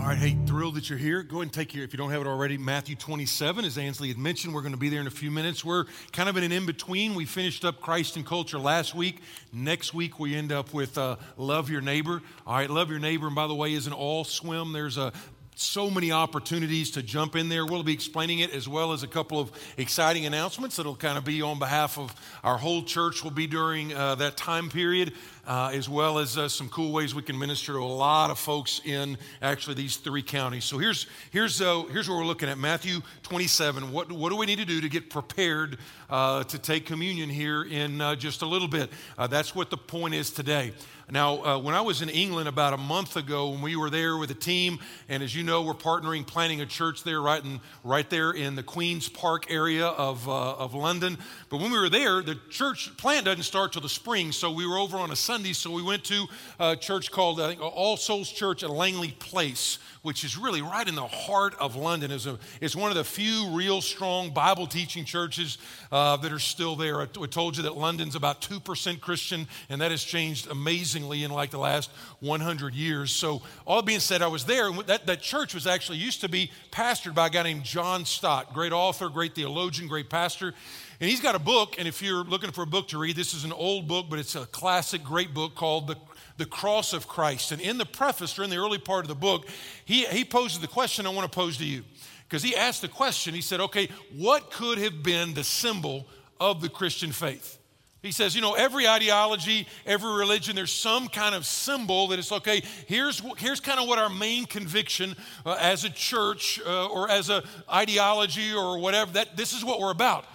All 0.00 0.06
right, 0.06 0.16
hey, 0.16 0.34
thrilled 0.46 0.76
that 0.76 0.88
you're 0.88 0.98
here. 0.98 1.22
Go 1.22 1.36
ahead 1.36 1.42
and 1.42 1.52
take 1.52 1.74
your, 1.74 1.84
if 1.84 1.92
you 1.92 1.98
don't 1.98 2.10
have 2.10 2.22
it 2.22 2.26
already, 2.26 2.56
Matthew 2.56 2.96
27. 2.96 3.66
As 3.66 3.76
Ansley 3.76 4.08
had 4.08 4.16
mentioned, 4.16 4.54
we're 4.54 4.62
going 4.62 4.72
to 4.72 4.78
be 4.78 4.88
there 4.88 5.02
in 5.02 5.06
a 5.06 5.10
few 5.10 5.30
minutes. 5.30 5.62
We're 5.62 5.84
kind 6.10 6.26
of 6.26 6.38
in 6.38 6.42
an 6.42 6.52
in 6.52 6.64
between. 6.64 7.14
We 7.14 7.26
finished 7.26 7.66
up 7.66 7.82
Christ 7.82 8.16
and 8.16 8.24
Culture 8.24 8.58
last 8.58 8.94
week. 8.94 9.20
Next 9.52 9.92
week, 9.92 10.18
we 10.18 10.34
end 10.34 10.52
up 10.52 10.72
with 10.72 10.96
uh, 10.96 11.16
Love 11.36 11.68
Your 11.68 11.82
Neighbor. 11.82 12.22
All 12.46 12.56
right, 12.56 12.70
Love 12.70 12.88
Your 12.88 12.98
Neighbor, 12.98 13.26
and 13.26 13.36
by 13.36 13.46
the 13.46 13.54
way, 13.54 13.74
is 13.74 13.86
an 13.86 13.92
all 13.92 14.24
swim. 14.24 14.72
There's 14.72 14.96
a 14.96 15.12
so 15.54 15.90
many 15.90 16.10
opportunities 16.10 16.92
to 16.92 17.02
jump 17.02 17.36
in 17.36 17.50
there. 17.50 17.66
We'll 17.66 17.82
be 17.82 17.92
explaining 17.92 18.38
it 18.38 18.50
as 18.50 18.66
well 18.66 18.94
as 18.94 19.02
a 19.02 19.06
couple 19.06 19.38
of 19.38 19.52
exciting 19.76 20.24
announcements 20.24 20.76
that'll 20.76 20.96
kind 20.96 21.18
of 21.18 21.24
be 21.24 21.42
on 21.42 21.58
behalf 21.58 21.98
of 21.98 22.14
our 22.42 22.56
whole 22.56 22.82
church, 22.82 23.22
will 23.22 23.30
be 23.30 23.46
during 23.46 23.92
uh, 23.92 24.14
that 24.16 24.38
time 24.38 24.70
period 24.70 25.12
uh, 25.50 25.68
as 25.74 25.88
well 25.88 26.20
as 26.20 26.38
uh, 26.38 26.48
some 26.48 26.68
cool 26.68 26.92
ways 26.92 27.12
we 27.12 27.22
can 27.22 27.36
minister 27.36 27.72
to 27.72 27.78
a 27.80 27.82
lot 27.82 28.30
of 28.30 28.38
folks 28.38 28.80
in 28.84 29.18
actually 29.42 29.74
these 29.74 29.96
three 29.96 30.22
counties. 30.22 30.64
So 30.64 30.78
here's, 30.78 31.08
here's, 31.32 31.60
uh, 31.60 31.82
here's 31.90 32.08
what 32.08 32.18
we're 32.18 32.24
looking 32.24 32.48
at 32.48 32.56
Matthew 32.56 33.00
27. 33.24 33.90
What, 33.90 34.12
what 34.12 34.30
do 34.30 34.36
we 34.36 34.46
need 34.46 34.58
to 34.60 34.64
do 34.64 34.80
to 34.80 34.88
get 34.88 35.10
prepared 35.10 35.78
uh, 36.08 36.44
to 36.44 36.56
take 36.56 36.86
communion 36.86 37.28
here 37.28 37.64
in 37.64 38.00
uh, 38.00 38.14
just 38.14 38.42
a 38.42 38.46
little 38.46 38.68
bit? 38.68 38.90
Uh, 39.18 39.26
that's 39.26 39.52
what 39.52 39.70
the 39.70 39.76
point 39.76 40.14
is 40.14 40.30
today. 40.30 40.72
Now, 41.12 41.44
uh, 41.44 41.58
when 41.58 41.74
I 41.74 41.80
was 41.80 42.02
in 42.02 42.08
England 42.08 42.48
about 42.48 42.72
a 42.72 42.76
month 42.76 43.16
ago, 43.16 43.50
when 43.50 43.62
we 43.62 43.74
were 43.74 43.90
there 43.90 44.16
with 44.16 44.30
a 44.30 44.34
team, 44.34 44.78
and 45.08 45.24
as 45.24 45.34
you 45.34 45.42
know, 45.42 45.62
we're 45.62 45.74
partnering, 45.74 46.24
planning 46.24 46.60
a 46.60 46.66
church 46.66 47.02
there, 47.02 47.20
right, 47.20 47.42
in, 47.42 47.60
right 47.82 48.08
there 48.08 48.30
in 48.30 48.54
the 48.54 48.62
Queen's 48.62 49.08
Park 49.08 49.50
area 49.50 49.86
of, 49.86 50.28
uh, 50.28 50.52
of 50.52 50.74
London. 50.74 51.18
But 51.48 51.60
when 51.60 51.72
we 51.72 51.78
were 51.80 51.88
there, 51.88 52.22
the 52.22 52.38
church 52.48 52.96
plant 52.96 53.24
doesn't 53.24 53.42
start 53.42 53.72
till 53.72 53.82
the 53.82 53.88
spring, 53.88 54.30
so 54.30 54.52
we 54.52 54.64
were 54.66 54.78
over 54.78 54.98
on 54.98 55.10
a 55.10 55.16
Sunday, 55.16 55.39
so 55.44 55.70
we 55.70 55.82
went 55.82 56.04
to 56.04 56.26
a 56.58 56.76
church 56.76 57.10
called 57.10 57.40
I 57.40 57.48
think, 57.48 57.62
All 57.62 57.96
Souls 57.96 58.30
Church 58.30 58.62
at 58.62 58.70
Langham 58.70 59.10
Place, 59.18 59.78
which 60.02 60.24
is 60.24 60.36
really 60.36 60.60
right 60.60 60.86
in 60.86 60.94
the 60.94 61.06
heart 61.06 61.54
of 61.58 61.76
London. 61.76 62.10
It's, 62.10 62.26
a, 62.26 62.38
it's 62.60 62.76
one 62.76 62.90
of 62.90 62.96
the 62.96 63.04
few 63.04 63.48
real 63.50 63.80
strong 63.80 64.30
Bible 64.30 64.66
teaching 64.66 65.04
churches 65.04 65.58
uh, 65.90 66.18
that 66.18 66.32
are 66.32 66.38
still 66.38 66.76
there. 66.76 67.00
I, 67.00 67.04
I 67.04 67.26
told 67.26 67.56
you 67.56 67.62
that 67.64 67.76
London's 67.76 68.14
about 68.14 68.42
2% 68.42 69.00
Christian, 69.00 69.48
and 69.70 69.80
that 69.80 69.90
has 69.90 70.04
changed 70.04 70.50
amazingly 70.50 71.24
in 71.24 71.30
like 71.30 71.50
the 71.50 71.58
last 71.58 71.90
100 72.20 72.74
years. 72.74 73.10
So, 73.10 73.42
all 73.66 73.82
being 73.82 74.00
said, 74.00 74.20
I 74.22 74.26
was 74.26 74.44
there, 74.44 74.68
and 74.68 74.78
that, 74.80 75.06
that 75.06 75.22
church 75.22 75.54
was 75.54 75.66
actually 75.66 75.98
used 75.98 76.20
to 76.20 76.28
be 76.28 76.50
pastored 76.70 77.14
by 77.14 77.28
a 77.28 77.30
guy 77.30 77.42
named 77.42 77.64
John 77.64 78.04
Stott, 78.04 78.52
great 78.52 78.72
author, 78.72 79.08
great 79.08 79.34
theologian, 79.34 79.88
great 79.88 80.10
pastor. 80.10 80.54
And 81.00 81.08
he's 81.08 81.20
got 81.20 81.34
a 81.34 81.38
book, 81.38 81.76
and 81.78 81.88
if 81.88 82.02
you're 82.02 82.24
looking 82.24 82.50
for 82.50 82.62
a 82.62 82.66
book 82.66 82.88
to 82.88 82.98
read, 82.98 83.16
this 83.16 83.32
is 83.32 83.44
an 83.44 83.52
old 83.52 83.88
book, 83.88 84.06
but 84.10 84.18
it's 84.18 84.34
a 84.34 84.44
classic, 84.44 85.02
great 85.02 85.32
book 85.32 85.54
called 85.54 85.86
The, 85.86 85.96
the 86.36 86.44
Cross 86.44 86.92
of 86.92 87.08
Christ. 87.08 87.52
And 87.52 87.60
in 87.62 87.78
the 87.78 87.86
preface, 87.86 88.38
or 88.38 88.42
in 88.42 88.50
the 88.50 88.58
early 88.58 88.76
part 88.76 89.04
of 89.04 89.08
the 89.08 89.14
book, 89.14 89.48
he, 89.86 90.04
he 90.04 90.26
poses 90.26 90.60
the 90.60 90.68
question 90.68 91.06
I 91.06 91.10
want 91.10 91.30
to 91.30 91.34
pose 91.34 91.56
to 91.56 91.64
you. 91.64 91.84
Because 92.28 92.42
he 92.42 92.54
asked 92.54 92.82
the 92.82 92.88
question, 92.88 93.32
he 93.32 93.40
said, 93.40 93.60
okay, 93.60 93.88
what 94.14 94.50
could 94.50 94.76
have 94.76 95.02
been 95.02 95.32
the 95.32 95.42
symbol 95.42 96.06
of 96.38 96.60
the 96.60 96.68
Christian 96.68 97.12
faith? 97.12 97.58
He 98.02 98.12
says, 98.12 98.34
you 98.34 98.42
know, 98.42 98.52
every 98.52 98.86
ideology, 98.86 99.66
every 99.86 100.14
religion, 100.14 100.54
there's 100.54 100.70
some 100.70 101.08
kind 101.08 101.34
of 101.34 101.46
symbol 101.46 102.08
that 102.08 102.18
it's 102.18 102.30
okay. 102.30 102.62
Here's, 102.86 103.22
here's 103.38 103.60
kind 103.60 103.80
of 103.80 103.88
what 103.88 103.98
our 103.98 104.10
main 104.10 104.44
conviction 104.44 105.16
uh, 105.46 105.56
as 105.60 105.84
a 105.84 105.90
church 105.90 106.60
uh, 106.66 106.88
or 106.88 107.10
as 107.10 107.30
an 107.30 107.42
ideology 107.72 108.52
or 108.52 108.78
whatever, 108.78 109.12
that 109.12 109.36
this 109.36 109.54
is 109.54 109.64
what 109.64 109.80
we're 109.80 109.90
about. 109.90 110.26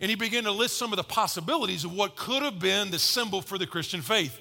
And 0.00 0.08
he 0.08 0.16
began 0.16 0.44
to 0.44 0.52
list 0.52 0.78
some 0.78 0.92
of 0.92 0.96
the 0.96 1.04
possibilities 1.04 1.84
of 1.84 1.92
what 1.92 2.16
could 2.16 2.42
have 2.42 2.58
been 2.58 2.90
the 2.90 2.98
symbol 2.98 3.42
for 3.42 3.58
the 3.58 3.66
Christian 3.66 4.00
faith. 4.00 4.38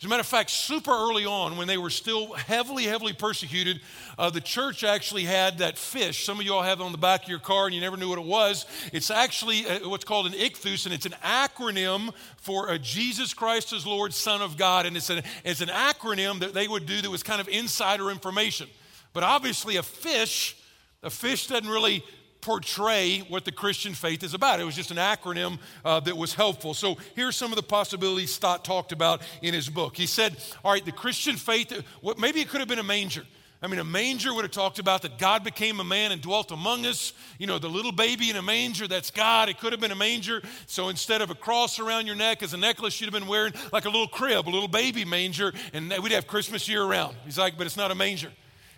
As 0.00 0.06
a 0.06 0.08
matter 0.08 0.20
of 0.20 0.26
fact, 0.26 0.48
super 0.48 0.92
early 0.92 1.26
on, 1.26 1.58
when 1.58 1.68
they 1.68 1.76
were 1.76 1.90
still 1.90 2.32
heavily, 2.32 2.84
heavily 2.84 3.12
persecuted, 3.12 3.82
uh, 4.18 4.30
the 4.30 4.40
church 4.40 4.82
actually 4.82 5.24
had 5.24 5.58
that 5.58 5.76
fish. 5.76 6.24
Some 6.24 6.40
of 6.40 6.46
you 6.46 6.54
all 6.54 6.62
have 6.62 6.80
it 6.80 6.82
on 6.82 6.92
the 6.92 6.96
back 6.96 7.24
of 7.24 7.28
your 7.28 7.38
car 7.38 7.66
and 7.66 7.74
you 7.74 7.82
never 7.82 7.98
knew 7.98 8.08
what 8.08 8.18
it 8.18 8.24
was. 8.24 8.64
It's 8.94 9.10
actually 9.10 9.66
uh, 9.66 9.86
what's 9.90 10.04
called 10.04 10.24
an 10.24 10.32
ichthus, 10.32 10.86
and 10.86 10.94
it's 10.94 11.04
an 11.04 11.14
acronym 11.22 12.14
for 12.38 12.70
uh, 12.70 12.78
Jesus 12.78 13.34
Christ 13.34 13.74
as 13.74 13.86
Lord, 13.86 14.14
Son 14.14 14.40
of 14.40 14.56
God. 14.56 14.86
And 14.86 14.96
it's 14.96 15.10
an, 15.10 15.22
it's 15.44 15.60
an 15.60 15.68
acronym 15.68 16.40
that 16.40 16.54
they 16.54 16.66
would 16.66 16.86
do 16.86 17.02
that 17.02 17.10
was 17.10 17.22
kind 17.22 17.40
of 17.42 17.48
insider 17.48 18.10
information. 18.10 18.68
But 19.12 19.22
obviously, 19.22 19.76
a 19.76 19.82
fish, 19.82 20.56
a 21.02 21.10
fish 21.10 21.46
doesn't 21.46 21.68
really 21.68 22.02
portray 22.40 23.20
what 23.28 23.44
the 23.44 23.52
Christian 23.52 23.94
faith 23.94 24.22
is 24.22 24.34
about. 24.34 24.60
It 24.60 24.64
was 24.64 24.76
just 24.76 24.90
an 24.90 24.96
acronym 24.96 25.58
uh, 25.84 26.00
that 26.00 26.16
was 26.16 26.34
helpful. 26.34 26.74
So 26.74 26.96
here's 27.14 27.36
some 27.36 27.52
of 27.52 27.56
the 27.56 27.62
possibilities 27.62 28.32
Stott 28.32 28.64
talked 28.64 28.92
about 28.92 29.22
in 29.42 29.54
his 29.54 29.68
book. 29.68 29.96
He 29.96 30.06
said, 30.06 30.36
All 30.64 30.72
right, 30.72 30.84
the 30.84 30.92
Christian 30.92 31.36
faith, 31.36 31.72
what, 32.00 32.18
maybe 32.18 32.40
it 32.40 32.48
could 32.48 32.60
have 32.60 32.68
been 32.68 32.78
a 32.78 32.84
manger. 32.84 33.24
I 33.62 33.66
mean, 33.66 33.78
a 33.78 33.84
manger 33.84 34.32
would 34.32 34.44
have 34.44 34.52
talked 34.52 34.78
about 34.78 35.02
that 35.02 35.18
God 35.18 35.44
became 35.44 35.80
a 35.80 35.84
man 35.84 36.12
and 36.12 36.22
dwelt 36.22 36.50
among 36.50 36.86
us. 36.86 37.12
You 37.38 37.46
know, 37.46 37.58
the 37.58 37.68
little 37.68 37.92
baby 37.92 38.30
in 38.30 38.36
a 38.36 38.42
manger, 38.42 38.88
that's 38.88 39.10
God. 39.10 39.50
It 39.50 39.58
could 39.58 39.72
have 39.72 39.80
been 39.82 39.90
a 39.90 39.96
manger. 39.96 40.40
So 40.64 40.88
instead 40.88 41.20
of 41.20 41.28
a 41.28 41.34
cross 41.34 41.78
around 41.78 42.06
your 42.06 42.16
neck 42.16 42.42
as 42.42 42.54
a 42.54 42.56
necklace, 42.56 42.98
you'd 42.98 43.12
have 43.12 43.20
been 43.20 43.28
wearing 43.28 43.52
like 43.70 43.84
a 43.84 43.90
little 43.90 44.08
crib, 44.08 44.48
a 44.48 44.50
little 44.50 44.68
baby 44.68 45.04
manger, 45.04 45.52
and 45.74 45.92
we'd 46.02 46.12
have 46.12 46.26
Christmas 46.26 46.68
year 46.68 46.84
round. 46.84 47.16
He's 47.26 47.36
like, 47.36 47.58
but 47.58 47.66
it's 47.66 47.76
not 47.76 47.90
a 47.90 47.94
manger. 47.94 48.32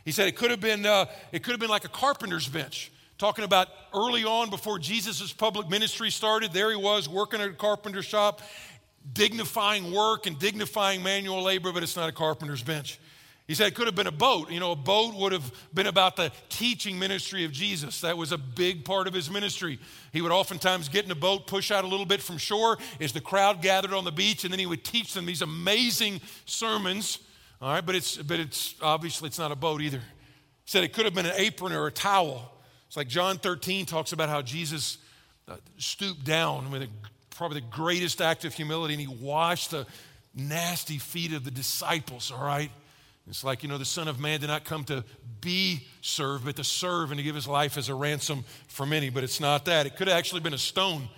He 0.05 0.11
said 0.11 0.27
it 0.27 0.35
could 0.35 0.51
have 0.51 0.61
been, 0.61 0.85
uh, 0.85 1.05
it 1.31 1.45
could 1.45 1.53
have 1.53 1.61
been 1.61 1.71
like 1.71 1.85
a 1.85 1.89
carpenter's 1.89 2.49
bench 2.49 2.91
talking 3.23 3.45
about 3.45 3.69
early 3.95 4.25
on 4.25 4.51
before 4.51 4.81
Jesus' 4.81 5.33
public 5.33 5.71
ministry 5.71 6.11
started. 6.11 6.53
There 6.53 6.71
he 6.71 6.77
was 6.77 7.09
working 7.09 7.41
at 7.41 7.51
a 7.51 7.53
carpenter 7.53 8.03
shop, 8.03 8.43
dignifying 9.13 9.93
work 9.93 10.27
and 10.27 10.37
dignifying 10.41 11.05
manual 11.05 11.41
labor, 11.41 11.73
but 11.73 11.85
it's 11.85 11.95
not 11.95 12.09
a 12.09 12.13
carpenter's 12.13 12.65
bench. 12.65 12.99
He 13.47 13.55
said 13.55 13.69
it 13.69 13.77
could 13.77 13.87
have 13.87 13.95
been 13.95 14.09
a 14.09 14.11
boat. 14.11 14.51
You 14.51 14.59
know, 14.59 14.73
a 14.73 14.77
boat 14.77 15.15
would 15.15 15.31
have 15.31 15.53
been 15.73 15.87
about 15.87 16.17
the 16.17 16.33
teaching 16.49 16.99
ministry 16.99 17.45
of 17.45 17.53
Jesus. 17.53 18.01
That 18.01 18.19
was 18.19 18.33
a 18.33 18.39
big 18.39 18.85
part 18.85 19.07
of 19.07 19.15
his 19.15 19.31
ministry. 19.31 19.79
He 20.13 20.21
would 20.21 20.33
oftentimes 20.33 20.89
get 20.89 21.05
in 21.05 21.13
a 21.13 21.15
boat, 21.15 21.47
push 21.47 21.71
out 21.71 21.85
a 21.85 21.87
little 21.87 22.07
bit 22.07 22.21
from 22.21 22.39
shore 22.39 22.77
as 23.01 23.13
the 23.13 23.21
crowd 23.21 23.63
gathered 23.63 23.93
on 23.93 24.03
the 24.03 24.11
beach, 24.11 24.43
and 24.43 24.53
then 24.53 24.59
he 24.59 24.67
would 24.67 24.83
teach 24.83 25.15
them 25.15 25.27
these 25.27 25.43
amazing 25.43 26.21
sermons. 26.45 27.21
All 27.61 27.73
right, 27.73 27.87
but 27.87 27.95
it's 27.95 28.17
but 28.17 28.41
it's 28.41 28.75
obviously 28.83 29.29
it's 29.29 29.39
not 29.39 29.53
a 29.53 29.57
boat 29.57 29.81
either. 29.81 29.99
He 29.99 30.71
said 30.71 30.83
it 30.83 30.93
could 30.93 31.05
have 31.05 31.15
been 31.15 31.27
an 31.27 31.37
apron 31.37 31.73
or 31.73 31.87
a 31.87 31.93
towel. 31.93 32.49
It's 32.93 32.97
like 32.99 33.09
John 33.09 33.39
13 33.39 33.87
talks 33.87 34.13
about 34.13 34.29
how 34.29 34.43
Jesus 34.43 34.99
uh, 35.49 35.57
stooped 35.79 36.27
down 36.27 36.71
with 36.71 36.83
a, 36.83 36.89
probably 37.31 37.61
the 37.61 37.67
greatest 37.69 38.21
act 38.21 38.45
of 38.45 38.53
humility 38.53 38.93
and 38.93 39.01
he 39.01 39.07
washed 39.07 39.71
the 39.71 39.87
nasty 40.35 40.99
feet 40.99 41.33
of 41.33 41.43
the 41.43 41.51
disciples, 41.51 42.31
all 42.31 42.45
right? 42.45 42.71
It's 43.27 43.43
like, 43.45 43.63
you 43.63 43.71
know, 43.71 43.79
the 43.79 43.87
Son 43.87 44.09
of 44.09 44.21
Man 44.21 44.41
did 44.41 44.49
not 44.49 44.65
come 44.65 44.85
to 44.85 45.05
be 45.41 45.87
served, 46.03 46.45
but 46.45 46.57
to 46.57 46.65
serve 46.65 47.13
and 47.13 47.19
to 47.19 47.25
give 47.25 47.35
his 47.35 47.49
life 47.49 47.79
as 47.79 47.89
a 47.89 47.95
ransom 47.95 48.45
for 48.69 48.85
many. 48.85 49.09
But 49.09 49.25
it's 49.25 49.41
not 49.41 49.65
that. 49.65 49.87
It 49.87 49.97
could 49.97 50.09
have 50.09 50.19
actually 50.19 50.43
been 50.43 50.53
a 50.53 50.59
stone. 50.59 51.09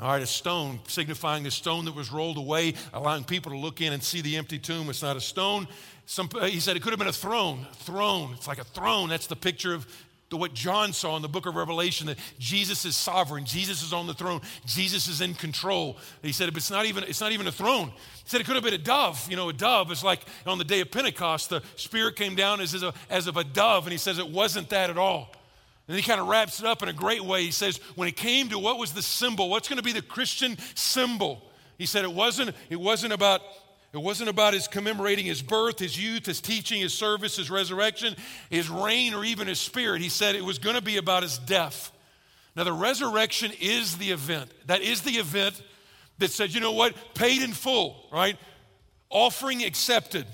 All 0.00 0.12
right, 0.12 0.22
a 0.22 0.26
stone, 0.26 0.78
signifying 0.86 1.42
the 1.42 1.50
stone 1.50 1.84
that 1.84 1.94
was 1.94 2.10
rolled 2.10 2.38
away, 2.38 2.72
allowing 2.94 3.24
people 3.24 3.52
to 3.52 3.58
look 3.58 3.82
in 3.82 3.92
and 3.92 4.02
see 4.02 4.22
the 4.22 4.38
empty 4.38 4.58
tomb. 4.58 4.88
It's 4.88 5.02
not 5.02 5.16
a 5.16 5.20
stone. 5.20 5.68
Some, 6.06 6.30
he 6.44 6.60
said 6.60 6.76
it 6.76 6.82
could 6.82 6.92
have 6.92 6.98
been 6.98 7.08
a 7.08 7.12
throne. 7.12 7.66
A 7.70 7.74
Throne. 7.74 8.32
It's 8.32 8.46
like 8.48 8.58
a 8.58 8.64
throne. 8.64 9.10
That's 9.10 9.26
the 9.26 9.36
picture 9.36 9.74
of 9.74 9.86
to 10.30 10.36
what 10.36 10.52
John 10.52 10.92
saw 10.92 11.16
in 11.16 11.22
the 11.22 11.28
book 11.28 11.46
of 11.46 11.56
Revelation 11.56 12.08
that 12.08 12.18
Jesus 12.38 12.84
is 12.84 12.96
sovereign, 12.96 13.44
Jesus 13.44 13.82
is 13.82 13.92
on 13.92 14.06
the 14.06 14.14
throne, 14.14 14.40
Jesus 14.66 15.08
is 15.08 15.20
in 15.20 15.34
control. 15.34 15.96
He 16.22 16.32
said, 16.32 16.48
it's 16.54 16.70
not 16.70 16.86
even, 16.86 17.04
it's 17.04 17.20
not 17.20 17.32
even 17.32 17.46
a 17.46 17.52
throne. 17.52 17.88
He 17.88 18.28
said 18.28 18.40
it 18.40 18.44
could 18.44 18.54
have 18.54 18.64
been 18.64 18.74
a 18.74 18.78
dove. 18.78 19.26
You 19.30 19.36
know, 19.36 19.48
a 19.48 19.52
dove 19.52 19.90
is 19.90 20.04
like 20.04 20.20
on 20.46 20.58
the 20.58 20.64
day 20.64 20.80
of 20.80 20.90
Pentecost, 20.90 21.50
the 21.50 21.62
Spirit 21.76 22.16
came 22.16 22.34
down 22.34 22.60
as, 22.60 22.74
as, 22.74 22.82
a, 22.82 22.92
as 23.08 23.26
of 23.26 23.36
a 23.36 23.44
dove, 23.44 23.86
and 23.86 23.92
he 23.92 23.98
says 23.98 24.18
it 24.18 24.28
wasn't 24.28 24.68
that 24.70 24.90
at 24.90 24.98
all. 24.98 25.32
And 25.86 25.96
he 25.96 26.02
kind 26.02 26.20
of 26.20 26.28
wraps 26.28 26.60
it 26.60 26.66
up 26.66 26.82
in 26.82 26.90
a 26.90 26.92
great 26.92 27.24
way. 27.24 27.44
He 27.44 27.50
says, 27.50 27.78
when 27.94 28.08
it 28.08 28.16
came 28.16 28.50
to 28.50 28.58
what 28.58 28.78
was 28.78 28.92
the 28.92 29.02
symbol, 29.02 29.48
what's 29.48 29.68
going 29.68 29.78
to 29.78 29.82
be 29.82 29.92
the 29.92 30.02
Christian 30.02 30.58
symbol? 30.74 31.42
He 31.78 31.86
said 31.86 32.04
it 32.04 32.12
wasn't, 32.12 32.54
it 32.68 32.78
wasn't 32.78 33.14
about 33.14 33.40
it 33.92 33.98
wasn't 33.98 34.28
about 34.28 34.52
his 34.52 34.68
commemorating 34.68 35.24
his 35.24 35.40
birth, 35.40 35.78
his 35.78 36.02
youth, 36.02 36.26
his 36.26 36.40
teaching, 36.40 36.80
his 36.80 36.92
service, 36.92 37.36
his 37.36 37.50
resurrection, 37.50 38.14
his 38.50 38.68
reign, 38.68 39.14
or 39.14 39.24
even 39.24 39.48
his 39.48 39.58
spirit. 39.58 40.02
He 40.02 40.10
said 40.10 40.34
it 40.34 40.44
was 40.44 40.58
going 40.58 40.76
to 40.76 40.82
be 40.82 40.98
about 40.98 41.22
his 41.22 41.38
death. 41.38 41.90
Now, 42.54 42.64
the 42.64 42.72
resurrection 42.72 43.52
is 43.60 43.96
the 43.96 44.10
event. 44.10 44.50
That 44.66 44.82
is 44.82 45.02
the 45.02 45.12
event 45.12 45.62
that 46.18 46.30
said, 46.30 46.52
you 46.52 46.60
know 46.60 46.72
what? 46.72 46.94
Paid 47.14 47.42
in 47.42 47.52
full, 47.52 48.08
right? 48.12 48.36
Offering 49.08 49.64
accepted. 49.64 50.26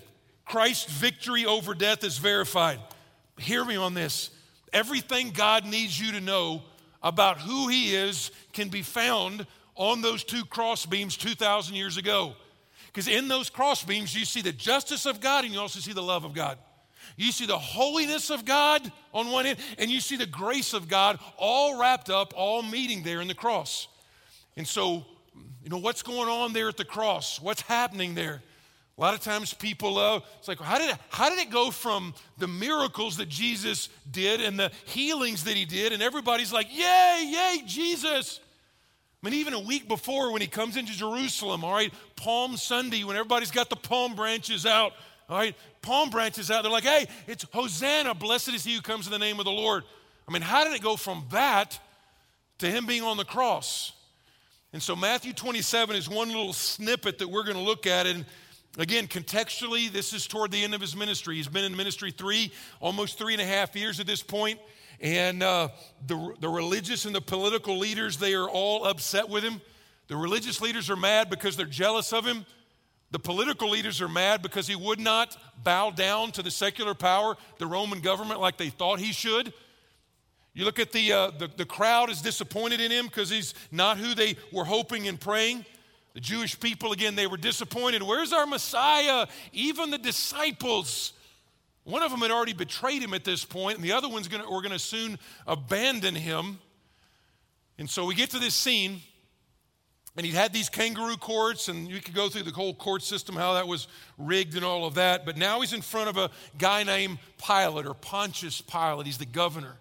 Christ's 0.44 0.92
victory 0.92 1.46
over 1.46 1.74
death 1.74 2.02
is 2.02 2.18
verified. 2.18 2.80
Hear 3.38 3.64
me 3.64 3.76
on 3.76 3.94
this. 3.94 4.30
Everything 4.72 5.30
God 5.30 5.64
needs 5.64 6.00
you 6.00 6.12
to 6.12 6.20
know 6.20 6.62
about 7.02 7.38
who 7.38 7.68
He 7.68 7.94
is 7.94 8.30
can 8.52 8.68
be 8.68 8.82
found 8.82 9.46
on 9.76 10.00
those 10.00 10.24
two 10.24 10.44
cross 10.44 10.86
beams 10.86 11.16
2,000 11.16 11.76
years 11.76 11.96
ago. 11.96 12.34
Because 12.94 13.08
in 13.08 13.26
those 13.26 13.50
crossbeams, 13.50 14.14
you 14.14 14.24
see 14.24 14.40
the 14.40 14.52
justice 14.52 15.04
of 15.04 15.20
God 15.20 15.44
and 15.44 15.52
you 15.52 15.58
also 15.58 15.80
see 15.80 15.92
the 15.92 16.00
love 16.00 16.24
of 16.24 16.32
God. 16.32 16.58
You 17.16 17.32
see 17.32 17.44
the 17.44 17.58
holiness 17.58 18.30
of 18.30 18.44
God 18.44 18.80
on 19.12 19.32
one 19.32 19.46
end, 19.46 19.58
and 19.78 19.90
you 19.90 19.98
see 19.98 20.16
the 20.16 20.26
grace 20.26 20.72
of 20.74 20.86
God 20.86 21.18
all 21.36 21.76
wrapped 21.78 22.08
up, 22.08 22.32
all 22.36 22.62
meeting 22.62 23.02
there 23.02 23.20
in 23.20 23.26
the 23.26 23.34
cross. 23.34 23.88
And 24.56 24.66
so, 24.66 25.04
you 25.64 25.70
know, 25.70 25.78
what's 25.78 26.02
going 26.02 26.28
on 26.28 26.52
there 26.52 26.68
at 26.68 26.76
the 26.76 26.84
cross? 26.84 27.40
What's 27.42 27.62
happening 27.62 28.14
there? 28.14 28.42
A 28.96 29.00
lot 29.00 29.12
of 29.12 29.20
times 29.20 29.52
people, 29.52 29.98
uh, 29.98 30.20
it's 30.38 30.46
like, 30.46 30.60
how 30.60 30.78
did, 30.78 30.96
how 31.08 31.28
did 31.28 31.40
it 31.40 31.50
go 31.50 31.72
from 31.72 32.14
the 32.38 32.46
miracles 32.46 33.16
that 33.16 33.28
Jesus 33.28 33.88
did 34.08 34.40
and 34.40 34.56
the 34.56 34.70
healings 34.84 35.42
that 35.44 35.56
he 35.56 35.64
did, 35.64 35.92
and 35.92 36.00
everybody's 36.00 36.52
like, 36.52 36.68
yay, 36.70 37.24
yay, 37.26 37.62
Jesus. 37.66 38.38
I 39.24 39.30
mean, 39.30 39.40
even 39.40 39.54
a 39.54 39.60
week 39.60 39.88
before 39.88 40.32
when 40.32 40.42
he 40.42 40.46
comes 40.46 40.76
into 40.76 40.92
Jerusalem, 40.92 41.64
all 41.64 41.72
right, 41.72 41.90
Palm 42.14 42.58
Sunday, 42.58 43.04
when 43.04 43.16
everybody's 43.16 43.50
got 43.50 43.70
the 43.70 43.76
palm 43.76 44.14
branches 44.14 44.66
out, 44.66 44.92
all 45.30 45.38
right, 45.38 45.56
palm 45.80 46.10
branches 46.10 46.50
out, 46.50 46.62
they're 46.62 46.70
like, 46.70 46.84
hey, 46.84 47.06
it's 47.26 47.46
Hosanna, 47.50 48.12
blessed 48.12 48.52
is 48.52 48.64
he 48.64 48.74
who 48.74 48.82
comes 48.82 49.06
in 49.06 49.12
the 49.12 49.18
name 49.18 49.38
of 49.38 49.46
the 49.46 49.50
Lord. 49.50 49.84
I 50.28 50.32
mean, 50.32 50.42
how 50.42 50.64
did 50.64 50.74
it 50.74 50.82
go 50.82 50.96
from 50.96 51.24
that 51.30 51.80
to 52.58 52.70
him 52.70 52.84
being 52.84 53.02
on 53.02 53.16
the 53.16 53.24
cross? 53.24 53.92
And 54.74 54.82
so 54.82 54.94
Matthew 54.94 55.32
27 55.32 55.96
is 55.96 56.06
one 56.06 56.28
little 56.28 56.52
snippet 56.52 57.20
that 57.20 57.28
we're 57.28 57.44
going 57.44 57.56
to 57.56 57.62
look 57.62 57.86
at. 57.86 58.06
And 58.06 58.26
Again, 58.76 59.06
contextually, 59.06 59.88
this 59.90 60.12
is 60.12 60.26
toward 60.26 60.50
the 60.50 60.64
end 60.64 60.74
of 60.74 60.80
his 60.80 60.96
ministry. 60.96 61.36
He's 61.36 61.46
been 61.46 61.64
in 61.64 61.76
ministry 61.76 62.10
three, 62.10 62.50
almost 62.80 63.16
three 63.18 63.32
and 63.32 63.40
a 63.40 63.44
half 63.44 63.76
years 63.76 64.00
at 64.00 64.06
this 64.06 64.20
point. 64.20 64.58
And 65.00 65.42
uh, 65.42 65.68
the, 66.06 66.34
the 66.40 66.48
religious 66.48 67.04
and 67.04 67.14
the 67.14 67.20
political 67.20 67.78
leaders, 67.78 68.16
they 68.16 68.34
are 68.34 68.48
all 68.48 68.84
upset 68.84 69.28
with 69.28 69.44
him. 69.44 69.60
The 70.08 70.16
religious 70.16 70.60
leaders 70.60 70.90
are 70.90 70.96
mad 70.96 71.30
because 71.30 71.56
they're 71.56 71.66
jealous 71.66 72.12
of 72.12 72.24
him. 72.26 72.44
The 73.10 73.18
political 73.18 73.70
leaders 73.70 74.02
are 74.02 74.08
mad 74.08 74.42
because 74.42 74.66
he 74.66 74.74
would 74.74 74.98
not 74.98 75.36
bow 75.62 75.90
down 75.90 76.32
to 76.32 76.42
the 76.42 76.50
secular 76.50 76.94
power, 76.94 77.36
the 77.58 77.66
Roman 77.66 78.00
government, 78.00 78.40
like 78.40 78.56
they 78.56 78.70
thought 78.70 78.98
he 78.98 79.12
should. 79.12 79.52
You 80.52 80.64
look 80.64 80.78
at 80.78 80.92
the, 80.92 81.12
uh, 81.12 81.30
the, 81.30 81.48
the 81.56 81.64
crowd 81.64 82.10
is 82.10 82.22
disappointed 82.22 82.80
in 82.80 82.90
him 82.90 83.06
because 83.06 83.30
he's 83.30 83.54
not 83.72 83.98
who 83.98 84.14
they 84.14 84.36
were 84.52 84.64
hoping 84.64 85.08
and 85.08 85.18
praying. 85.18 85.64
The 86.14 86.20
Jewish 86.20 86.58
people, 86.58 86.92
again, 86.92 87.16
they 87.16 87.26
were 87.26 87.36
disappointed. 87.36 88.02
Where's 88.02 88.32
our 88.32 88.46
Messiah? 88.46 89.26
Even 89.52 89.90
the 89.90 89.98
disciples. 89.98 91.13
One 91.84 92.02
of 92.02 92.10
them 92.10 92.20
had 92.20 92.30
already 92.30 92.54
betrayed 92.54 93.02
him 93.02 93.12
at 93.14 93.24
this 93.24 93.44
point, 93.44 93.76
and 93.76 93.84
the 93.84 93.92
other 93.92 94.08
one's 94.08 94.28
gonna, 94.28 94.50
were 94.50 94.62
going 94.62 94.72
to 94.72 94.78
soon 94.78 95.18
abandon 95.46 96.14
him. 96.14 96.58
And 97.78 97.88
so 97.88 98.06
we 98.06 98.14
get 98.14 98.30
to 98.30 98.38
this 98.38 98.54
scene, 98.54 99.02
and 100.16 100.24
he'd 100.24 100.34
had 100.34 100.52
these 100.52 100.70
kangaroo 100.70 101.16
courts, 101.16 101.68
and 101.68 101.88
you 101.88 102.00
could 102.00 102.14
go 102.14 102.28
through 102.28 102.44
the 102.44 102.52
whole 102.52 102.74
court 102.74 103.02
system, 103.02 103.36
how 103.36 103.54
that 103.54 103.68
was 103.68 103.86
rigged 104.16 104.54
and 104.54 104.64
all 104.64 104.86
of 104.86 104.94
that. 104.94 105.26
But 105.26 105.36
now 105.36 105.60
he's 105.60 105.74
in 105.74 105.82
front 105.82 106.08
of 106.08 106.16
a 106.16 106.30
guy 106.56 106.84
named 106.84 107.18
Pilate 107.44 107.84
or 107.84 107.94
Pontius 107.94 108.60
Pilate. 108.62 109.06
He's 109.06 109.18
the 109.18 109.26
governor. 109.26 109.76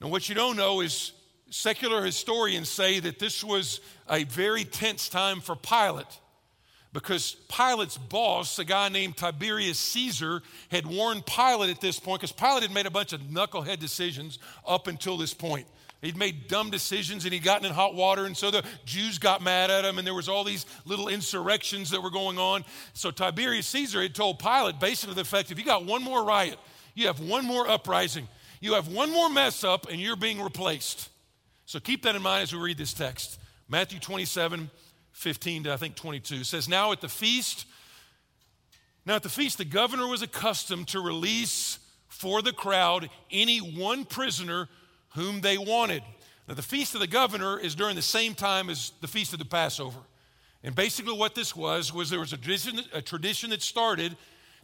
Now, 0.00 0.08
what 0.08 0.28
you 0.28 0.36
don't 0.36 0.56
know 0.56 0.80
is 0.80 1.12
Secular 1.50 2.04
historians 2.04 2.68
say 2.68 3.00
that 3.00 3.18
this 3.18 3.42
was 3.42 3.80
a 4.08 4.24
very 4.24 4.64
tense 4.64 5.08
time 5.08 5.40
for 5.40 5.56
Pilate 5.56 6.20
because 6.92 7.36
Pilate's 7.48 7.98
boss, 7.98 8.58
a 8.58 8.64
guy 8.64 8.88
named 8.88 9.16
Tiberius 9.16 9.78
Caesar, 9.78 10.42
had 10.70 10.86
warned 10.86 11.26
Pilate 11.26 11.70
at 11.70 11.80
this 11.80 11.98
point 11.98 12.20
because 12.20 12.32
Pilate 12.32 12.62
had 12.62 12.72
made 12.72 12.86
a 12.86 12.90
bunch 12.90 13.12
of 13.12 13.20
knucklehead 13.20 13.78
decisions 13.78 14.38
up 14.66 14.86
until 14.86 15.16
this 15.16 15.34
point. 15.34 15.66
He'd 16.00 16.16
made 16.16 16.46
dumb 16.46 16.70
decisions 16.70 17.24
and 17.24 17.34
he'd 17.34 17.42
gotten 17.42 17.66
in 17.66 17.72
hot 17.72 17.94
water, 17.94 18.24
and 18.24 18.36
so 18.36 18.50
the 18.50 18.64
Jews 18.84 19.18
got 19.18 19.42
mad 19.42 19.70
at 19.70 19.84
him, 19.84 19.98
and 19.98 20.06
there 20.06 20.14
was 20.14 20.28
all 20.28 20.44
these 20.44 20.64
little 20.84 21.08
insurrections 21.08 21.90
that 21.90 22.02
were 22.02 22.10
going 22.10 22.38
on. 22.38 22.64
So 22.92 23.10
Tiberius 23.10 23.66
Caesar 23.68 24.00
had 24.00 24.14
told 24.14 24.38
Pilate, 24.38 24.78
basically 24.78 25.16
the 25.16 25.22
effect, 25.22 25.50
if 25.50 25.58
you 25.58 25.64
got 25.64 25.84
one 25.84 26.02
more 26.02 26.24
riot, 26.24 26.58
you 26.94 27.08
have 27.08 27.20
one 27.20 27.44
more 27.44 27.68
uprising, 27.68 28.28
you 28.60 28.74
have 28.74 28.88
one 28.88 29.10
more 29.10 29.28
mess 29.28 29.64
up, 29.64 29.88
and 29.90 30.00
you're 30.00 30.16
being 30.16 30.40
replaced. 30.40 31.10
So 31.66 31.80
keep 31.80 32.04
that 32.04 32.14
in 32.14 32.22
mind 32.22 32.44
as 32.44 32.52
we 32.52 32.60
read 32.60 32.78
this 32.78 32.94
text. 32.94 33.40
Matthew 33.68 33.98
27, 33.98 34.70
15 35.18 35.64
to 35.64 35.72
I 35.72 35.76
think 35.76 35.96
22 35.96 36.44
says, 36.44 36.68
Now 36.68 36.92
at 36.92 37.00
the 37.00 37.08
feast, 37.08 37.66
now 39.04 39.16
at 39.16 39.24
the 39.24 39.28
feast, 39.28 39.58
the 39.58 39.64
governor 39.64 40.06
was 40.06 40.22
accustomed 40.22 40.88
to 40.88 41.00
release 41.00 41.80
for 42.06 42.40
the 42.40 42.52
crowd 42.52 43.10
any 43.30 43.58
one 43.58 44.04
prisoner 44.04 44.68
whom 45.14 45.40
they 45.40 45.58
wanted. 45.58 46.02
Now, 46.46 46.54
the 46.54 46.62
feast 46.62 46.94
of 46.94 47.00
the 47.00 47.06
governor 47.06 47.58
is 47.58 47.74
during 47.74 47.96
the 47.96 48.02
same 48.02 48.34
time 48.34 48.70
as 48.70 48.92
the 49.00 49.08
feast 49.08 49.32
of 49.32 49.38
the 49.38 49.44
Passover. 49.44 49.98
And 50.62 50.74
basically, 50.74 51.16
what 51.16 51.34
this 51.34 51.56
was, 51.56 51.92
was 51.92 52.10
there 52.10 52.20
was 52.20 52.32
a 52.32 52.36
tradition, 52.36 52.80
a 52.92 53.02
tradition 53.02 53.50
that 53.50 53.62
started 53.62 54.16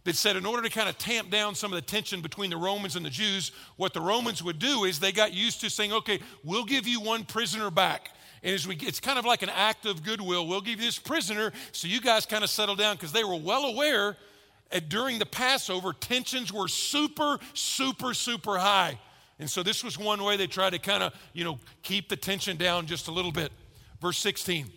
that 0.04 0.14
said 0.14 0.36
in 0.36 0.46
order 0.46 0.62
to 0.62 0.70
kind 0.70 0.88
of 0.88 0.98
tamp 0.98 1.30
down 1.30 1.54
some 1.54 1.72
of 1.72 1.76
the 1.76 1.86
tension 1.86 2.20
between 2.20 2.50
the 2.50 2.56
Romans 2.56 2.94
and 2.94 3.04
the 3.04 3.10
Jews, 3.10 3.50
what 3.76 3.92
the 3.92 4.00
Romans 4.00 4.42
would 4.42 4.58
do 4.58 4.84
is 4.84 5.00
they 5.00 5.12
got 5.12 5.32
used 5.32 5.60
to 5.62 5.70
saying, 5.70 5.92
okay, 5.92 6.20
we'll 6.44 6.64
give 6.64 6.86
you 6.86 7.00
one 7.00 7.24
prisoner 7.24 7.70
back. 7.70 8.10
And 8.44 8.52
as 8.52 8.68
we, 8.68 8.76
it's 8.76 9.00
kind 9.00 9.18
of 9.18 9.24
like 9.24 9.42
an 9.42 9.48
act 9.48 9.86
of 9.86 10.04
goodwill. 10.04 10.46
We'll 10.46 10.60
give 10.60 10.78
you 10.78 10.86
this 10.86 10.98
prisoner 10.98 11.50
so 11.72 11.88
you 11.88 12.00
guys 12.00 12.26
kind 12.26 12.44
of 12.44 12.50
settle 12.50 12.76
down 12.76 12.94
because 12.94 13.10
they 13.10 13.24
were 13.24 13.36
well 13.36 13.64
aware 13.64 14.16
that 14.70 14.88
during 14.90 15.18
the 15.18 15.26
Passover, 15.26 15.94
tensions 15.94 16.52
were 16.52 16.68
super, 16.68 17.38
super, 17.54 18.12
super 18.12 18.58
high. 18.58 18.98
And 19.38 19.50
so 19.50 19.62
this 19.62 19.82
was 19.82 19.98
one 19.98 20.22
way 20.22 20.36
they 20.36 20.46
tried 20.46 20.74
to 20.74 20.78
kind 20.78 21.02
of, 21.02 21.14
you 21.32 21.42
know, 21.42 21.58
keep 21.82 22.08
the 22.08 22.16
tension 22.16 22.56
down 22.56 22.86
just 22.86 23.08
a 23.08 23.10
little 23.10 23.32
bit. 23.32 23.50
Verse 24.00 24.18
16. 24.18 24.70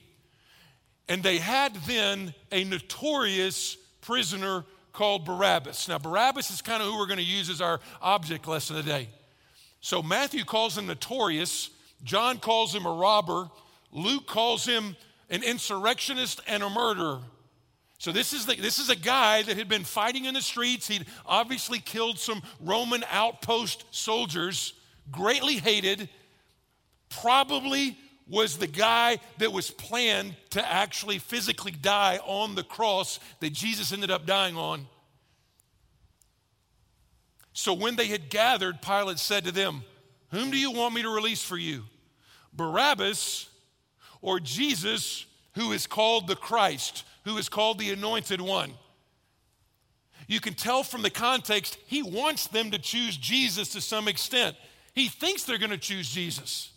And 1.10 1.22
they 1.22 1.38
had 1.38 1.76
then 1.88 2.34
a 2.52 2.64
notorious 2.64 3.76
prisoner 4.02 4.64
called 4.94 5.26
Barabbas. 5.26 5.88
Now, 5.88 6.00
Barabbas 6.00 6.52
is 6.52 6.62
kind 6.62 6.82
of 6.82 6.90
who 6.90 6.98
we're 6.98 7.06
going 7.06 7.18
to 7.18 7.24
use 7.24 7.50
as 7.50 7.62
our 7.62 7.80
object 8.02 8.48
lesson 8.48 8.78
today. 8.78 9.10
So, 9.80 10.02
Matthew 10.02 10.44
calls 10.44 10.78
him 10.78 10.88
notorious, 10.88 11.70
John 12.04 12.40
calls 12.40 12.74
him 12.74 12.86
a 12.86 12.94
robber, 12.94 13.50
Luke 13.92 14.28
calls 14.28 14.66
him 14.66 14.96
an 15.30 15.44
insurrectionist 15.44 16.42
and 16.48 16.64
a 16.64 16.70
murderer. 16.70 17.20
So 18.00 18.12
this 18.12 18.32
is, 18.32 18.46
the, 18.46 18.56
this 18.56 18.78
is 18.78 18.90
a 18.90 18.96
guy 18.96 19.42
that 19.42 19.58
had 19.58 19.68
been 19.68 19.84
fighting 19.84 20.26
in 20.26 20.36
the 20.36 20.42
streets. 20.42 20.88
He'd 20.88 21.08
obviously 21.26 21.80
killed 21.80 22.20
some 22.20 22.44
Roman 22.60 23.04
outpost 23.10 23.86
soldiers, 23.92 24.74
greatly 25.12 25.56
hated, 25.56 26.08
probably 27.10 27.98
was 28.30 28.58
the 28.58 28.68
guy 28.68 29.18
that 29.40 29.52
was 29.52 29.72
planned 29.72 30.36
to 30.52 30.72
actually 30.72 31.18
physically 31.18 31.72
die 31.72 32.20
on 32.26 32.56
the 32.56 32.64
cross 32.64 33.20
that 33.40 33.54
Jesus 33.54 33.92
ended 33.92 34.12
up 34.12 34.26
dying 34.26 34.58
on. 34.58 34.86
So 37.54 37.74
when 37.74 37.96
they 37.96 38.08
had 38.08 38.30
gathered, 38.30 38.82
Pilate 38.82 39.18
said 39.18 39.46
to 39.46 39.52
them, 39.52 39.84
Whom 40.32 40.52
do 40.52 40.58
you 40.58 40.72
want 40.72 40.94
me 40.94 41.02
to 41.02 41.10
release 41.10 41.44
for 41.44 41.58
you? 41.58 41.84
Barabbas 42.54 43.50
or 44.22 44.40
Jesus, 44.40 45.26
who 45.56 45.72
is 45.72 45.88
called 45.88 46.28
the 46.28 46.36
Christ, 46.36 47.04
who 47.24 47.38
is 47.38 47.50
called 47.50 47.80
the 47.80 47.92
Anointed 47.92 48.42
One? 48.42 48.74
You 50.28 50.42
can 50.42 50.54
tell 50.54 50.84
from 50.84 51.04
the 51.04 51.10
context, 51.10 51.78
he 51.88 52.04
wants 52.04 52.48
them 52.48 52.72
to 52.72 52.80
choose 52.80 53.16
Jesus 53.16 53.70
to 53.70 53.82
some 53.82 54.08
extent. 54.08 54.58
He 54.94 55.08
thinks 55.08 55.44
they're 55.44 55.58
going 55.58 55.70
to 55.70 55.78
choose 55.78 56.10
Jesus. 56.10 56.72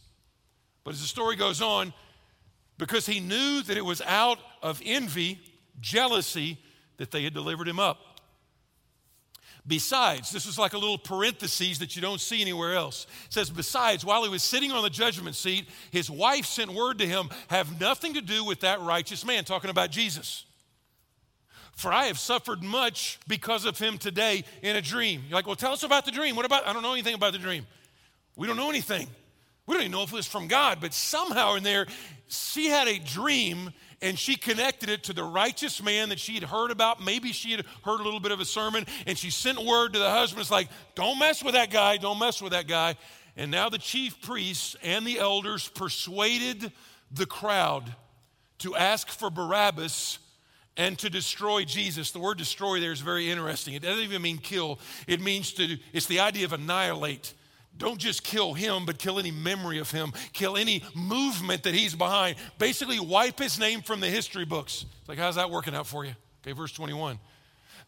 But 0.85 0.95
as 0.95 1.01
the 1.01 1.09
story 1.09 1.37
goes 1.37 1.61
on, 1.61 1.93
because 2.79 3.07
he 3.07 3.19
knew 3.19 3.63
that 3.63 3.77
it 3.77 3.85
was 3.85 4.01
out 4.03 4.39
of 4.63 4.81
envy, 4.85 5.41
jealousy, 5.81 6.59
that 6.99 7.11
they 7.11 7.25
had 7.25 7.35
delivered 7.35 7.67
him 7.67 7.81
up. 7.81 7.99
Besides, 9.71 10.33
this 10.33 10.47
is 10.47 10.59
like 10.59 10.73
a 10.73 10.79
little 10.79 10.99
parenthesis 10.99 11.79
that 11.79 11.95
you 11.95 12.03
don't 12.03 12.21
see 12.21 12.41
anywhere 12.41 12.75
else. 12.75 13.07
It 13.27 13.35
says, 13.35 13.51
Besides, 13.51 14.05
while 14.05 14.25
he 14.25 14.29
was 14.29 14.43
sitting 14.43 14.73
on 14.73 14.83
the 14.83 14.91
judgment 14.91 15.37
seat, 15.37 15.69
his 15.93 16.11
wife 16.11 16.45
sent 16.45 16.73
word 16.73 16.99
to 16.99 17.07
him, 17.07 17.31
Have 17.51 17.81
nothing 17.81 18.15
to 18.15 18.21
do 18.21 18.45
with 18.45 18.61
that 18.61 18.81
righteous 18.81 19.25
man, 19.25 19.45
talking 19.45 19.71
about 19.71 19.93
Jesus. 19.93 20.45
For 21.71 21.93
I 21.93 22.07
have 22.07 22.19
suffered 22.19 22.65
much 22.65 23.21
because 23.29 23.65
of 23.65 23.79
him 23.79 23.97
today 23.97 24.43
in 24.61 24.75
a 24.75 24.83
dream. 24.83 25.23
You're 25.29 25.37
like, 25.37 25.47
Well, 25.47 25.55
tell 25.55 25.73
us 25.73 25.85
about 25.85 26.05
the 26.05 26.11
dream. 26.11 26.35
What 26.35 26.47
about? 26.47 26.67
I 26.67 26.73
don't 26.73 26.83
know 26.83 26.93
anything 26.93 27.15
about 27.15 27.33
the 27.33 27.39
dream. 27.39 27.65
We 28.35 28.49
don't 28.49 28.57
know 28.57 28.71
anything. 28.71 29.07
We 29.69 29.75
don't 29.75 29.83
even 29.83 29.93
know 29.93 30.03
if 30.03 30.13
it 30.13 30.17
was 30.17 30.27
from 30.27 30.49
God, 30.49 30.79
but 30.81 30.93
somehow 30.93 31.55
in 31.55 31.63
there, 31.63 31.87
she 32.27 32.67
had 32.67 32.89
a 32.89 32.99
dream 32.99 33.71
and 34.03 34.19
she 34.19 34.37
connected 34.37 34.89
it 34.89 35.05
to 35.05 35.13
the 35.13 35.25
righteous 35.25 35.83
man 35.83 36.09
that 36.09 36.19
she 36.19 36.35
had 36.35 36.45
heard 36.45 36.71
about. 36.71 37.03
Maybe 37.03 37.33
she 37.33 37.53
had 37.53 37.65
heard 37.85 38.01
a 38.01 38.03
little 38.03 38.21
bit 38.21 38.33
of 38.33 38.41
a 38.41 38.45
sermon 38.45 38.87
and 39.07 39.17
she 39.19 39.31
sent 39.31 39.65
word 39.65 39.93
to 39.93 39.99
the 39.99 40.11
husband. 40.11 40.41
It's 40.41 40.51
like, 40.51 40.69
don't 40.95 41.19
mess 41.19 41.43
with 41.45 41.55
that 41.55 41.71
guy, 41.71 41.97
don't 41.99 42.19
mess 42.19 42.41
with 42.41 42.53
that 42.53 42.67
guy. 42.67 42.97
And 43.37 43.51
now 43.51 43.69
the 43.69 43.79
chief 43.79 44.21
priests 44.23 44.77
and 44.83 45.07
the 45.07 45.19
elders 45.19 45.69
persuaded 45.69 46.73
the 47.11 47.27
crowd 47.27 47.95
to 48.59 48.77
ask 48.77 49.09
for 49.09 49.31
Barabbas 49.31 50.19
and 50.77 50.99
to 50.99 51.11
destroy 51.11 51.65
Jesus. 51.65 52.11
The 52.11 52.21
word 52.21 52.39
destroy 52.39 52.81
there 52.81 52.93
is 52.93 53.01
very 53.01 53.31
interesting. 53.31 53.75
It 53.75 53.83
doesn't 53.83 54.03
even 54.05 54.23
mean 54.23 54.39
kill, 54.39 54.79
it 55.07 55.21
means 55.21 55.53
to, 55.55 55.77
it's 55.93 56.07
the 56.07 56.21
idea 56.21 56.45
of 56.45 56.53
annihilate. 56.53 57.35
Don't 57.81 57.99
just 57.99 58.23
kill 58.23 58.53
him, 58.53 58.85
but 58.85 58.99
kill 58.99 59.19
any 59.19 59.31
memory 59.31 59.79
of 59.79 59.91
him, 59.91 60.13
kill 60.35 60.59
any 60.59 60.85
movement 60.95 61.63
that 61.63 61.73
he's 61.73 61.95
behind. 61.95 62.37
Basically, 62.59 63.01
wipe 63.01 63.39
his 63.39 63.59
name 63.59 63.81
from 63.81 64.01
the 64.01 64.07
history 64.07 64.45
books. 64.45 64.85
It's 65.01 65.09
like, 65.09 65.17
how's 65.17 65.37
that 65.37 65.51
working 65.51 65.75
out 65.75 65.87
for 65.87 66.05
you? 66.05 66.13
Okay, 66.43 66.53
verse 66.53 66.73
21. 66.73 67.19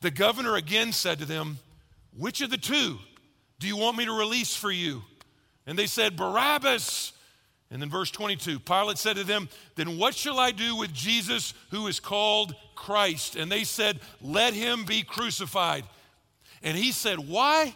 The 0.01 0.11
governor 0.11 0.57
again 0.57 0.93
said 0.93 1.19
to 1.19 1.27
them, 1.27 1.59
Which 2.17 2.41
of 2.41 2.49
the 2.49 2.57
two 2.57 2.99
do 3.59 3.69
you 3.69 3.77
want 3.77 3.99
me 3.99 4.07
to 4.07 4.13
release 4.13 4.57
for 4.57 4.71
you? 4.71 5.03
And 5.67 5.79
they 5.79 5.87
said, 5.87 6.17
Barabbas. 6.17 7.13
And 7.71 7.83
then 7.83 7.91
verse 7.91 8.11
22 8.11 8.61
Pilate 8.61 8.97
said 8.97 9.17
to 9.17 9.25
them, 9.25 9.51
Then 9.75 9.99
what 9.99 10.15
shall 10.15 10.41
I 10.41 10.53
do 10.53 10.75
with 10.75 10.95
Jesus 10.95 11.53
who 11.71 11.87
is 11.87 12.01
called 12.01 12.55
Christ? 12.75 13.37
And 13.37 13.53
they 13.53 13.65
said, 13.65 14.01
Let 14.23 14.55
him 14.55 14.87
be 14.87 15.03
crucified. 15.03 15.85
And 16.63 16.79
he 16.79 16.93
said, 16.93 17.19
Why? 17.19 17.75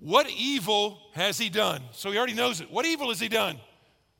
What 0.00 0.28
evil 0.30 0.98
has 1.12 1.38
he 1.38 1.50
done? 1.50 1.82
So 1.92 2.10
he 2.10 2.18
already 2.18 2.34
knows 2.34 2.60
it. 2.60 2.70
What 2.70 2.86
evil 2.86 3.10
has 3.10 3.20
he 3.20 3.28
done? 3.28 3.58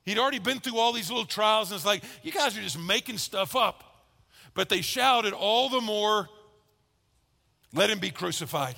He'd 0.04 0.18
already 0.18 0.38
been 0.38 0.60
through 0.60 0.78
all 0.78 0.92
these 0.92 1.10
little 1.10 1.24
trials, 1.24 1.70
and 1.70 1.76
it's 1.76 1.86
like, 1.86 2.02
You 2.22 2.32
guys 2.32 2.56
are 2.56 2.62
just 2.62 2.78
making 2.78 3.18
stuff 3.18 3.56
up. 3.56 3.84
But 4.54 4.68
they 4.68 4.80
shouted 4.80 5.32
all 5.32 5.68
the 5.68 5.80
more, 5.80 6.28
Let 7.72 7.90
him 7.90 7.98
be 7.98 8.10
crucified. 8.10 8.76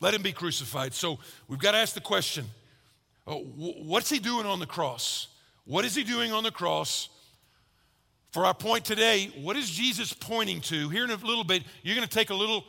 Let 0.00 0.14
him 0.14 0.22
be 0.22 0.32
crucified. 0.32 0.94
So 0.94 1.18
we've 1.48 1.60
got 1.60 1.72
to 1.72 1.78
ask 1.78 1.94
the 1.94 2.00
question 2.00 2.46
oh, 3.26 3.40
what's 3.56 4.10
he 4.10 4.18
doing 4.18 4.46
on 4.46 4.58
the 4.58 4.66
cross? 4.66 5.28
What 5.64 5.84
is 5.84 5.94
he 5.94 6.02
doing 6.02 6.32
on 6.32 6.42
the 6.42 6.50
cross? 6.50 7.08
For 8.32 8.46
our 8.46 8.54
point 8.54 8.84
today, 8.84 9.30
what 9.42 9.56
is 9.56 9.70
Jesus 9.70 10.12
pointing 10.12 10.62
to? 10.62 10.88
Here 10.88 11.04
in 11.04 11.10
a 11.10 11.16
little 11.16 11.44
bit, 11.44 11.62
you're 11.82 11.94
going 11.94 12.08
to 12.08 12.12
take 12.12 12.30
a 12.30 12.34
little 12.34 12.64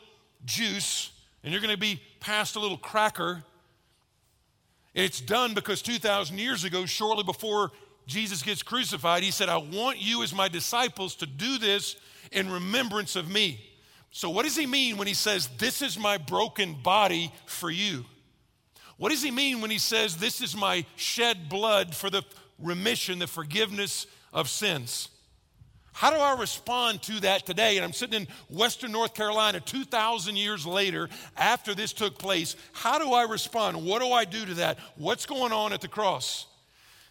juice 0.45 1.11
and 1.41 1.51
you're 1.51 1.61
going 1.61 1.73
to 1.73 1.79
be 1.79 2.01
passed 2.19 2.55
a 2.55 2.59
little 2.59 2.77
cracker. 2.77 3.43
It's 4.93 5.19
done 5.19 5.53
because 5.53 5.81
2,000 5.81 6.37
years 6.37 6.63
ago, 6.63 6.85
shortly 6.85 7.23
before 7.23 7.71
Jesus 8.05 8.43
gets 8.43 8.61
crucified, 8.61 9.23
he 9.23 9.31
said, 9.31 9.49
I 9.49 9.57
want 9.57 9.99
you 9.99 10.23
as 10.23 10.33
my 10.33 10.47
disciples 10.47 11.15
to 11.15 11.25
do 11.25 11.57
this 11.57 11.95
in 12.31 12.51
remembrance 12.51 13.15
of 13.15 13.29
me. 13.29 13.69
So, 14.11 14.29
what 14.29 14.43
does 14.43 14.55
he 14.55 14.67
mean 14.67 14.97
when 14.97 15.07
he 15.07 15.15
says, 15.15 15.49
This 15.57 15.81
is 15.81 15.97
my 15.97 16.17
broken 16.17 16.75
body 16.83 17.33
for 17.47 17.71
you? 17.71 18.05
What 18.97 19.09
does 19.09 19.23
he 19.23 19.31
mean 19.31 19.59
when 19.59 19.71
he 19.71 19.79
says, 19.79 20.17
This 20.17 20.39
is 20.39 20.55
my 20.55 20.85
shed 20.95 21.49
blood 21.49 21.95
for 21.95 22.11
the 22.11 22.23
remission, 22.59 23.19
the 23.19 23.27
forgiveness 23.27 24.05
of 24.31 24.49
sins. 24.49 25.09
How 25.93 26.09
do 26.09 26.17
I 26.17 26.37
respond 26.39 27.03
to 27.03 27.19
that 27.21 27.45
today? 27.45 27.77
And 27.77 27.85
I'm 27.85 27.93
sitting 27.93 28.21
in 28.21 28.27
Western 28.49 28.91
North 28.91 29.13
Carolina 29.13 29.59
2,000 29.59 30.35
years 30.35 30.65
later 30.65 31.07
after 31.37 31.75
this 31.75 31.93
took 31.93 32.17
place. 32.17 32.55
How 32.73 32.97
do 32.97 33.13
I 33.13 33.23
respond? 33.23 33.85
What 33.85 34.01
do 34.01 34.11
I 34.11 34.25
do 34.25 34.43
to 34.45 34.53
that? 34.55 34.79
What's 34.95 35.25
going 35.27 35.51
on 35.51 35.71
at 35.71 35.81
the 35.81 35.87
cross? 35.87 36.47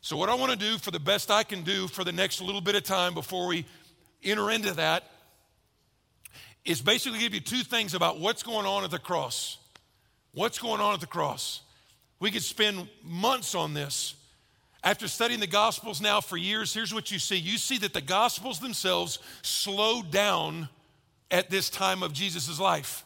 So, 0.01 0.17
what 0.17 0.29
I 0.29 0.35
want 0.35 0.51
to 0.51 0.59
do 0.59 0.79
for 0.79 0.91
the 0.91 0.99
best 0.99 1.31
I 1.31 1.45
can 1.45 1.63
do 1.63 1.87
for 1.87 2.03
the 2.03 2.11
next 2.11 2.41
little 2.41 2.61
bit 2.61 2.75
of 2.75 2.83
time 2.83 3.15
before 3.15 3.47
we 3.47 3.65
enter 4.25 4.51
into 4.51 4.75
that 4.75 5.05
is 6.65 6.83
basically 6.83 7.21
give 7.21 7.35
you 7.35 7.41
two 7.41 7.63
things 7.63 7.95
about 7.95 8.19
what's 8.19 8.43
going 8.43 8.67
on 8.67 8.83
at 8.83 8.91
the 8.91 8.99
cross. 8.99 9.59
What's 10.35 10.59
going 10.59 10.81
on 10.81 10.95
at 10.95 11.01
the 11.01 11.07
cross? 11.07 11.61
We 12.19 12.33
could 12.33 12.43
spend 12.43 12.89
months 13.05 13.55
on 13.55 13.75
this. 13.75 14.17
After 14.85 15.07
studying 15.07 15.41
the 15.41 15.47
Gospels 15.47 16.01
now 16.01 16.21
for 16.21 16.37
years, 16.37 16.75
here's 16.75 16.93
what 16.93 17.11
you 17.11 17.19
see 17.19 17.37
you 17.37 17.59
see 17.59 17.79
that 17.79 17.93
the 17.93 18.01
Gospels 18.01 18.59
themselves 18.59 19.19
slow 19.43 20.03
down 20.03 20.69
at 21.31 21.51
this 21.51 21.71
time 21.71 22.03
of 22.03 22.13
Jesus' 22.13 22.59
life. 22.59 23.05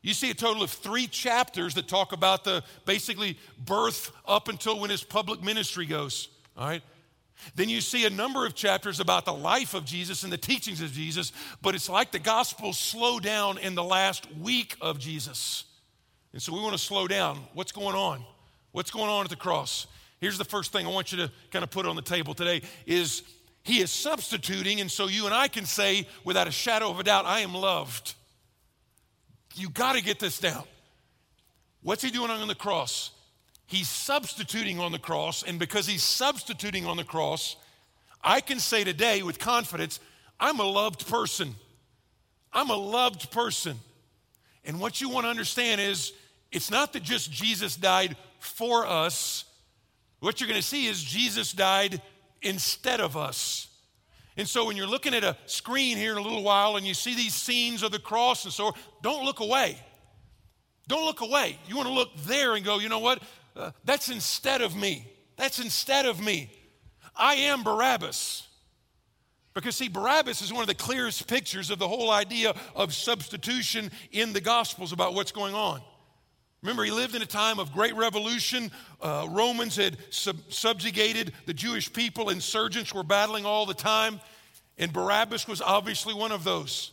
You 0.00 0.14
see 0.14 0.30
a 0.30 0.34
total 0.34 0.62
of 0.62 0.70
three 0.70 1.06
chapters 1.06 1.74
that 1.74 1.86
talk 1.86 2.12
about 2.12 2.42
the 2.44 2.64
basically 2.86 3.38
birth 3.64 4.10
up 4.26 4.48
until 4.48 4.80
when 4.80 4.90
his 4.90 5.04
public 5.04 5.42
ministry 5.42 5.86
goes. 5.86 6.28
All 6.56 6.66
right. 6.66 6.82
Then 7.54 7.68
you 7.68 7.80
see 7.80 8.04
a 8.06 8.10
number 8.10 8.46
of 8.46 8.54
chapters 8.54 9.00
about 9.00 9.24
the 9.24 9.32
life 9.32 9.74
of 9.74 9.84
Jesus 9.84 10.22
and 10.22 10.32
the 10.32 10.38
teachings 10.38 10.80
of 10.80 10.92
Jesus, 10.92 11.32
but 11.60 11.74
it's 11.74 11.88
like 11.88 12.12
the 12.12 12.18
Gospels 12.18 12.78
slow 12.78 13.18
down 13.18 13.58
in 13.58 13.74
the 13.74 13.82
last 13.82 14.32
week 14.36 14.76
of 14.80 14.98
Jesus. 14.98 15.64
And 16.32 16.40
so 16.40 16.52
we 16.52 16.60
want 16.60 16.72
to 16.72 16.78
slow 16.78 17.08
down. 17.08 17.40
What's 17.54 17.72
going 17.72 17.96
on? 17.96 18.24
What's 18.70 18.90
going 18.90 19.10
on 19.10 19.24
at 19.24 19.30
the 19.30 19.36
cross? 19.36 19.86
Here's 20.22 20.38
the 20.38 20.44
first 20.44 20.70
thing 20.70 20.86
I 20.86 20.88
want 20.88 21.10
you 21.10 21.18
to 21.18 21.32
kind 21.50 21.64
of 21.64 21.72
put 21.72 21.84
on 21.84 21.96
the 21.96 22.00
table 22.00 22.32
today 22.32 22.62
is 22.86 23.24
he 23.64 23.80
is 23.80 23.90
substituting 23.90 24.80
and 24.80 24.88
so 24.88 25.08
you 25.08 25.26
and 25.26 25.34
I 25.34 25.48
can 25.48 25.66
say 25.66 26.06
without 26.22 26.46
a 26.46 26.52
shadow 26.52 26.90
of 26.90 27.00
a 27.00 27.02
doubt 27.02 27.24
I 27.24 27.40
am 27.40 27.52
loved. 27.52 28.14
You 29.56 29.68
got 29.68 29.96
to 29.96 30.00
get 30.00 30.20
this 30.20 30.38
down. 30.38 30.62
What's 31.82 32.04
he 32.04 32.12
doing 32.12 32.30
on 32.30 32.46
the 32.46 32.54
cross? 32.54 33.10
He's 33.66 33.88
substituting 33.88 34.78
on 34.78 34.92
the 34.92 34.98
cross 35.00 35.42
and 35.42 35.58
because 35.58 35.88
he's 35.88 36.04
substituting 36.04 36.86
on 36.86 36.96
the 36.96 37.02
cross, 37.02 37.56
I 38.22 38.42
can 38.42 38.60
say 38.60 38.84
today 38.84 39.24
with 39.24 39.40
confidence, 39.40 39.98
I'm 40.38 40.60
a 40.60 40.64
loved 40.64 41.08
person. 41.08 41.56
I'm 42.52 42.70
a 42.70 42.76
loved 42.76 43.32
person. 43.32 43.76
And 44.64 44.78
what 44.78 45.00
you 45.00 45.08
want 45.08 45.24
to 45.26 45.30
understand 45.30 45.80
is 45.80 46.12
it's 46.52 46.70
not 46.70 46.92
that 46.92 47.02
just 47.02 47.32
Jesus 47.32 47.74
died 47.74 48.16
for 48.38 48.86
us, 48.86 49.46
what 50.22 50.40
you're 50.40 50.48
going 50.48 50.60
to 50.60 50.66
see 50.66 50.86
is 50.86 51.02
Jesus 51.02 51.52
died 51.52 52.00
instead 52.42 53.00
of 53.00 53.16
us. 53.16 53.66
And 54.36 54.48
so 54.48 54.64
when 54.64 54.76
you're 54.76 54.86
looking 54.86 55.14
at 55.14 55.24
a 55.24 55.36
screen 55.46 55.96
here 55.96 56.12
in 56.12 56.18
a 56.18 56.22
little 56.22 56.44
while 56.44 56.76
and 56.76 56.86
you 56.86 56.94
see 56.94 57.14
these 57.14 57.34
scenes 57.34 57.82
of 57.82 57.90
the 57.90 57.98
cross 57.98 58.44
and 58.44 58.52
so 58.52 58.72
don't 59.02 59.24
look 59.24 59.40
away. 59.40 59.76
Don't 60.86 61.04
look 61.04 61.22
away. 61.22 61.58
You 61.66 61.76
want 61.76 61.88
to 61.88 61.94
look 61.94 62.10
there 62.24 62.54
and 62.54 62.64
go, 62.64 62.78
you 62.78 62.88
know 62.88 63.00
what? 63.00 63.20
Uh, 63.56 63.72
that's 63.84 64.10
instead 64.10 64.62
of 64.62 64.76
me. 64.76 65.06
That's 65.36 65.58
instead 65.58 66.06
of 66.06 66.20
me. 66.20 66.50
I 67.16 67.34
am 67.34 67.64
Barabbas. 67.64 68.46
Because, 69.54 69.76
see, 69.76 69.88
Barabbas 69.88 70.40
is 70.40 70.52
one 70.52 70.62
of 70.62 70.68
the 70.68 70.74
clearest 70.74 71.26
pictures 71.26 71.70
of 71.70 71.78
the 71.78 71.88
whole 71.88 72.10
idea 72.10 72.54
of 72.74 72.94
substitution 72.94 73.90
in 74.12 74.32
the 74.32 74.40
Gospels 74.40 74.92
about 74.92 75.14
what's 75.14 75.32
going 75.32 75.54
on. 75.54 75.82
Remember, 76.62 76.84
he 76.84 76.92
lived 76.92 77.16
in 77.16 77.22
a 77.22 77.26
time 77.26 77.58
of 77.58 77.72
great 77.72 77.94
revolution. 77.96 78.70
Uh, 79.00 79.26
Romans 79.28 79.74
had 79.74 79.96
sub- 80.10 80.36
subjugated 80.48 81.32
the 81.46 81.54
Jewish 81.54 81.92
people, 81.92 82.30
insurgents 82.30 82.94
were 82.94 83.02
battling 83.02 83.44
all 83.44 83.66
the 83.66 83.74
time, 83.74 84.20
and 84.78 84.92
Barabbas 84.92 85.48
was 85.48 85.60
obviously 85.60 86.14
one 86.14 86.30
of 86.30 86.44
those. 86.44 86.92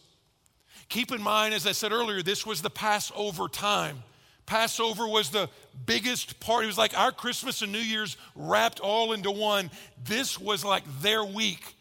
Keep 0.90 1.12
in 1.12 1.22
mind, 1.22 1.54
as 1.54 1.68
I 1.68 1.72
said 1.72 1.92
earlier, 1.92 2.24
this 2.24 2.48
was 2.48 2.64
the 2.64 2.72
Passover 2.72 3.48
time. 3.48 4.02
Passover 4.48 5.08
was 5.08 5.30
the 5.30 5.48
biggest 5.86 6.40
part. 6.40 6.64
It 6.64 6.68
was 6.68 6.80
like 6.80 6.98
our 6.98 7.12
Christmas 7.12 7.62
and 7.62 7.72
New 7.72 7.78
Year's 7.78 8.18
wrapped 8.34 8.80
all 8.80 9.14
into 9.14 9.30
one. 9.30 9.70
This 10.04 10.40
was 10.40 10.66
like 10.66 10.84
their 11.02 11.24
week. 11.24 11.76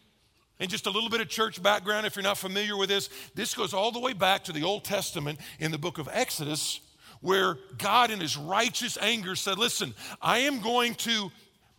And 0.61 0.69
just 0.69 0.87
a 0.87 0.91
little 0.91 1.09
bit 1.09 1.23
of 1.23 1.31
church 1.31 1.63
background, 1.63 2.05
if 2.05 2.17
you're 2.17 2.23
not 2.23 2.37
familiar 2.37 2.77
with 2.77 2.91
this, 2.91 3.09
this 3.35 3.55
goes 3.55 3.73
all 3.73 3.93
the 3.93 4.01
way 4.01 4.13
back 4.13 4.45
to 4.45 4.53
the 4.53 4.65
Old 4.65 4.85
Testament 4.85 5.41
in 5.59 5.71
the 5.71 5.79
book 5.79 5.97
of 5.97 6.07
Exodus 6.13 6.81
where 7.21 7.59
God, 7.79 8.11
in 8.11 8.21
his 8.21 8.37
righteous 8.37 8.99
anger, 9.01 9.35
said, 9.35 9.59
Listen, 9.59 9.95
I 10.21 10.41
am 10.41 10.61
going 10.61 10.95
to 10.97 11.31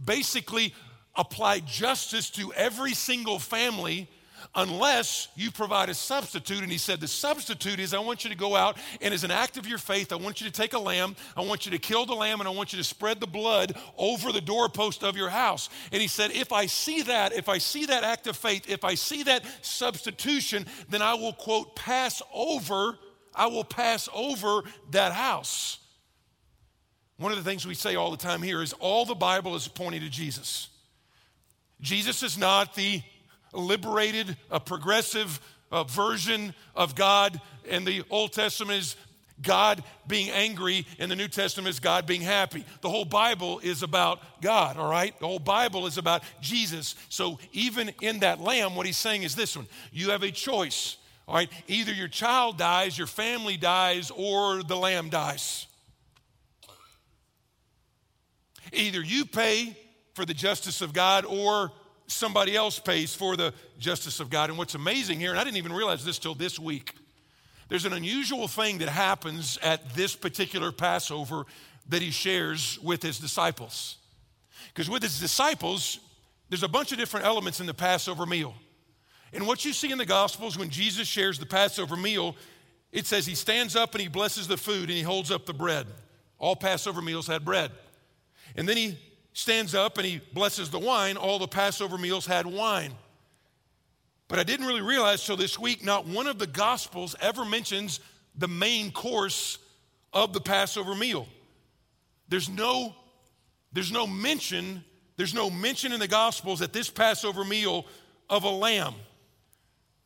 basically 0.03 0.74
apply 1.15 1.60
justice 1.60 2.29
to 2.31 2.53
every 2.53 2.93
single 2.93 3.39
family 3.39 4.08
unless 4.55 5.27
you 5.36 5.51
provide 5.51 5.89
a 5.89 5.93
substitute. 5.93 6.62
And 6.62 6.72
he 6.72 6.77
said, 6.77 7.00
The 7.00 7.08
substitute 7.08 7.79
is 7.79 7.93
I 7.93 8.00
want 8.00 8.24
you 8.24 8.29
to 8.29 8.36
go 8.36 8.55
out 8.55 8.77
and, 9.01 9.13
as 9.13 9.24
an 9.24 9.31
act 9.31 9.58
of 9.58 9.67
your 9.67 9.77
faith, 9.77 10.12
I 10.12 10.15
want 10.15 10.41
you 10.41 10.48
to 10.48 10.53
take 10.53 10.74
a 10.74 10.79
lamb, 10.79 11.15
I 11.36 11.41
want 11.41 11.65
you 11.65 11.72
to 11.72 11.77
kill 11.77 12.05
the 12.05 12.15
lamb, 12.15 12.39
and 12.39 12.48
I 12.48 12.51
want 12.51 12.74
you 12.74 12.77
to 12.77 12.84
spread 12.84 13.19
the 13.19 13.27
blood 13.27 13.75
over 13.98 14.31
the 14.31 14.41
doorpost 14.41 15.03
of 15.03 15.17
your 15.17 15.29
house. 15.29 15.69
And 15.91 16.01
he 16.01 16.08
said, 16.08 16.31
If 16.31 16.51
I 16.51 16.65
see 16.65 17.03
that, 17.03 17.34
if 17.34 17.50
I 17.50 17.58
see 17.58 17.86
that 17.86 18.03
act 18.03 18.27
of 18.27 18.38
faith, 18.38 18.69
if 18.69 18.84
I 18.84 18.96
see 18.96 19.24
that 19.24 19.43
substitution, 19.62 20.65
then 20.89 21.01
I 21.01 21.13
will, 21.13 21.34
quote, 21.34 21.75
pass 21.75 22.22
over 22.34 22.98
I 23.39 23.48
will 23.48 23.63
pass 23.63 24.10
over 24.13 24.63
that 24.91 25.13
house. 25.13 25.79
One 27.17 27.31
of 27.31 27.38
the 27.38 27.43
things 27.50 27.65
we 27.65 27.74
say 27.74 27.96
all 27.96 28.12
the 28.12 28.17
time 28.17 28.41
here 28.41 28.62
is 28.62 28.74
all 28.74 29.05
the 29.05 29.15
Bible 29.15 29.55
is 29.55 29.67
pointing 29.67 30.01
to 30.01 30.10
Jesus. 30.10 30.67
Jesus 31.79 32.22
is 32.22 32.38
not 32.38 32.75
the 32.75 33.01
liberated, 33.53 34.36
a 34.51 34.60
progressive 34.60 35.39
uh, 35.72 35.86
version 35.86 36.53
of 36.75 36.96
God, 36.96 37.39
and 37.69 37.88
the 37.88 38.03
Old 38.10 38.34
Testament 38.34 38.79
is 38.79 38.96
God 39.41 39.84
being 40.05 40.29
angry, 40.31 40.86
and 40.98 41.10
the 41.10 41.15
New 41.15 41.29
Testament 41.29 41.69
is 41.69 41.79
God 41.79 42.05
being 42.05 42.22
happy. 42.22 42.65
The 42.81 42.89
whole 42.89 43.05
Bible 43.05 43.60
is 43.60 43.84
about 43.84 44.41
God, 44.41 44.75
all 44.75 44.91
right? 44.91 45.17
The 45.17 45.27
whole 45.27 45.39
Bible 45.39 45.88
is 45.88 45.98
about 45.98 46.24
Jesus. 46.41 46.96
So 47.08 47.39
even 47.53 47.93
in 48.01 48.19
that 48.19 48.41
lamb, 48.41 48.75
what 48.75 48.86
he's 48.86 48.98
saying 48.98 49.24
is 49.24 49.34
this 49.34 49.55
one 49.55 49.67
you 49.93 50.10
have 50.10 50.24
a 50.24 50.31
choice. 50.31 50.98
All 51.29 51.36
right, 51.36 51.50
either 51.67 51.93
your 51.93 52.07
child 52.07 52.57
dies, 52.57 52.98
your 52.98 53.05
family 53.05 53.55
dies, 53.55 54.09
or 54.09 54.63
the 54.63 54.75
lamb 54.75 55.09
dies. 55.09 55.67
Either 58.74 59.00
you 59.00 59.25
pay 59.25 59.77
for 60.15 60.25
the 60.25 60.33
justice 60.33 60.81
of 60.81 60.91
God 60.91 61.25
or 61.25 61.71
somebody 62.07 62.55
else 62.55 62.79
pays 62.79 63.13
for 63.13 63.38
the 63.38 63.53
justice 63.77 64.19
of 64.19 64.31
God. 64.31 64.50
And 64.50 64.57
what's 64.57 64.74
amazing 64.74 65.19
here, 65.19 65.29
and 65.29 65.39
I 65.39 65.43
didn't 65.43 65.57
even 65.57 65.71
realize 65.71 66.03
this 66.03 66.17
till 66.17 66.33
this 66.33 66.57
week, 66.57 66.95
there's 67.67 67.86
an 67.86 67.93
unusual 67.93 68.48
thing 68.48 68.79
that 68.79 68.89
happens 68.89 69.59
at 69.62 69.93
this 69.93 70.15
particular 70.15 70.71
Passover 70.71 71.45
that 71.89 72.01
he 72.01 72.09
shares 72.09 72.79
with 72.81 73.03
his 73.03 73.19
disciples. 73.19 73.98
Because 74.69 74.89
with 74.89 75.03
his 75.03 75.19
disciples, 75.19 76.00
there's 76.50 76.63
a 76.63 76.67
bunch 76.67 76.91
of 76.91 76.98
different 76.98 77.27
elements 77.27 77.59
in 77.59 77.67
the 77.67 77.74
Passover 77.75 78.25
meal. 78.25 78.55
And 79.33 79.45
what 79.45 79.63
you 79.65 79.74
see 79.74 79.91
in 79.91 79.98
the 79.98 80.05
Gospels 80.05 80.57
when 80.57 80.69
Jesus 80.69 81.07
shares 81.07 81.39
the 81.39 81.45
Passover 81.45 81.95
meal, 81.95 82.36
it 82.91 83.05
says 83.05 83.25
he 83.25 83.36
stands 83.36 83.75
up 83.75 83.93
and 83.93 84.01
he 84.01 84.07
blesses 84.07 84.48
the 84.48 84.57
food 84.57 84.89
and 84.89 84.98
he 84.98 85.03
holds 85.03 85.31
up 85.31 85.45
the 85.45 85.53
bread. 85.53 85.86
All 86.38 86.55
Passover 86.55 87.01
meals 87.01 87.27
had 87.27 87.45
bread. 87.45 87.71
And 88.55 88.67
then 88.67 88.77
he 88.77 88.98
stands 89.33 89.75
up 89.75 89.98
and 89.98 90.07
he 90.07 90.21
blesses 90.33 90.69
the 90.69 90.79
wine, 90.79 91.17
all 91.17 91.39
the 91.39 91.48
Passover 91.48 91.98
meals 91.98 92.25
had 92.25 92.45
wine. 92.45 92.93
But 94.27 94.39
I 94.39 94.43
didn't 94.43 94.67
really 94.67 94.81
realize 94.81 95.25
till 95.25 95.38
this 95.38 95.57
week, 95.57 95.83
not 95.83 96.05
one 96.05 96.27
of 96.27 96.39
the 96.39 96.48
Gospels 96.48 97.15
ever 97.19 97.45
mentions 97.45 98.00
the 98.36 98.48
main 98.48 98.91
course 98.91 99.57
of 100.13 100.33
the 100.33 100.41
Passover 100.41 100.95
meal. 100.95 101.27
There's 102.29 102.50
no, 102.50 102.95
there's 103.74 103.91
no 103.91 104.05
mention, 104.05 104.83
there's 105.17 105.33
no 105.33 105.50
mention 105.50 105.93
in 105.93 106.00
the 106.00 106.07
Gospels 106.07 106.62
at 106.62 106.74
this 106.74 106.89
Passover 106.89 107.43
meal 107.43 107.86
of 108.29 108.43
a 108.43 108.50
lamb. 108.50 108.93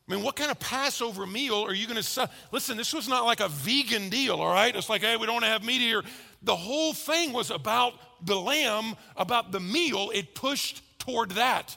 I 0.06 0.14
mean, 0.14 0.22
what 0.22 0.36
kind 0.36 0.50
of 0.50 0.60
Passover 0.60 1.26
meal 1.26 1.64
are 1.64 1.72
you 1.72 1.86
going 1.86 2.02
to 2.02 2.30
listen? 2.52 2.76
This 2.76 2.92
was 2.92 3.08
not 3.08 3.24
like 3.24 3.40
a 3.40 3.48
vegan 3.48 4.10
deal, 4.10 4.36
all 4.36 4.52
right? 4.52 4.74
It's 4.74 4.90
like, 4.90 5.00
hey, 5.00 5.16
we 5.16 5.24
don't 5.24 5.36
want 5.36 5.46
to 5.46 5.50
have 5.50 5.64
meat 5.64 5.80
here. 5.80 6.02
The 6.42 6.56
whole 6.56 6.92
thing 6.92 7.32
was 7.32 7.50
about 7.50 7.94
the 8.24 8.38
lamb, 8.38 8.96
about 9.16 9.50
the 9.50 9.60
meal. 9.60 10.10
It 10.12 10.34
pushed 10.34 10.82
toward 10.98 11.30
that. 11.32 11.74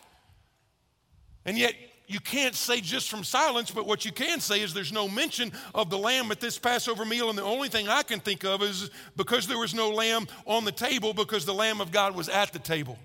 And 1.46 1.58
yet, 1.58 1.74
you 2.08 2.20
can't 2.20 2.56
say 2.56 2.82
just 2.82 3.10
from 3.10 3.24
silence, 3.24 3.72
but 3.72 3.86
what 3.86 4.04
you 4.04 4.12
can 4.12 4.42
say 4.42 4.62
is 4.62 4.74
there's 4.74 4.94
no 4.94 5.08
mention 5.08 5.52
of 5.74 5.90
the 5.90 5.98
lamb 5.98 6.32
at 6.32 6.42
this 6.42 6.58
Passover 6.58 7.06
meal. 7.06 7.30
And 7.30 7.38
the 7.38 7.44
only 7.44 7.70
thing 7.70 7.88
I 7.88 8.04
can 8.04 8.20
think 8.20 8.44
of 8.44 8.62
is 8.62 8.90
because 9.16 9.48
there 9.48 9.58
was 9.58 9.74
no 9.74 9.90
lamb 9.90 10.28
on 10.46 10.66
the 10.66 10.72
table, 10.72 11.14
because 11.14 11.46
the 11.46 11.54
Lamb 11.54 11.80
of 11.80 11.92
God 11.92 12.16
was 12.16 12.28
at 12.28 12.52
the 12.52 12.60
table. 12.60 12.98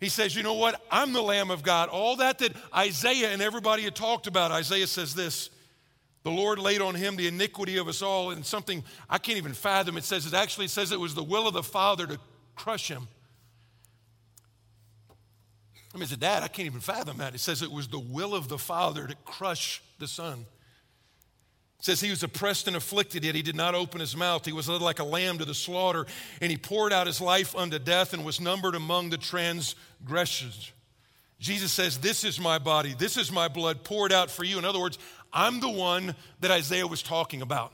He 0.00 0.08
says, 0.08 0.34
You 0.34 0.42
know 0.42 0.54
what? 0.54 0.80
I'm 0.90 1.12
the 1.12 1.22
Lamb 1.22 1.50
of 1.50 1.62
God. 1.62 1.88
All 1.88 2.16
that 2.16 2.38
that 2.38 2.52
Isaiah 2.74 3.30
and 3.30 3.40
everybody 3.40 3.82
had 3.82 3.94
talked 3.94 4.26
about, 4.26 4.50
Isaiah 4.50 4.86
says 4.86 5.14
this 5.14 5.50
the 6.24 6.30
Lord 6.30 6.58
laid 6.58 6.80
on 6.80 6.94
him 6.94 7.16
the 7.16 7.28
iniquity 7.28 7.76
of 7.76 7.86
us 7.86 8.00
all, 8.00 8.30
and 8.30 8.44
something 8.44 8.82
I 9.10 9.18
can't 9.18 9.36
even 9.36 9.52
fathom. 9.52 9.98
It 9.98 10.04
says, 10.04 10.24
it 10.24 10.32
actually 10.32 10.68
says 10.68 10.90
it 10.90 10.98
was 10.98 11.14
the 11.14 11.22
will 11.22 11.46
of 11.46 11.52
the 11.52 11.62
Father 11.62 12.06
to 12.06 12.18
crush 12.56 12.88
him. 12.88 13.06
I 15.92 15.98
mean, 15.98 16.04
as 16.04 16.12
a 16.12 16.16
dad, 16.16 16.42
I 16.42 16.48
can't 16.48 16.66
even 16.66 16.80
fathom 16.80 17.18
that. 17.18 17.34
It 17.34 17.40
says 17.40 17.62
it 17.62 17.70
was 17.70 17.88
the 17.88 18.00
will 18.00 18.34
of 18.34 18.48
the 18.48 18.58
Father 18.58 19.06
to 19.06 19.14
crush 19.26 19.82
the 19.98 20.08
Son. 20.08 20.46
Says 21.84 22.00
he 22.00 22.08
was 22.08 22.22
oppressed 22.22 22.66
and 22.66 22.76
afflicted, 22.76 23.24
yet 23.24 23.34
he 23.34 23.42
did 23.42 23.56
not 23.56 23.74
open 23.74 24.00
his 24.00 24.16
mouth. 24.16 24.46
He 24.46 24.54
was 24.54 24.70
led 24.70 24.80
like 24.80 25.00
a 25.00 25.04
lamb 25.04 25.36
to 25.36 25.44
the 25.44 25.52
slaughter, 25.52 26.06
and 26.40 26.50
he 26.50 26.56
poured 26.56 26.94
out 26.94 27.06
his 27.06 27.20
life 27.20 27.54
unto 27.54 27.78
death 27.78 28.14
and 28.14 28.24
was 28.24 28.40
numbered 28.40 28.74
among 28.74 29.10
the 29.10 29.18
transgressors. 29.18 30.72
Jesus 31.38 31.72
says, 31.72 31.98
This 31.98 32.24
is 32.24 32.40
my 32.40 32.58
body, 32.58 32.94
this 32.98 33.18
is 33.18 33.30
my 33.30 33.48
blood 33.48 33.84
poured 33.84 34.14
out 34.14 34.30
for 34.30 34.44
you. 34.44 34.58
In 34.58 34.64
other 34.64 34.80
words, 34.80 34.96
I'm 35.30 35.60
the 35.60 35.68
one 35.68 36.14
that 36.40 36.50
Isaiah 36.50 36.86
was 36.86 37.02
talking 37.02 37.42
about. 37.42 37.70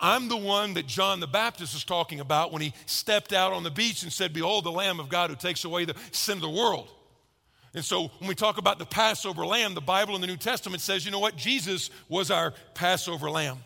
I'm 0.00 0.28
the 0.28 0.38
one 0.38 0.72
that 0.72 0.86
John 0.86 1.20
the 1.20 1.26
Baptist 1.26 1.74
was 1.74 1.84
talking 1.84 2.20
about 2.20 2.54
when 2.54 2.62
he 2.62 2.72
stepped 2.86 3.34
out 3.34 3.52
on 3.52 3.64
the 3.64 3.70
beach 3.70 4.02
and 4.02 4.10
said, 4.10 4.32
Behold, 4.32 4.64
the 4.64 4.72
Lamb 4.72 4.98
of 4.98 5.10
God 5.10 5.28
who 5.28 5.36
takes 5.36 5.66
away 5.66 5.84
the 5.84 5.94
sin 6.10 6.38
of 6.38 6.40
the 6.40 6.48
world. 6.48 6.88
And 7.74 7.84
so 7.84 8.08
when 8.18 8.28
we 8.28 8.34
talk 8.34 8.58
about 8.58 8.78
the 8.78 8.86
Passover 8.86 9.46
lamb, 9.46 9.74
the 9.74 9.80
Bible 9.80 10.14
in 10.16 10.20
the 10.20 10.26
New 10.26 10.36
Testament 10.36 10.82
says, 10.82 11.04
you 11.04 11.10
know 11.10 11.20
what? 11.20 11.36
Jesus 11.36 11.90
was 12.08 12.30
our 12.30 12.52
Passover 12.74 13.30
lamb. 13.30 13.58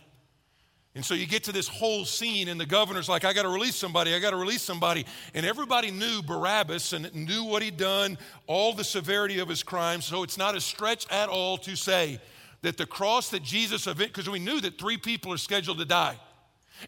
And 0.95 1.05
so 1.05 1.15
you 1.15 1.27
get 1.27 1.45
to 1.45 1.53
this 1.53 1.67
whole 1.67 2.05
scene, 2.05 2.47
and 2.47 2.61
the 2.61 2.67
governor's 2.67 3.09
like, 3.09 3.25
I 3.25 3.33
got 3.33 3.43
to 3.43 3.49
release 3.49 3.75
somebody, 3.75 4.15
I 4.15 4.21
got 4.21 4.31
to 4.31 4.37
release 4.37 4.63
somebody. 4.63 5.05
And 5.35 5.45
everybody 5.45 5.91
knew 5.91 6.23
Barabbas 6.23 6.93
and 6.93 7.13
knew 7.15 7.45
what 7.45 7.63
he'd 7.63 7.77
done, 7.77 8.17
all 8.47 8.75
the 8.75 8.85
severity 8.85 9.41
of 9.41 9.49
his 9.49 9.65
crimes. 9.65 10.05
So 10.05 10.23
it's 10.23 10.39
not 10.39 10.55
a 10.55 10.61
stretch 10.61 11.11
at 11.11 11.29
all 11.29 11.59
to 11.59 11.75
say 11.75 12.21
that 12.63 12.77
the 12.77 12.87
cross 12.87 13.31
that 13.31 13.43
Jesus, 13.43 13.87
because 13.87 14.31
we 14.31 14.39
knew 14.39 14.61
that 14.61 14.79
three 14.79 14.97
people 14.97 15.33
are 15.33 15.39
scheduled 15.39 15.79
to 15.79 15.85
die. 15.85 16.17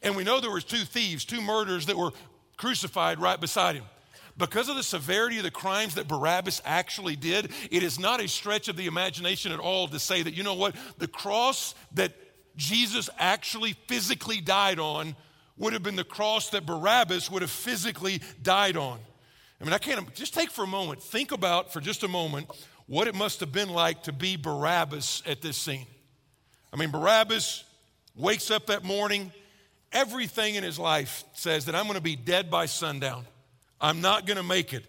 And 0.03 0.15
we 0.15 0.23
know 0.23 0.41
there 0.41 0.53
was 0.53 0.65
two 0.65 0.85
thieves, 0.85 1.25
two 1.25 1.41
murderers 1.41 1.87
that 1.87 1.97
were 1.97 2.13
crucified 2.57 3.19
right 3.21 3.41
beside 3.41 3.75
him. 3.75 3.85
Because 4.39 4.69
of 4.69 4.77
the 4.77 4.83
severity 4.83 5.39
of 5.39 5.45
the 5.45 5.51
crimes 5.51 5.95
that 5.95 6.09
Barabbas 6.09 6.61
actually 6.65 7.17
did, 7.17 7.51
it 7.71 7.83
is 7.83 7.99
not 7.99 8.21
a 8.21 8.29
stretch 8.29 8.69
of 8.69 8.77
the 8.77 8.87
imagination 8.87 9.51
at 9.51 9.59
all 9.59 9.89
to 9.89 9.99
say 9.99 10.23
that, 10.23 10.35
you 10.35 10.43
know 10.43 10.55
what, 10.55 10.77
the 10.99 11.09
cross 11.09 11.75
that 11.95 12.13
Jesus 12.57 13.09
actually 13.19 13.75
physically 13.87 14.41
died 14.41 14.79
on 14.79 15.17
would 15.57 15.73
have 15.73 15.83
been 15.83 15.97
the 15.97 16.05
cross 16.05 16.51
that 16.51 16.67
Barabbas 16.67 17.31
would 17.31 17.43
have 17.43 17.51
physically 17.51 18.21
died 18.43 18.77
on. 18.77 18.99
I 19.59 19.65
mean, 19.65 19.73
I 19.73 19.79
can't 19.79 20.15
just 20.15 20.35
take 20.35 20.51
for 20.51 20.65
a 20.65 20.67
moment, 20.69 21.03
think 21.03 21.33
about 21.33 21.73
for 21.73 21.81
just 21.81 22.03
a 22.03 22.09
moment 22.09 22.51
what 22.87 23.09
it 23.09 23.15
must 23.15 23.41
have 23.41 23.53
been 23.53 23.71
like 23.71 24.03
to 24.03 24.13
be 24.13 24.37
Barabbas 24.37 25.23
at 25.25 25.41
this 25.41 25.57
scene. 25.57 25.87
I 26.73 26.77
mean, 26.77 26.91
Barabbas 26.91 27.65
wakes 28.15 28.51
up 28.51 28.67
that 28.67 28.85
morning, 28.85 29.33
everything 29.93 30.57
in 30.57 30.63
his 30.63 30.79
life 30.79 31.25
says 31.33 31.65
that 31.65 31.75
I'm 31.75 31.85
going 31.85 31.97
to 31.97 32.03
be 32.03 32.17
dead 32.17 32.51
by 32.51 32.67
sundown. 32.67 33.25
I'm 33.81 34.01
not 34.01 34.27
going 34.27 34.37
to 34.37 34.43
make 34.43 34.73
it. 34.73 34.85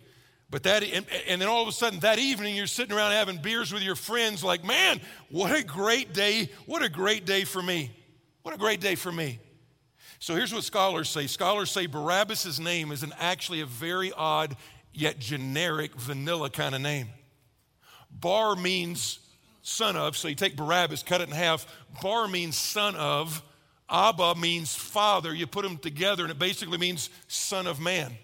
But 0.50 0.64
that, 0.64 0.84
and, 0.84 1.06
and, 1.28 1.42
then 1.42 1.50
all 1.50 1.62
of 1.62 1.68
a 1.68 1.74
sudden 1.74 2.00
that 2.00 2.20
evening, 2.20 2.56
you're 2.56 2.68
sitting 2.68 2.96
around 2.96 3.12
having 3.12 3.38
beers 3.38 3.74
with 3.74 3.84
your 3.84 3.96
friends, 3.96 4.44
like, 4.44 4.64
man, 4.64 5.02
what 5.30 5.54
a 5.54 5.62
great 5.62 6.14
day. 6.14 6.50
What 6.66 6.82
a 6.82 6.90
great 6.90 7.26
day 7.26 7.44
for 7.44 7.62
me. 7.62 7.92
What 8.44 8.56
a 8.56 8.58
great 8.58 8.80
day 8.80 8.96
for 8.96 9.12
me. 9.12 9.40
So 10.20 10.36
here's 10.36 10.54
what 10.54 10.64
scholars 10.64 11.10
say 11.10 11.28
scholars 11.28 11.70
say 11.70 11.86
Barabbas' 11.86 12.60
name 12.60 12.92
is 12.92 13.04
an 13.04 13.14
actually 13.20 13.62
a 13.62 13.66
very 13.66 14.12
odd 14.14 14.56
yet 14.94 15.20
generic 15.20 15.94
vanilla 15.96 16.50
kind 16.50 16.74
of 16.74 16.82
name. 16.82 17.10
Bar 18.10 18.56
means 18.56 19.20
son 19.62 19.98
of, 19.98 20.16
so 20.16 20.30
you 20.30 20.36
take 20.36 20.56
Barabbas, 20.56 21.04
cut 21.04 21.20
it 21.20 21.28
in 21.28 21.36
half. 21.36 21.68
Bar 22.02 22.28
means 22.28 22.58
son 22.58 22.96
of. 22.96 23.44
Abba 23.90 24.36
means 24.36 24.76
father. 24.76 25.34
You 25.34 25.48
put 25.48 25.64
them 25.64 25.78
together, 25.78 26.24
and 26.24 26.32
it 26.32 26.40
basically 26.40 26.78
means 26.78 27.10
son 27.28 27.68
of 27.68 27.80
man. 27.80 28.18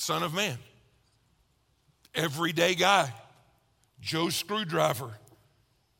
Son 0.00 0.22
of 0.22 0.32
Man. 0.32 0.56
Everyday 2.14 2.74
guy. 2.74 3.12
Joe 4.00 4.30
Screwdriver. 4.30 5.10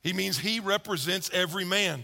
He 0.02 0.14
means 0.14 0.38
he 0.38 0.58
represents 0.58 1.30
every 1.34 1.66
man. 1.66 2.02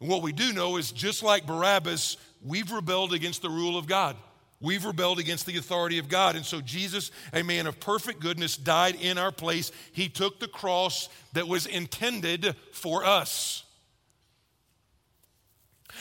And 0.00 0.08
what 0.08 0.22
we 0.22 0.32
do 0.32 0.52
know 0.52 0.76
is 0.76 0.92
just 0.92 1.24
like 1.24 1.44
Barabbas, 1.44 2.16
we've 2.40 2.70
rebelled 2.70 3.12
against 3.12 3.42
the 3.42 3.50
rule 3.50 3.76
of 3.76 3.86
God. 3.88 4.16
We've 4.60 4.84
rebelled 4.84 5.18
against 5.18 5.44
the 5.44 5.58
authority 5.58 5.98
of 5.98 6.08
God. 6.08 6.36
And 6.36 6.46
so 6.46 6.60
Jesus, 6.60 7.10
a 7.32 7.42
man 7.42 7.66
of 7.66 7.80
perfect 7.80 8.20
goodness, 8.20 8.56
died 8.56 8.94
in 9.00 9.18
our 9.18 9.32
place. 9.32 9.72
He 9.92 10.08
took 10.08 10.38
the 10.38 10.46
cross 10.46 11.08
that 11.32 11.48
was 11.48 11.66
intended 11.66 12.54
for 12.70 13.04
us. 13.04 13.64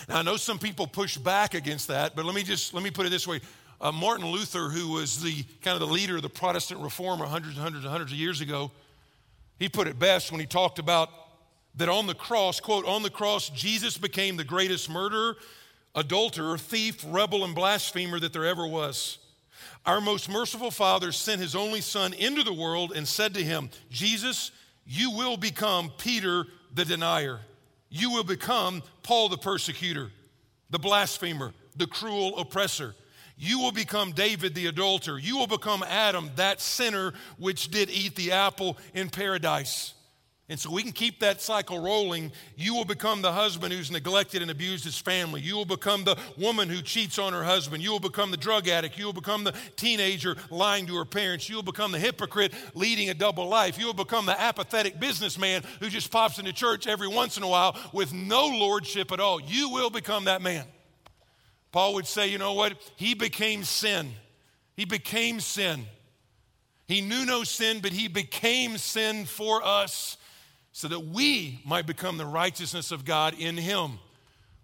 Now, 0.07 0.19
I 0.19 0.21
know 0.21 0.37
some 0.37 0.59
people 0.59 0.87
push 0.87 1.17
back 1.17 1.53
against 1.53 1.87
that, 1.87 2.15
but 2.15 2.25
let 2.25 2.35
me 2.35 2.43
just 2.43 2.73
let 2.73 2.83
me 2.83 2.91
put 2.91 3.05
it 3.05 3.09
this 3.09 3.27
way. 3.27 3.41
Uh, 3.81 3.91
Martin 3.91 4.27
Luther, 4.27 4.69
who 4.69 4.89
was 4.89 5.23
the 5.23 5.43
kind 5.63 5.73
of 5.73 5.79
the 5.79 5.91
leader 5.91 6.17
of 6.17 6.21
the 6.21 6.29
Protestant 6.29 6.81
reformer 6.81 7.25
hundreds 7.25 7.55
and 7.55 7.63
hundreds 7.63 7.83
and 7.83 7.91
hundreds 7.91 8.11
of 8.11 8.17
years 8.17 8.39
ago, 8.39 8.69
he 9.57 9.67
put 9.67 9.87
it 9.87 9.97
best 9.97 10.31
when 10.31 10.39
he 10.39 10.45
talked 10.45 10.77
about 10.77 11.09
that 11.75 11.89
on 11.89 12.05
the 12.05 12.13
cross, 12.13 12.59
quote, 12.59 12.85
on 12.85 13.01
the 13.01 13.09
cross, 13.09 13.49
Jesus 13.49 13.97
became 13.97 14.37
the 14.37 14.43
greatest 14.43 14.87
murderer, 14.87 15.35
adulterer, 15.95 16.59
thief, 16.59 17.03
rebel, 17.07 17.43
and 17.43 17.55
blasphemer 17.55 18.19
that 18.19 18.33
there 18.33 18.45
ever 18.45 18.67
was. 18.67 19.17
Our 19.85 19.99
most 19.99 20.29
merciful 20.29 20.69
Father 20.69 21.11
sent 21.11 21.41
his 21.41 21.55
only 21.55 21.81
Son 21.81 22.13
into 22.13 22.43
the 22.43 22.53
world 22.53 22.93
and 22.95 23.07
said 23.07 23.33
to 23.33 23.43
him, 23.43 23.71
Jesus, 23.89 24.51
you 24.85 25.09
will 25.09 25.37
become 25.37 25.91
Peter 25.97 26.45
the 26.73 26.85
denier. 26.85 27.39
You 27.89 28.11
will 28.11 28.23
become 28.23 28.83
Paul 29.01 29.29
the 29.29 29.37
persecutor, 29.37 30.11
the 30.69 30.79
blasphemer, 30.79 31.53
the 31.75 31.87
cruel 31.87 32.37
oppressor. 32.37 32.93
You 33.43 33.58
will 33.58 33.71
become 33.71 34.12
David 34.12 34.54
the 34.54 34.67
adulterer. 34.67 35.17
You 35.17 35.36
will 35.36 35.47
become 35.47 35.82
Adam, 35.82 36.30
that 36.36 36.62
sinner 36.62 37.12
which 37.39 37.71
did 37.71 37.89
eat 37.89 38.15
the 38.15 38.34
apple 38.34 38.77
in 38.93 39.10
paradise. 39.10 39.95
And 40.47 40.60
so 40.60 40.69
we 40.69 40.84
can 40.84 40.91
keep 40.91 41.21
that 41.21 41.41
cycle 41.41 41.82
rolling. 41.82 42.32
You 42.56 42.75
will 42.75 42.86
become 42.86 43.23
the 43.23 43.32
husband 43.32 43.73
who's 43.73 43.89
neglected 43.89 44.43
and 44.43 44.51
abused 44.51 44.84
his 44.84 44.99
family. 44.99 45.41
You 45.41 45.56
will 45.56 45.65
become 45.65 46.04
the 46.04 46.19
woman 46.38 46.69
who 46.69 46.84
cheats 46.84 47.17
on 47.17 47.34
her 47.34 47.43
husband. 47.43 47.82
You 47.82 47.91
will 47.91 47.99
become 47.99 48.30
the 48.30 48.38
drug 48.38 48.67
addict. 48.67 48.95
You 48.95 49.06
will 49.06 49.13
become 49.13 49.43
the 49.43 49.56
teenager 49.75 50.36
lying 50.51 50.86
to 50.86 50.95
her 50.97 51.06
parents. 51.06 51.49
You 51.49 51.56
will 51.56 51.63
become 51.63 51.91
the 51.91 51.99
hypocrite 51.99 52.54
leading 52.75 53.10
a 53.10 53.15
double 53.15 53.47
life. 53.47 53.80
You 53.80 53.88
will 53.88 53.95
become 53.95 54.27
the 54.27 54.39
apathetic 54.39 54.99
businessman 54.99 55.63
who 55.80 55.89
just 55.89 56.12
pops 56.12 56.38
into 56.38 56.54
church 56.54 56.86
every 56.86 57.08
once 57.08 57.38
in 57.38 57.43
a 57.43 57.47
while 57.47 57.75
with 57.91 58.13
no 58.13 58.45
lordship 58.45 59.12
at 59.12 59.19
all. 59.19 59.41
You 59.41 59.69
will 59.69 59.89
become 59.89 60.25
that 60.25 60.43
man. 60.43 60.67
Paul 61.71 61.93
would 61.95 62.07
say, 62.07 62.27
you 62.27 62.38
know 62.38 62.53
what? 62.53 62.73
He 62.95 63.13
became 63.13 63.63
sin. 63.63 64.12
He 64.75 64.86
became 64.86 65.39
sin. 65.39 65.86
He 66.88 67.01
knew 67.01 67.25
no 67.25 67.43
sin, 67.43 67.79
but 67.81 67.93
he 67.93 68.07
became 68.07 68.77
sin 68.77 69.25
for 69.25 69.63
us 69.63 70.17
so 70.73 70.88
that 70.88 70.99
we 70.99 71.62
might 71.65 71.86
become 71.86 72.17
the 72.17 72.25
righteousness 72.25 72.91
of 72.91 73.05
God 73.05 73.34
in 73.38 73.57
him. 73.57 73.99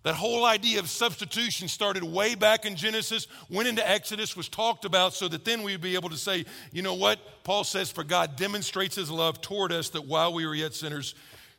That 0.03 0.15
whole 0.15 0.45
idea 0.45 0.79
of 0.79 0.89
substitution 0.89 1.67
started 1.67 2.03
way 2.03 2.35
back 2.35 2.65
in 2.65 2.75
Genesis, 2.75 3.27
went 3.49 3.67
into 3.67 3.87
Exodus, 3.87 4.37
was 4.37 4.47
talked 4.47 4.85
about 4.85 5.13
so 5.13 5.27
that 5.27 5.43
then 5.43 5.63
we'd 5.63 5.81
be 5.81 5.95
able 5.95 6.09
to 6.09 6.17
say, 6.17 6.45
you 6.71 6.81
know 6.81 6.93
what? 6.93 7.19
Paul 7.43 7.65
says, 7.65 7.91
For 7.91 8.05
God 8.05 8.37
demonstrates 8.37 8.95
his 8.95 9.11
love 9.11 9.41
toward 9.41 9.73
us 9.73 9.89
that 9.89 10.05
while 10.05 10.33
we 10.33 10.45
were 10.45 10.55
yet 10.55 10.73
sinners, 10.73 11.13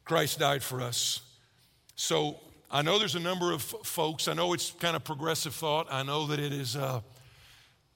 Christ 0.04 0.38
died 0.38 0.62
for 0.62 0.80
us. 0.80 1.20
So 1.94 2.40
I 2.70 2.82
know 2.82 2.98
there's 2.98 3.14
a 3.14 3.20
number 3.20 3.52
of 3.52 3.62
folks, 3.62 4.28
I 4.28 4.34
know 4.34 4.52
it's 4.52 4.72
kind 4.72 4.94
of 4.94 5.04
progressive 5.04 5.54
thought. 5.54 5.86
I 5.90 6.02
know 6.02 6.26
that 6.26 6.38
it 6.38 6.52
is, 6.52 6.76
uh, 6.76 7.00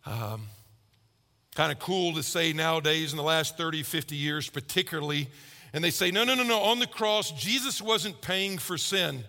Um, 0.04 0.48
kind 1.54 1.70
of 1.70 1.78
cool 1.78 2.14
to 2.14 2.22
say 2.22 2.52
nowadays 2.52 3.12
in 3.12 3.16
the 3.16 3.22
last 3.22 3.56
30, 3.56 3.82
50 3.82 4.16
years, 4.16 4.48
particularly. 4.48 5.28
And 5.72 5.84
they 5.84 5.90
say, 5.90 6.10
no, 6.10 6.24
no, 6.24 6.34
no, 6.34 6.42
no. 6.42 6.60
On 6.60 6.78
the 6.78 6.86
cross, 6.86 7.30
Jesus 7.32 7.80
wasn't 7.80 8.20
paying 8.20 8.58
for 8.58 8.76
sin 8.76 9.24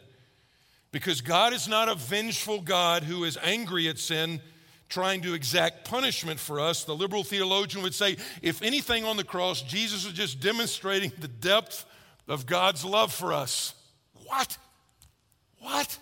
because 0.91 1.21
God 1.21 1.53
is 1.53 1.67
not 1.67 1.89
a 1.89 1.95
vengeful 1.95 2.61
God 2.61 3.03
who 3.03 3.23
is 3.23 3.37
angry 3.43 3.87
at 3.87 3.99
sin, 3.99 4.41
trying 4.89 5.21
to 5.21 5.33
exact 5.33 5.85
punishment 5.85 6.39
for 6.39 6.59
us. 6.59 6.85
The 6.85 6.95
liberal 6.95 7.23
theologian 7.23 7.83
would 7.83 7.93
say, 7.93 8.17
if 8.41 8.61
anything 8.61 9.05
on 9.05 9.17
the 9.17 9.23
cross, 9.23 9.61
Jesus 9.61 10.05
was 10.05 10.13
just 10.13 10.39
demonstrating 10.39 11.11
the 11.19 11.27
depth 11.27 11.85
of 12.27 12.45
God's 12.45 12.83
love 12.83 13.13
for 13.13 13.31
us. 13.31 13.73
What? 14.25 14.57
What? 15.63 15.97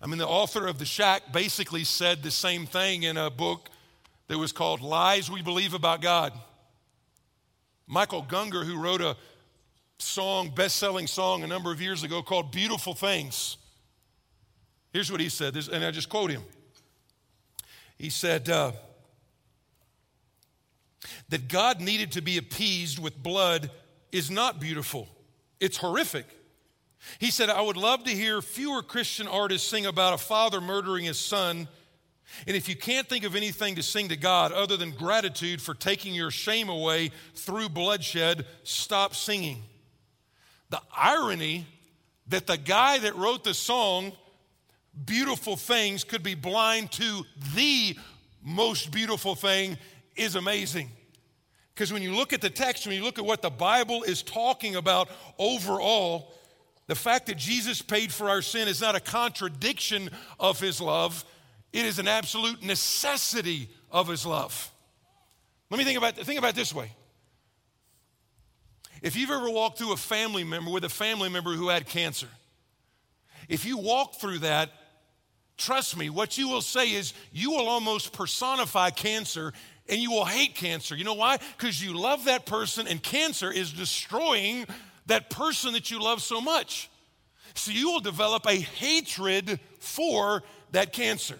I 0.00 0.06
mean, 0.06 0.18
the 0.18 0.28
author 0.28 0.68
of 0.68 0.78
The 0.78 0.84
Shack 0.84 1.32
basically 1.32 1.82
said 1.82 2.22
the 2.22 2.30
same 2.30 2.64
thing 2.64 3.02
in 3.02 3.16
a 3.16 3.28
book 3.28 3.70
that 4.28 4.38
was 4.38 4.52
called 4.52 4.80
Lies 4.80 5.28
We 5.28 5.42
Believe 5.42 5.74
About 5.74 6.00
God. 6.00 6.32
Michael 7.88 8.22
Gungor, 8.22 8.64
who 8.64 8.80
wrote 8.80 9.00
a 9.00 9.16
song, 9.98 10.52
best 10.54 10.76
selling 10.76 11.08
song 11.08 11.42
a 11.42 11.48
number 11.48 11.72
of 11.72 11.80
years 11.80 12.04
ago 12.04 12.22
called 12.22 12.52
Beautiful 12.52 12.94
Things. 12.94 13.56
Here's 14.92 15.10
what 15.10 15.20
he 15.20 15.28
said, 15.28 15.56
and 15.56 15.84
I 15.84 15.90
just 15.90 16.08
quote 16.08 16.30
him. 16.30 16.42
He 17.98 18.10
said, 18.10 18.48
uh, 18.48 18.72
that 21.30 21.48
God 21.48 21.80
needed 21.80 22.12
to 22.12 22.20
be 22.22 22.38
appeased 22.38 23.00
with 23.00 23.20
blood 23.20 23.72
is 24.12 24.30
not 24.30 24.60
beautiful, 24.60 25.08
it's 25.58 25.78
horrific. 25.78 26.26
He 27.18 27.30
said, 27.30 27.50
I 27.50 27.60
would 27.60 27.76
love 27.76 28.04
to 28.04 28.10
hear 28.10 28.42
fewer 28.42 28.82
Christian 28.82 29.26
artists 29.26 29.68
sing 29.68 29.86
about 29.86 30.14
a 30.14 30.18
father 30.18 30.60
murdering 30.60 31.04
his 31.04 31.18
son. 31.18 31.68
And 32.46 32.56
if 32.56 32.68
you 32.68 32.76
can't 32.76 33.08
think 33.08 33.24
of 33.24 33.36
anything 33.36 33.76
to 33.76 33.82
sing 33.82 34.08
to 34.08 34.16
God 34.16 34.52
other 34.52 34.76
than 34.76 34.90
gratitude 34.90 35.62
for 35.62 35.74
taking 35.74 36.14
your 36.14 36.30
shame 36.30 36.68
away 36.68 37.10
through 37.34 37.68
bloodshed, 37.68 38.44
stop 38.64 39.14
singing. 39.14 39.62
The 40.70 40.80
irony 40.94 41.66
that 42.28 42.46
the 42.46 42.58
guy 42.58 42.98
that 42.98 43.14
wrote 43.14 43.44
the 43.44 43.54
song, 43.54 44.12
Beautiful 45.04 45.56
Things, 45.56 46.02
could 46.02 46.22
be 46.22 46.34
blind 46.34 46.90
to 46.92 47.24
the 47.54 47.96
most 48.42 48.90
beautiful 48.90 49.34
thing 49.34 49.78
is 50.16 50.34
amazing. 50.34 50.90
Because 51.74 51.92
when 51.92 52.02
you 52.02 52.14
look 52.14 52.32
at 52.32 52.40
the 52.40 52.50
text, 52.50 52.86
when 52.86 52.96
you 52.96 53.04
look 53.04 53.18
at 53.18 53.24
what 53.24 53.42
the 53.42 53.50
Bible 53.50 54.02
is 54.02 54.22
talking 54.22 54.76
about 54.76 55.08
overall, 55.38 56.32
the 56.86 56.94
fact 56.94 57.26
that 57.26 57.36
Jesus 57.36 57.82
paid 57.82 58.12
for 58.12 58.28
our 58.28 58.42
sin 58.42 58.68
is 58.68 58.80
not 58.80 58.94
a 58.94 59.00
contradiction 59.00 60.10
of 60.38 60.60
his 60.60 60.80
love, 60.80 61.24
it 61.72 61.84
is 61.84 61.98
an 61.98 62.08
absolute 62.08 62.62
necessity 62.62 63.68
of 63.90 64.08
his 64.08 64.24
love. 64.24 64.70
Let 65.70 65.78
me 65.78 65.84
think 65.84 65.98
about, 65.98 66.16
think 66.16 66.38
about 66.38 66.54
this 66.54 66.72
way. 66.72 66.92
If 69.02 69.16
you've 69.16 69.30
ever 69.30 69.50
walked 69.50 69.78
through 69.78 69.92
a 69.92 69.96
family 69.96 70.44
member 70.44 70.70
with 70.70 70.84
a 70.84 70.88
family 70.88 71.28
member 71.28 71.54
who 71.54 71.68
had 71.68 71.86
cancer, 71.86 72.28
if 73.48 73.64
you 73.64 73.78
walk 73.78 74.16
through 74.16 74.38
that, 74.38 74.70
trust 75.56 75.96
me, 75.96 76.08
what 76.08 76.38
you 76.38 76.48
will 76.48 76.62
say 76.62 76.92
is 76.92 77.12
you 77.32 77.50
will 77.50 77.68
almost 77.68 78.12
personify 78.12 78.90
cancer 78.90 79.52
and 79.88 80.00
you 80.00 80.10
will 80.10 80.24
hate 80.24 80.54
cancer. 80.54 80.96
You 80.96 81.04
know 81.04 81.14
why? 81.14 81.38
Because 81.56 81.82
you 81.82 81.98
love 81.98 82.24
that 82.24 82.46
person 82.46 82.86
and 82.86 83.02
cancer 83.02 83.50
is 83.50 83.72
destroying 83.72 84.66
that 85.06 85.30
person 85.30 85.72
that 85.72 85.90
you 85.90 86.00
love 86.00 86.22
so 86.22 86.40
much. 86.40 86.90
So 87.54 87.70
you 87.70 87.90
will 87.90 88.00
develop 88.00 88.46
a 88.46 88.56
hatred 88.56 89.58
for 89.78 90.42
that 90.72 90.92
cancer. 90.92 91.38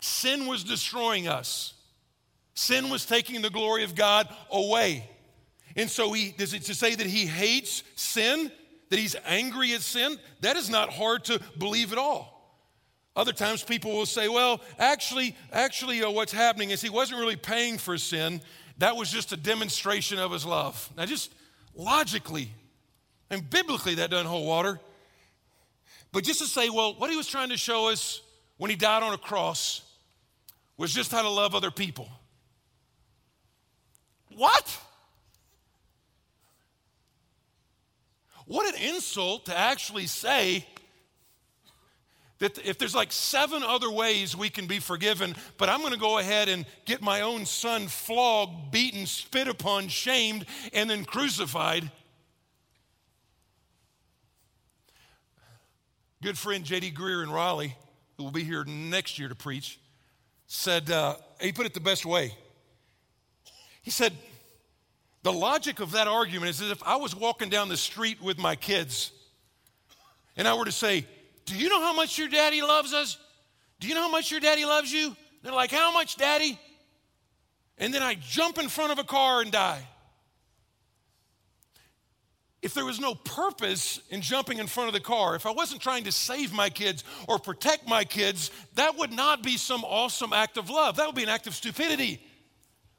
Sin 0.00 0.46
was 0.46 0.64
destroying 0.64 1.28
us. 1.28 1.74
Sin 2.54 2.90
was 2.90 3.06
taking 3.06 3.42
the 3.42 3.50
glory 3.50 3.84
of 3.84 3.94
God 3.94 4.28
away. 4.50 5.08
And 5.76 5.90
so 5.90 6.12
he 6.12 6.32
does 6.36 6.54
it 6.54 6.62
to 6.64 6.74
say 6.74 6.94
that 6.94 7.06
he 7.06 7.26
hates 7.26 7.82
sin, 7.94 8.50
that 8.90 8.98
he's 8.98 9.16
angry 9.24 9.72
at 9.72 9.82
sin? 9.82 10.18
That 10.40 10.56
is 10.56 10.68
not 10.68 10.92
hard 10.92 11.24
to 11.26 11.40
believe 11.58 11.92
at 11.92 11.98
all. 11.98 12.36
Other 13.16 13.32
times 13.32 13.62
people 13.62 13.92
will 13.92 14.06
say, 14.06 14.28
well, 14.28 14.60
actually, 14.78 15.36
actually, 15.52 16.02
uh, 16.02 16.10
what's 16.10 16.32
happening 16.32 16.70
is 16.70 16.80
he 16.80 16.90
wasn't 16.90 17.20
really 17.20 17.36
paying 17.36 17.76
for 17.76 17.98
sin. 17.98 18.40
That 18.78 18.96
was 18.96 19.10
just 19.10 19.32
a 19.32 19.36
demonstration 19.36 20.18
of 20.18 20.32
his 20.32 20.46
love. 20.46 20.88
Now, 20.96 21.06
just 21.06 21.32
logically, 21.74 22.50
and 23.30 23.48
biblically, 23.48 23.96
that 23.96 24.10
doesn't 24.10 24.26
hold 24.26 24.46
water. 24.46 24.80
But 26.12 26.24
just 26.24 26.40
to 26.40 26.46
say, 26.46 26.68
well, 26.70 26.94
what 26.94 27.10
he 27.10 27.16
was 27.16 27.26
trying 27.26 27.50
to 27.50 27.56
show 27.56 27.88
us 27.88 28.20
when 28.56 28.70
he 28.70 28.76
died 28.76 29.02
on 29.02 29.12
a 29.12 29.18
cross 29.18 29.82
was 30.76 30.92
just 30.92 31.12
how 31.12 31.22
to 31.22 31.28
love 31.28 31.54
other 31.54 31.70
people. 31.70 32.08
What? 34.34 34.78
What 38.46 38.74
an 38.74 38.82
insult 38.82 39.46
to 39.46 39.56
actually 39.56 40.06
say 40.06 40.66
that 42.40 42.58
if 42.66 42.78
there's 42.78 42.94
like 42.94 43.12
seven 43.12 43.62
other 43.62 43.90
ways 43.90 44.36
we 44.36 44.48
can 44.48 44.66
be 44.66 44.78
forgiven, 44.78 45.36
but 45.56 45.68
I'm 45.68 45.80
going 45.80 45.92
to 45.92 45.98
go 45.98 46.18
ahead 46.18 46.48
and 46.48 46.66
get 46.86 47.02
my 47.02 47.20
own 47.20 47.46
son 47.46 47.86
flogged, 47.86 48.72
beaten, 48.72 49.06
spit 49.06 49.46
upon, 49.46 49.88
shamed, 49.88 50.46
and 50.72 50.90
then 50.90 51.04
crucified. 51.04 51.90
Good 56.22 56.36
friend 56.36 56.64
J.D. 56.64 56.90
Greear 56.90 57.22
in 57.22 57.30
Raleigh, 57.30 57.74
who 58.18 58.24
will 58.24 58.30
be 58.30 58.44
here 58.44 58.62
next 58.64 59.18
year 59.18 59.30
to 59.30 59.34
preach, 59.34 59.80
said, 60.46 60.90
uh, 60.90 61.14
he 61.40 61.50
put 61.50 61.64
it 61.64 61.72
the 61.72 61.80
best 61.80 62.04
way. 62.04 62.34
He 63.80 63.90
said, 63.90 64.12
the 65.22 65.32
logic 65.32 65.80
of 65.80 65.92
that 65.92 66.08
argument 66.08 66.50
is 66.50 66.60
as 66.60 66.70
if 66.70 66.82
I 66.82 66.96
was 66.96 67.16
walking 67.16 67.48
down 67.48 67.70
the 67.70 67.76
street 67.76 68.20
with 68.20 68.38
my 68.38 68.54
kids 68.54 69.12
and 70.36 70.46
I 70.46 70.52
were 70.54 70.66
to 70.66 70.72
say, 70.72 71.06
Do 71.46 71.56
you 71.56 71.70
know 71.70 71.80
how 71.80 71.94
much 71.94 72.18
your 72.18 72.28
daddy 72.28 72.60
loves 72.60 72.92
us? 72.92 73.16
Do 73.80 73.88
you 73.88 73.94
know 73.94 74.02
how 74.02 74.10
much 74.10 74.30
your 74.30 74.40
daddy 74.40 74.66
loves 74.66 74.92
you? 74.92 75.16
They're 75.42 75.52
like, 75.52 75.70
How 75.70 75.90
much, 75.92 76.16
daddy? 76.16 76.58
And 77.78 77.94
then 77.94 78.02
I 78.02 78.14
jump 78.14 78.58
in 78.58 78.68
front 78.68 78.92
of 78.92 78.98
a 78.98 79.04
car 79.04 79.40
and 79.40 79.50
die 79.50 79.86
if 82.62 82.74
there 82.74 82.84
was 82.84 83.00
no 83.00 83.14
purpose 83.14 84.00
in 84.10 84.20
jumping 84.20 84.58
in 84.58 84.66
front 84.66 84.88
of 84.88 84.94
the 84.94 85.00
car, 85.00 85.34
if 85.34 85.46
I 85.46 85.50
wasn't 85.50 85.80
trying 85.80 86.04
to 86.04 86.12
save 86.12 86.52
my 86.52 86.68
kids 86.68 87.04
or 87.26 87.38
protect 87.38 87.88
my 87.88 88.04
kids, 88.04 88.50
that 88.74 88.98
would 88.98 89.12
not 89.12 89.42
be 89.42 89.56
some 89.56 89.82
awesome 89.84 90.32
act 90.32 90.58
of 90.58 90.68
love. 90.68 90.96
That 90.96 91.06
would 91.06 91.14
be 91.14 91.22
an 91.22 91.30
act 91.30 91.46
of 91.46 91.54
stupidity. 91.54 92.20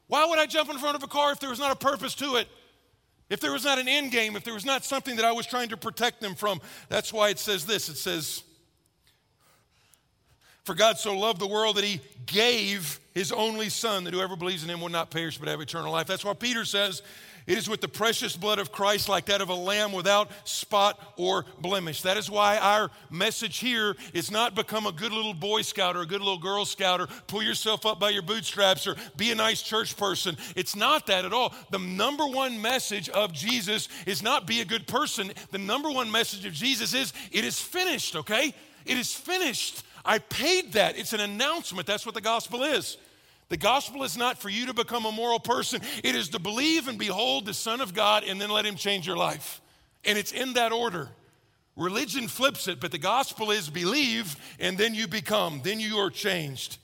Why 0.08 0.26
would 0.26 0.40
I 0.40 0.48
jump 0.48 0.70
in 0.70 0.78
front 0.80 0.96
of 0.96 1.04
a 1.04 1.08
car 1.08 1.32
if 1.32 1.40
there 1.40 1.50
was 1.50 1.60
not 1.60 1.72
a 1.72 1.76
purpose 1.76 2.16
to 2.16 2.38
it? 2.38 2.48
If 3.30 3.40
there 3.40 3.54
was 3.54 3.64
not 3.64 3.80
an 3.80 3.88
end 3.88 4.12
game, 4.12 4.36
if 4.36 4.44
there 4.44 4.54
was 4.54 4.66
not 4.66 4.84
something 4.84 5.16
that 5.16 5.26
I 5.26 5.32
was 5.32 5.46
trying 5.46 5.70
to 5.70 5.78
protect 5.78 6.22
them 6.22 6.36
from? 6.36 6.60
That's 6.90 7.14
why 7.14 7.30
it 7.30 7.40
says 7.40 7.66
this 7.66 7.88
it 7.88 7.96
says, 7.96 8.44
For 10.66 10.74
God 10.74 10.98
so 10.98 11.18
loved 11.18 11.40
the 11.40 11.48
world 11.48 11.78
that 11.78 11.86
he 11.86 12.02
gave 12.26 13.00
his 13.14 13.32
only 13.32 13.70
Son, 13.70 14.04
that 14.06 14.14
whoever 14.14 14.36
believes 14.36 14.64
in 14.64 14.70
him 14.70 14.82
will 14.82 14.90
not 14.90 15.12
perish 15.12 15.38
but 15.38 15.48
have 15.48 15.62
eternal 15.62 15.94
life. 15.94 16.08
That's 16.08 16.26
why 16.26 16.34
Peter 16.34 16.66
says, 16.66 17.04
it 17.48 17.58
is 17.58 17.70
with 17.70 17.82
the 17.82 17.88
precious 17.88 18.36
blood 18.36 18.60
of 18.60 18.72
Christ, 18.72 19.10
like 19.10 19.26
that 19.26 19.42
of 19.42 19.50
a 19.50 19.56
lamb 19.56 19.92
without 19.92 20.30
spot 20.48 21.00
or 21.18 21.46
blemish. 21.60 22.04
That 22.04 22.18
is 22.18 22.30
why 22.30 22.58
our 22.58 22.92
message 23.10 23.58
here 23.58 23.96
is 24.14 24.30
not 24.30 24.56
become 24.56 24.86
a 24.86 24.92
good 24.92 25.12
little 25.12 25.34
Boy 25.34 25.62
Scout 25.62 25.96
or 25.96 26.02
a 26.02 26.06
good 26.06 26.20
little 26.20 26.38
Girl 26.38 26.66
Scout 26.66 27.02
or 27.02 27.08
pull 27.28 27.44
yourself 27.44 27.86
up 27.86 28.00
by 28.00 28.10
your 28.10 28.22
bootstraps 28.22 28.88
or 28.88 28.96
be 29.18 29.32
a 29.32 29.36
nice 29.36 29.62
church 29.62 29.98
person. 29.98 30.38
It's 30.56 30.76
not 30.76 31.08
that 31.08 31.26
at 31.26 31.34
all. 31.34 31.54
The 31.72 31.80
number 31.80 32.26
one 32.26 32.62
message 32.62 33.10
of 33.10 33.34
Jesus 33.34 33.90
is 34.06 34.22
not 34.22 34.46
be 34.46 34.62
a 34.62 34.66
good 34.66 34.88
person. 34.88 35.32
The 35.52 35.58
number 35.58 35.90
one 35.90 36.12
message 36.12 36.46
of 36.46 36.54
Jesus 36.54 36.94
is 36.94 37.14
it 37.32 37.44
is 37.44 37.60
finished, 37.60 38.16
okay? 38.16 38.54
It 38.86 38.98
is 38.98 39.14
finished. 39.14 39.84
I 40.04 40.20
paid 40.20 40.74
that. 40.74 40.98
It's 40.98 41.14
an 41.14 41.20
announcement. 41.20 41.88
That's 41.88 42.06
what 42.06 42.16
the 42.16 42.22
gospel 42.22 42.64
is. 42.64 42.98
The 43.52 43.58
gospel 43.58 44.04
is 44.04 44.16
not 44.16 44.38
for 44.38 44.48
you 44.48 44.68
to 44.68 44.74
become 44.74 45.04
a 45.06 45.12
moral 45.12 45.38
person, 45.38 45.82
it 46.06 46.16
is 46.16 46.30
to 46.30 46.40
believe 46.40 46.88
and 46.88 46.98
behold 46.98 47.46
the 47.46 47.54
Son 47.54 47.82
of 47.82 47.94
God 47.94 48.24
and 48.24 48.40
then 48.40 48.50
let 48.50 48.66
Him 48.66 48.78
change 48.78 49.06
your 49.06 49.18
life. 49.18 49.60
And 50.06 50.18
it's 50.18 50.32
in 50.32 50.54
that 50.54 50.72
order. 50.72 51.10
Religion 51.76 52.30
flips 52.30 52.70
it, 52.70 52.80
but 52.80 52.94
the 52.94 52.98
gospel 52.98 53.52
is 53.52 53.70
believe 53.70 54.38
and 54.58 54.78
then 54.78 54.96
you 54.96 55.06
become, 55.06 55.60
then 55.66 55.82
you 55.82 55.98
are 55.98 56.10
changed. 56.10 56.78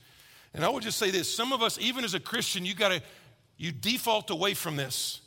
And 0.54 0.66
I 0.66 0.68
would 0.68 0.84
just 0.84 0.98
say 0.98 1.10
this 1.10 1.34
some 1.34 1.54
of 1.54 1.64
us, 1.64 1.80
even 1.80 2.04
as 2.04 2.14
a 2.14 2.20
Christian, 2.20 2.66
you 2.66 2.76
got 2.76 2.90
to, 2.90 3.02
you 3.56 3.72
default 3.72 4.30
away 4.30 4.54
from 4.54 4.76
this. 4.76 5.22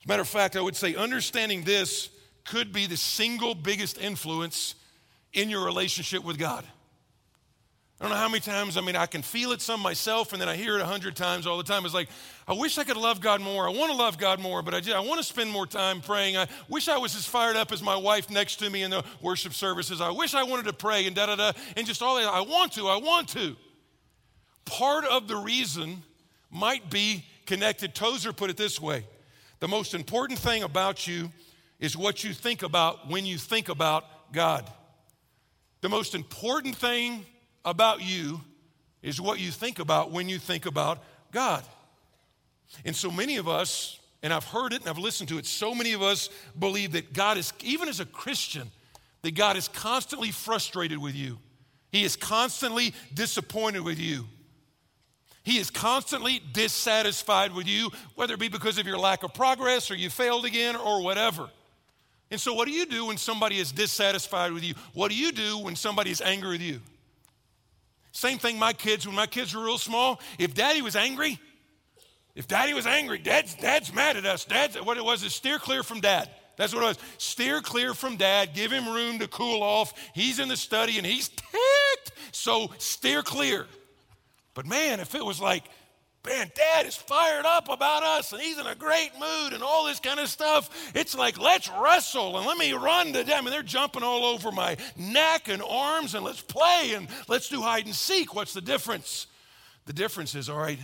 As 0.00 0.04
a 0.04 0.08
matter 0.08 0.22
of 0.22 0.28
fact, 0.28 0.54
I 0.54 0.60
would 0.60 0.76
say 0.76 0.94
understanding 0.94 1.62
this 1.62 2.10
could 2.44 2.74
be 2.74 2.84
the 2.84 2.98
single 2.98 3.54
biggest 3.54 3.96
influence 3.96 4.74
in 5.32 5.48
your 5.48 5.64
relationship 5.64 6.24
with 6.24 6.36
God. 6.36 6.66
I 8.00 8.04
don't 8.04 8.12
know 8.12 8.20
how 8.20 8.28
many 8.28 8.38
times, 8.38 8.76
I 8.76 8.80
mean, 8.80 8.94
I 8.94 9.06
can 9.06 9.22
feel 9.22 9.50
it 9.50 9.60
some 9.60 9.80
myself, 9.80 10.32
and 10.32 10.40
then 10.40 10.48
I 10.48 10.54
hear 10.54 10.76
it 10.76 10.80
a 10.80 10.86
hundred 10.86 11.16
times 11.16 11.48
all 11.48 11.56
the 11.56 11.64
time. 11.64 11.84
It's 11.84 11.94
like, 11.94 12.08
I 12.46 12.52
wish 12.52 12.78
I 12.78 12.84
could 12.84 12.96
love 12.96 13.20
God 13.20 13.40
more. 13.40 13.66
I 13.66 13.72
want 13.72 13.90
to 13.90 13.96
love 13.96 14.18
God 14.18 14.38
more, 14.38 14.62
but 14.62 14.72
I, 14.72 14.78
just, 14.78 14.96
I 14.96 15.00
want 15.00 15.18
to 15.18 15.24
spend 15.24 15.50
more 15.50 15.66
time 15.66 16.00
praying. 16.00 16.36
I 16.36 16.46
wish 16.68 16.88
I 16.88 16.96
was 16.96 17.16
as 17.16 17.26
fired 17.26 17.56
up 17.56 17.72
as 17.72 17.82
my 17.82 17.96
wife 17.96 18.30
next 18.30 18.60
to 18.60 18.70
me 18.70 18.84
in 18.84 18.92
the 18.92 19.04
worship 19.20 19.52
services. 19.52 20.00
I 20.00 20.12
wish 20.12 20.34
I 20.34 20.44
wanted 20.44 20.66
to 20.66 20.72
pray 20.72 21.08
and 21.08 21.16
da 21.16 21.26
da 21.26 21.34
da, 21.34 21.52
and 21.76 21.84
just 21.88 22.00
all 22.00 22.14
that. 22.16 22.26
I 22.26 22.42
want 22.42 22.72
to, 22.74 22.86
I 22.86 22.98
want 22.98 23.30
to. 23.30 23.56
part 24.64 25.04
of 25.04 25.26
the 25.26 25.36
reason 25.36 26.04
might 26.52 26.90
be 26.90 27.24
connected. 27.46 27.96
Tozer 27.96 28.32
put 28.32 28.48
it 28.48 28.56
this 28.56 28.80
way 28.80 29.04
The 29.58 29.66
most 29.68 29.92
important 29.92 30.38
thing 30.38 30.62
about 30.62 31.08
you 31.08 31.32
is 31.80 31.96
what 31.96 32.22
you 32.22 32.32
think 32.32 32.62
about 32.62 33.08
when 33.10 33.26
you 33.26 33.38
think 33.38 33.68
about 33.68 34.32
God. 34.32 34.70
The 35.80 35.88
most 35.88 36.14
important 36.14 36.76
thing 36.76 37.24
about 37.64 38.02
you 38.02 38.40
is 39.02 39.20
what 39.20 39.38
you 39.38 39.50
think 39.50 39.78
about 39.78 40.10
when 40.10 40.28
you 40.28 40.38
think 40.38 40.66
about 40.66 41.02
God. 41.32 41.64
And 42.84 42.94
so 42.94 43.10
many 43.10 43.36
of 43.36 43.48
us, 43.48 43.98
and 44.22 44.32
I've 44.32 44.44
heard 44.44 44.72
it 44.72 44.80
and 44.80 44.90
I've 44.90 44.98
listened 44.98 45.28
to 45.30 45.38
it, 45.38 45.46
so 45.46 45.74
many 45.74 45.92
of 45.92 46.02
us 46.02 46.28
believe 46.58 46.92
that 46.92 47.12
God 47.12 47.38
is, 47.38 47.52
even 47.62 47.88
as 47.88 48.00
a 48.00 48.06
Christian, 48.06 48.70
that 49.22 49.34
God 49.34 49.56
is 49.56 49.68
constantly 49.68 50.30
frustrated 50.30 50.98
with 50.98 51.14
you. 51.14 51.38
He 51.90 52.04
is 52.04 52.16
constantly 52.16 52.94
disappointed 53.14 53.80
with 53.80 53.98
you. 53.98 54.26
He 55.42 55.58
is 55.58 55.70
constantly 55.70 56.42
dissatisfied 56.52 57.54
with 57.54 57.66
you, 57.66 57.90
whether 58.14 58.34
it 58.34 58.40
be 58.40 58.48
because 58.48 58.76
of 58.76 58.86
your 58.86 58.98
lack 58.98 59.22
of 59.22 59.32
progress 59.32 59.90
or 59.90 59.94
you 59.94 60.10
failed 60.10 60.44
again 60.44 60.76
or 60.76 61.02
whatever. 61.02 61.48
And 62.30 62.38
so, 62.38 62.52
what 62.52 62.66
do 62.66 62.72
you 62.72 62.84
do 62.84 63.06
when 63.06 63.16
somebody 63.16 63.58
is 63.58 63.72
dissatisfied 63.72 64.52
with 64.52 64.62
you? 64.62 64.74
What 64.92 65.10
do 65.10 65.16
you 65.16 65.32
do 65.32 65.58
when 65.58 65.74
somebody 65.74 66.10
is 66.10 66.20
angry 66.20 66.50
with 66.50 66.60
you? 66.60 66.80
Same 68.18 68.38
thing, 68.38 68.58
my 68.58 68.72
kids, 68.72 69.06
when 69.06 69.14
my 69.14 69.28
kids 69.28 69.54
were 69.54 69.64
real 69.64 69.78
small, 69.78 70.20
if 70.40 70.52
daddy 70.52 70.82
was 70.82 70.96
angry, 70.96 71.38
if 72.34 72.48
daddy 72.48 72.74
was 72.74 72.84
angry, 72.84 73.18
dad's, 73.18 73.54
dad's 73.54 73.94
mad 73.94 74.16
at 74.16 74.26
us. 74.26 74.44
Dad's, 74.44 74.74
what 74.74 74.96
it 74.96 75.04
was 75.04 75.22
is 75.22 75.32
steer 75.32 75.60
clear 75.60 75.84
from 75.84 76.00
dad. 76.00 76.28
That's 76.56 76.74
what 76.74 76.82
it 76.82 76.86
was. 76.86 76.98
Steer 77.18 77.60
clear 77.60 77.94
from 77.94 78.16
dad, 78.16 78.54
give 78.54 78.72
him 78.72 78.88
room 78.88 79.20
to 79.20 79.28
cool 79.28 79.62
off. 79.62 79.94
He's 80.16 80.40
in 80.40 80.48
the 80.48 80.56
study 80.56 80.98
and 80.98 81.06
he's 81.06 81.28
ticked, 81.28 82.12
so 82.32 82.72
steer 82.78 83.22
clear. 83.22 83.68
But 84.52 84.66
man, 84.66 84.98
if 84.98 85.14
it 85.14 85.24
was 85.24 85.40
like, 85.40 85.62
man, 86.26 86.50
dad 86.54 86.86
is 86.86 86.94
fired 86.94 87.46
up 87.46 87.68
about 87.68 88.02
us 88.02 88.32
and 88.32 88.40
he's 88.40 88.58
in 88.58 88.66
a 88.66 88.74
great 88.74 89.10
mood 89.18 89.52
and 89.52 89.62
all 89.62 89.86
this 89.86 90.00
kind 90.00 90.20
of 90.20 90.28
stuff. 90.28 90.92
It's 90.94 91.16
like, 91.16 91.38
let's 91.38 91.70
wrestle 91.80 92.36
and 92.36 92.46
let 92.46 92.58
me 92.58 92.72
run 92.72 93.12
to 93.12 93.24
them. 93.24 93.46
And 93.46 93.52
they're 93.52 93.62
jumping 93.62 94.02
all 94.02 94.24
over 94.24 94.52
my 94.52 94.76
neck 94.96 95.48
and 95.48 95.62
arms 95.62 96.14
and 96.14 96.24
let's 96.24 96.42
play 96.42 96.92
and 96.94 97.08
let's 97.28 97.48
do 97.48 97.62
hide 97.62 97.86
and 97.86 97.94
seek. 97.94 98.34
What's 98.34 98.52
the 98.52 98.60
difference? 98.60 99.26
The 99.86 99.92
difference 99.92 100.34
is, 100.34 100.48
all 100.48 100.58
right, 100.58 100.78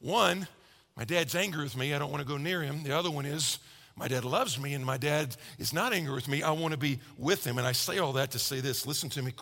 one, 0.00 0.46
my 0.96 1.04
dad's 1.04 1.34
angry 1.34 1.64
with 1.64 1.76
me. 1.76 1.92
I 1.92 1.98
don't 1.98 2.10
want 2.10 2.22
to 2.22 2.28
go 2.28 2.38
near 2.38 2.62
him. 2.62 2.82
The 2.82 2.96
other 2.96 3.10
one 3.10 3.26
is, 3.26 3.58
my 3.98 4.06
dad 4.06 4.24
loves 4.24 4.60
me 4.60 4.74
and 4.74 4.86
my 4.86 4.96
dad 4.96 5.36
is 5.58 5.72
not 5.72 5.92
angry 5.92 6.14
with 6.14 6.28
me. 6.28 6.42
I 6.42 6.52
want 6.52 6.72
to 6.72 6.78
be 6.78 7.00
with 7.16 7.44
him. 7.44 7.58
And 7.58 7.66
I 7.66 7.72
say 7.72 7.98
all 7.98 8.12
that 8.12 8.30
to 8.30 8.38
say 8.38 8.60
this. 8.60 8.86
Listen 8.86 9.10
to 9.10 9.22
me. 9.22 9.32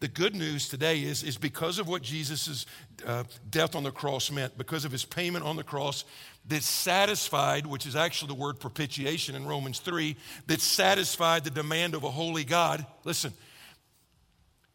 The 0.00 0.08
good 0.08 0.34
news 0.34 0.68
today 0.68 1.02
is, 1.02 1.22
is 1.22 1.38
because 1.38 1.78
of 1.78 1.86
what 1.86 2.02
Jesus' 2.02 2.66
uh, 3.06 3.22
death 3.48 3.76
on 3.76 3.84
the 3.84 3.92
cross 3.92 4.30
meant, 4.30 4.58
because 4.58 4.84
of 4.84 4.90
his 4.90 5.04
payment 5.04 5.44
on 5.44 5.54
the 5.54 5.62
cross, 5.62 6.04
that 6.48 6.62
satisfied, 6.62 7.64
which 7.64 7.86
is 7.86 7.94
actually 7.94 8.28
the 8.28 8.34
word 8.34 8.58
propitiation 8.58 9.36
in 9.36 9.46
Romans 9.46 9.78
3, 9.78 10.16
that 10.48 10.60
satisfied 10.60 11.44
the 11.44 11.50
demand 11.50 11.94
of 11.94 12.02
a 12.02 12.10
holy 12.10 12.44
God. 12.44 12.84
Listen, 13.04 13.32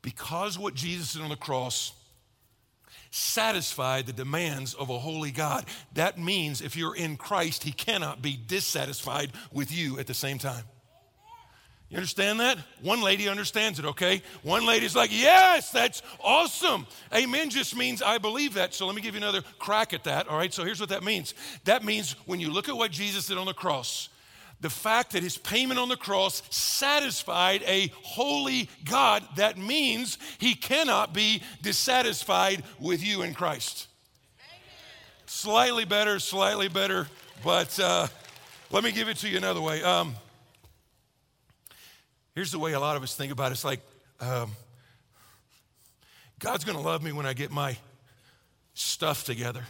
because 0.01 0.57
what 0.57 0.73
Jesus 0.73 1.13
did 1.13 1.21
on 1.21 1.29
the 1.29 1.35
cross 1.35 1.91
satisfy 3.11 4.01
the 4.01 4.13
demands 4.13 4.73
of 4.73 4.89
a 4.89 4.97
holy 4.97 5.31
God. 5.31 5.65
That 5.93 6.17
means 6.17 6.61
if 6.61 6.75
you're 6.75 6.95
in 6.95 7.17
Christ, 7.17 7.63
He 7.63 7.71
cannot 7.71 8.21
be 8.21 8.37
dissatisfied 8.47 9.31
with 9.51 9.71
you 9.71 9.99
at 9.99 10.07
the 10.07 10.13
same 10.13 10.39
time. 10.39 10.63
You 11.91 11.97
understand 11.97 12.39
that? 12.39 12.57
One 12.81 13.01
lady 13.01 13.27
understands 13.27 13.77
it, 13.77 13.83
okay? 13.83 14.21
One 14.43 14.65
lady's 14.65 14.95
like, 14.95 15.11
yes, 15.11 15.71
that's 15.71 16.01
awesome. 16.23 16.87
Amen 17.13 17.49
just 17.49 17.75
means 17.75 18.01
I 18.01 18.17
believe 18.17 18.53
that. 18.53 18.73
So 18.73 18.85
let 18.85 18.95
me 18.95 19.01
give 19.01 19.13
you 19.13 19.19
another 19.19 19.41
crack 19.59 19.93
at 19.93 20.05
that, 20.05 20.29
all 20.29 20.37
right? 20.37 20.53
So 20.53 20.63
here's 20.63 20.79
what 20.79 20.87
that 20.89 21.03
means 21.03 21.33
that 21.65 21.83
means 21.83 22.15
when 22.25 22.39
you 22.39 22.49
look 22.49 22.69
at 22.69 22.77
what 22.77 22.91
Jesus 22.91 23.27
did 23.27 23.37
on 23.37 23.45
the 23.45 23.53
cross, 23.53 24.07
the 24.61 24.69
fact 24.69 25.13
that 25.13 25.23
his 25.23 25.37
payment 25.37 25.79
on 25.79 25.89
the 25.89 25.97
cross 25.97 26.43
satisfied 26.51 27.63
a 27.63 27.91
holy 28.03 28.69
God, 28.85 29.23
that 29.35 29.57
means 29.57 30.19
he 30.37 30.53
cannot 30.53 31.13
be 31.13 31.41
dissatisfied 31.61 32.63
with 32.79 33.03
you 33.03 33.23
in 33.23 33.33
Christ. 33.33 33.87
Amen. 34.39 34.59
Slightly 35.25 35.85
better, 35.85 36.19
slightly 36.19 36.69
better, 36.69 37.07
but 37.43 37.77
uh, 37.79 38.07
let 38.69 38.83
me 38.83 38.91
give 38.91 39.09
it 39.09 39.17
to 39.17 39.29
you 39.29 39.37
another 39.37 39.61
way. 39.61 39.81
Um, 39.81 40.15
here's 42.35 42.51
the 42.51 42.59
way 42.59 42.73
a 42.73 42.79
lot 42.79 42.95
of 42.95 43.03
us 43.03 43.15
think 43.15 43.31
about 43.31 43.51
it 43.51 43.53
it's 43.53 43.65
like, 43.65 43.81
um, 44.19 44.51
God's 46.37 46.63
gonna 46.63 46.81
love 46.81 47.03
me 47.03 47.11
when 47.11 47.25
I 47.25 47.33
get 47.33 47.51
my 47.51 47.77
stuff 48.75 49.23
together. 49.23 49.63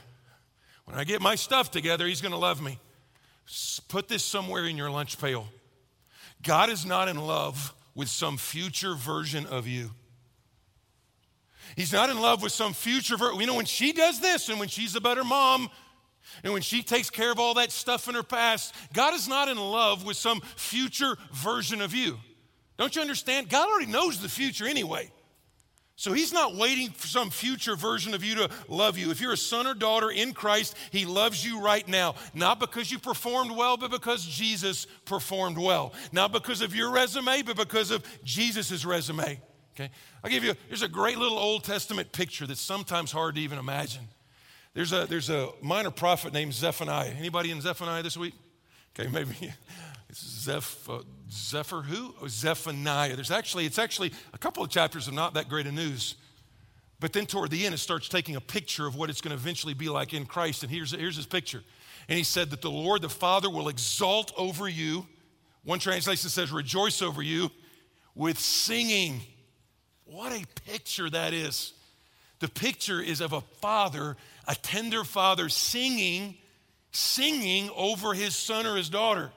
When 0.86 0.98
I 0.98 1.06
get 1.06 1.22
my 1.22 1.36
stuff 1.36 1.72
together, 1.72 2.06
he's 2.08 2.22
gonna 2.22 2.38
love 2.38 2.62
me. 2.62 2.78
Put 3.88 4.08
this 4.08 4.24
somewhere 4.24 4.66
in 4.66 4.78
your 4.78 4.90
lunch 4.90 5.20
pail. 5.20 5.48
God 6.42 6.70
is 6.70 6.86
not 6.86 7.08
in 7.08 7.18
love 7.18 7.74
with 7.94 8.08
some 8.08 8.38
future 8.38 8.96
version 8.96 9.46
of 9.46 9.68
you. 9.68 9.92
He's 11.76 11.94
not 11.94 12.10
in 12.10 12.20
love 12.20 12.42
with 12.42 12.52
some 12.52 12.74
future 12.74 13.18
version. 13.18 13.40
You 13.40 13.48
know, 13.48 13.56
when 13.56 13.66
she 13.66 13.94
does 13.94 14.20
this 14.20 14.50
and 14.50 14.60
when 14.60 14.70
she's 14.70 14.96
a 14.96 15.02
better 15.02 15.24
mom 15.24 15.70
and 16.44 16.54
when 16.54 16.62
she 16.62 16.82
takes 16.82 17.10
care 17.10 17.32
of 17.32 17.40
all 17.40 17.56
that 17.56 17.72
stuff 17.72 18.08
in 18.08 18.16
her 18.16 18.24
past, 18.24 18.74
God 18.94 19.14
is 19.14 19.28
not 19.28 19.48
in 19.48 19.58
love 19.58 20.06
with 20.06 20.18
some 20.18 20.42
future 20.56 21.18
version 21.34 21.82
of 21.82 21.94
you. 21.94 22.18
Don't 22.78 22.96
you 22.96 23.02
understand? 23.02 23.50
God 23.50 23.70
already 23.70 23.92
knows 23.92 24.22
the 24.22 24.30
future 24.30 24.66
anyway. 24.66 25.12
So 26.02 26.14
he's 26.14 26.34
not 26.34 26.56
waiting 26.56 26.90
for 26.90 27.06
some 27.06 27.30
future 27.30 27.76
version 27.76 28.16
of 28.16 28.24
you 28.24 28.34
to 28.34 28.50
love 28.68 28.98
you. 28.98 29.12
If 29.12 29.22
you're 29.22 29.34
a 29.34 29.38
son 29.38 29.68
or 29.68 29.76
daughter 29.76 30.10
in 30.10 30.34
Christ, 30.34 30.76
he 30.90 31.06
loves 31.06 31.46
you 31.46 31.62
right 31.62 31.88
now. 31.88 32.16
Not 32.34 32.60
because 32.60 32.92
you 32.92 32.98
performed 32.98 33.52
well, 33.52 33.78
but 33.78 33.92
because 33.92 34.26
Jesus 34.26 34.88
performed 35.06 35.60
well. 35.60 35.94
Not 36.12 36.32
because 36.32 36.64
of 36.64 36.76
your 36.76 36.90
resume, 36.90 37.44
but 37.44 37.56
because 37.56 37.92
of 37.92 38.04
Jesus' 38.24 38.84
resume. 38.84 39.40
Okay? 39.76 39.92
I'll 40.24 40.32
give 40.32 40.44
you, 40.44 40.56
there's 40.70 40.82
a 40.82 40.88
great 40.88 41.20
little 41.20 41.38
Old 41.38 41.66
Testament 41.66 42.12
picture 42.12 42.48
that's 42.48 42.60
sometimes 42.60 43.12
hard 43.12 43.36
to 43.36 43.42
even 43.42 43.60
imagine. 43.60 44.08
There's 44.74 44.94
a, 44.94 45.06
there's 45.06 45.30
a 45.30 45.50
minor 45.62 45.92
prophet 45.92 46.34
named 46.34 46.56
Zephaniah. 46.56 47.14
Anybody 47.16 47.52
in 47.52 47.62
Zephaniah 47.62 48.02
this 48.02 48.18
week? 48.18 48.34
Okay, 49.00 49.08
maybe 49.08 49.36
Zeph, 50.14 50.90
uh, 50.90 51.02
Zephyr 51.32 51.82
who? 51.82 52.14
Oh, 52.22 52.28
Zephaniah. 52.28 53.16
There's 53.16 53.32
actually, 53.32 53.66
it's 53.66 53.80
actually 53.80 54.12
a 54.34 54.38
couple 54.38 54.64
of 54.64 54.70
chapters 54.70 55.08
of 55.08 55.14
not 55.14 55.34
that 55.36 55.50
great 55.50 55.68
of 55.68 55.74
news. 55.74 56.16
But 57.00 57.14
then 57.14 57.26
toward 57.26 57.50
the 57.50 57.66
end, 57.66 57.74
it 57.74 57.80
starts 57.80 58.08
taking 58.10 58.36
a 58.36 58.42
picture 58.42 58.86
of 58.86 58.96
what 58.96 59.10
it's 59.10 59.22
going 59.22 59.36
to 59.36 59.42
eventually 59.42 59.74
be 59.74 59.90
like 59.90 60.14
in 60.14 60.26
Christ. 60.26 60.64
And 60.64 60.72
here's, 60.72 60.92
here's 60.92 61.16
his 61.16 61.26
picture. 61.26 61.64
And 62.08 62.18
he 62.18 62.24
said 62.24 62.52
that 62.52 62.62
the 62.62 62.70
Lord, 62.70 63.02
the 63.02 63.10
Father, 63.10 63.50
will 63.50 63.70
exalt 63.70 64.32
over 64.38 64.68
you. 64.68 65.08
One 65.64 65.80
translation 65.80 66.30
says, 66.30 66.52
rejoice 66.52 67.02
over 67.02 67.22
you 67.22 67.50
with 68.16 68.38
singing. 68.40 69.22
What 70.06 70.32
a 70.32 70.46
picture 70.66 71.10
that 71.10 71.34
is. 71.34 71.74
The 72.40 72.50
picture 72.50 73.00
is 73.00 73.22
of 73.22 73.34
a 73.34 73.42
father, 73.62 74.18
a 74.48 74.56
tender 74.56 75.04
father, 75.04 75.48
singing, 75.48 76.36
singing 76.92 77.70
over 77.76 78.14
his 78.14 78.36
son 78.36 78.66
or 78.66 78.76
his 78.76 78.90
daughter. 78.90 79.32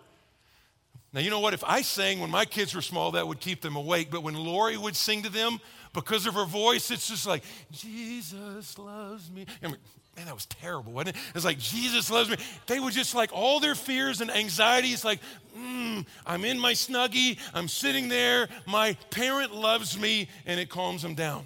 Now, 1.15 1.21
you 1.21 1.31
know 1.31 1.39
what? 1.39 1.55
If 1.55 1.63
I 1.63 1.83
sang 1.83 2.19
when 2.19 2.31
my 2.31 2.45
kids 2.45 2.75
were 2.75 2.83
small, 2.83 3.13
that 3.13 3.29
would 3.29 3.39
keep 3.39 3.61
them 3.61 3.77
awake. 3.77 4.09
But 4.11 4.25
when 4.25 4.35
Lori 4.35 4.77
would 4.77 4.97
sing 4.97 5.23
to 5.23 5.31
them, 5.31 5.61
because 5.93 6.27
of 6.27 6.35
her 6.35 6.45
voice, 6.45 6.91
it's 6.91 7.07
just 7.07 7.25
like, 7.25 7.45
Jesus 7.71 8.77
loves 8.77 9.31
me. 9.31 9.47
I 9.63 9.69
mean, 9.69 9.77
man, 10.17 10.27
that 10.27 10.35
was 10.35 10.47
terrible, 10.47 10.93
wasn't 10.93 11.17
it? 11.17 11.23
It's 11.37 11.45
like, 11.45 11.61
Jesus 11.61 12.11
loves 12.11 12.29
me. 12.29 12.37
They 12.67 12.81
would 12.81 12.93
just 12.93 13.15
like 13.15 13.31
all 13.33 13.61
their 13.61 13.77
fears 13.77 14.21
and 14.21 14.29
anxieties, 14.29 15.05
like, 15.05 15.21
mm, 15.57 16.05
I'm 16.27 16.45
in 16.45 16.59
my 16.59 16.73
snuggie, 16.73 17.39
I'm 17.55 17.69
sitting 17.69 18.09
there, 18.09 18.49
my 18.67 18.95
parent 19.11 19.55
loves 19.55 19.97
me, 19.97 20.29
and 20.47 20.59
it 20.59 20.69
calms 20.69 21.03
them 21.03 21.15
down. 21.15 21.45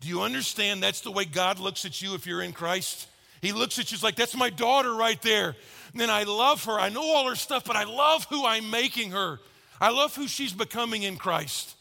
Do 0.00 0.08
you 0.08 0.20
understand 0.20 0.82
that's 0.82 1.00
the 1.00 1.10
way 1.10 1.24
God 1.24 1.58
looks 1.58 1.86
at 1.86 2.02
you 2.02 2.14
if 2.14 2.26
you're 2.26 2.42
in 2.42 2.52
Christ? 2.52 3.08
He 3.40 3.52
looks 3.52 3.78
at 3.78 3.92
you 3.92 3.98
like, 4.02 4.16
that's 4.16 4.36
my 4.36 4.50
daughter 4.50 4.92
right 4.92 5.20
there. 5.22 5.56
And 5.94 6.00
then 6.00 6.10
I 6.10 6.24
love 6.24 6.64
her. 6.64 6.72
I 6.72 6.88
know 6.88 7.02
all 7.02 7.28
her 7.28 7.36
stuff, 7.36 7.64
but 7.64 7.76
I 7.76 7.84
love 7.84 8.24
who 8.24 8.44
I'm 8.44 8.68
making 8.68 9.12
her. 9.12 9.38
I 9.80 9.90
love 9.90 10.16
who 10.16 10.26
she's 10.26 10.52
becoming 10.52 11.04
in 11.04 11.16
Christ. 11.16 11.76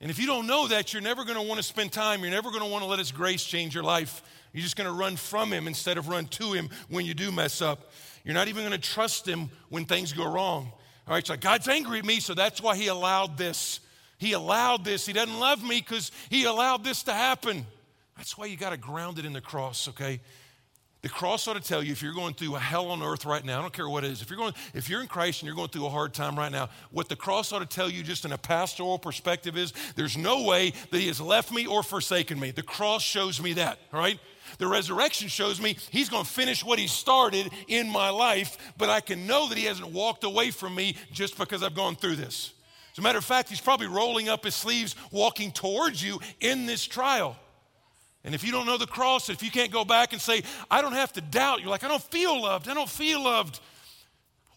And 0.00 0.10
if 0.10 0.18
you 0.18 0.26
don't 0.26 0.46
know 0.46 0.66
that, 0.68 0.94
you're 0.94 1.02
never 1.02 1.24
going 1.24 1.36
to 1.36 1.42
want 1.42 1.58
to 1.58 1.62
spend 1.62 1.92
time. 1.92 2.22
You're 2.22 2.30
never 2.30 2.48
going 2.48 2.62
to 2.62 2.68
want 2.70 2.84
to 2.84 2.88
let 2.88 2.98
His 2.98 3.12
grace 3.12 3.44
change 3.44 3.74
your 3.74 3.84
life. 3.84 4.22
You're 4.54 4.62
just 4.62 4.76
going 4.76 4.88
to 4.88 4.94
run 4.94 5.16
from 5.16 5.52
Him 5.52 5.66
instead 5.66 5.98
of 5.98 6.08
run 6.08 6.24
to 6.28 6.54
Him 6.54 6.70
when 6.88 7.04
you 7.04 7.12
do 7.12 7.30
mess 7.30 7.60
up. 7.60 7.92
You're 8.24 8.32
not 8.32 8.48
even 8.48 8.62
going 8.62 8.72
to 8.72 8.78
trust 8.78 9.28
Him 9.28 9.50
when 9.68 9.84
things 9.84 10.14
go 10.14 10.26
wrong. 10.26 10.72
All 11.06 11.12
right, 11.12 11.26
so 11.26 11.36
God's 11.36 11.68
angry 11.68 11.98
at 11.98 12.06
me, 12.06 12.20
so 12.20 12.32
that's 12.32 12.62
why 12.62 12.76
He 12.76 12.86
allowed 12.86 13.36
this. 13.36 13.80
He 14.16 14.32
allowed 14.32 14.86
this. 14.86 15.04
He 15.04 15.12
doesn't 15.12 15.38
love 15.38 15.62
me 15.62 15.80
because 15.80 16.12
He 16.30 16.44
allowed 16.44 16.82
this 16.82 17.02
to 17.02 17.12
happen. 17.12 17.66
That's 18.16 18.38
why 18.38 18.46
you 18.46 18.56
got 18.56 18.70
to 18.70 18.78
ground 18.78 19.18
it 19.18 19.26
in 19.26 19.34
the 19.34 19.42
cross, 19.42 19.86
okay? 19.88 20.20
The 21.00 21.08
cross 21.08 21.46
ought 21.46 21.54
to 21.54 21.60
tell 21.60 21.80
you 21.80 21.92
if 21.92 22.02
you're 22.02 22.12
going 22.12 22.34
through 22.34 22.54
hell 22.54 22.90
on 22.90 23.02
earth 23.02 23.24
right 23.24 23.44
now, 23.44 23.60
I 23.60 23.62
don't 23.62 23.72
care 23.72 23.88
what 23.88 24.04
it 24.04 24.10
is, 24.10 24.20
if 24.20 24.30
you're, 24.30 24.38
going, 24.38 24.52
if 24.74 24.90
you're 24.90 25.00
in 25.00 25.06
Christ 25.06 25.42
and 25.42 25.46
you're 25.46 25.54
going 25.54 25.68
through 25.68 25.86
a 25.86 25.90
hard 25.90 26.12
time 26.12 26.36
right 26.36 26.50
now, 26.50 26.70
what 26.90 27.08
the 27.08 27.14
cross 27.14 27.52
ought 27.52 27.60
to 27.60 27.66
tell 27.66 27.88
you 27.88 28.02
just 28.02 28.24
in 28.24 28.32
a 28.32 28.38
pastoral 28.38 28.98
perspective 28.98 29.56
is 29.56 29.72
there's 29.94 30.16
no 30.16 30.42
way 30.42 30.72
that 30.90 30.98
he 30.98 31.06
has 31.06 31.20
left 31.20 31.52
me 31.52 31.66
or 31.66 31.84
forsaken 31.84 32.40
me. 32.40 32.50
The 32.50 32.64
cross 32.64 33.02
shows 33.02 33.40
me 33.40 33.52
that, 33.54 33.78
all 33.92 34.00
right? 34.00 34.18
The 34.58 34.66
resurrection 34.66 35.28
shows 35.28 35.60
me 35.60 35.76
he's 35.90 36.08
going 36.08 36.24
to 36.24 36.30
finish 36.30 36.64
what 36.64 36.80
he 36.80 36.88
started 36.88 37.52
in 37.68 37.88
my 37.88 38.08
life, 38.10 38.58
but 38.76 38.88
I 38.88 39.00
can 39.00 39.26
know 39.26 39.48
that 39.48 39.58
he 39.58 39.64
hasn't 39.64 39.92
walked 39.92 40.24
away 40.24 40.50
from 40.50 40.74
me 40.74 40.96
just 41.12 41.38
because 41.38 41.62
I've 41.62 41.74
gone 41.74 41.94
through 41.94 42.16
this. 42.16 42.54
As 42.92 42.98
a 42.98 43.02
matter 43.02 43.18
of 43.18 43.24
fact, 43.24 43.50
he's 43.50 43.60
probably 43.60 43.86
rolling 43.86 44.28
up 44.28 44.44
his 44.44 44.56
sleeves, 44.56 44.96
walking 45.12 45.52
towards 45.52 46.02
you 46.02 46.18
in 46.40 46.66
this 46.66 46.84
trial. 46.84 47.36
And 48.28 48.34
if 48.34 48.44
you 48.44 48.52
don't 48.52 48.66
know 48.66 48.76
the 48.76 48.86
cross, 48.86 49.30
if 49.30 49.42
you 49.42 49.50
can't 49.50 49.72
go 49.72 49.86
back 49.86 50.12
and 50.12 50.20
say, 50.20 50.42
I 50.70 50.82
don't 50.82 50.92
have 50.92 51.14
to 51.14 51.22
doubt, 51.22 51.62
you're 51.62 51.70
like, 51.70 51.82
I 51.82 51.88
don't 51.88 52.02
feel 52.02 52.42
loved, 52.42 52.68
I 52.68 52.74
don't 52.74 52.86
feel 52.86 53.24
loved. 53.24 53.58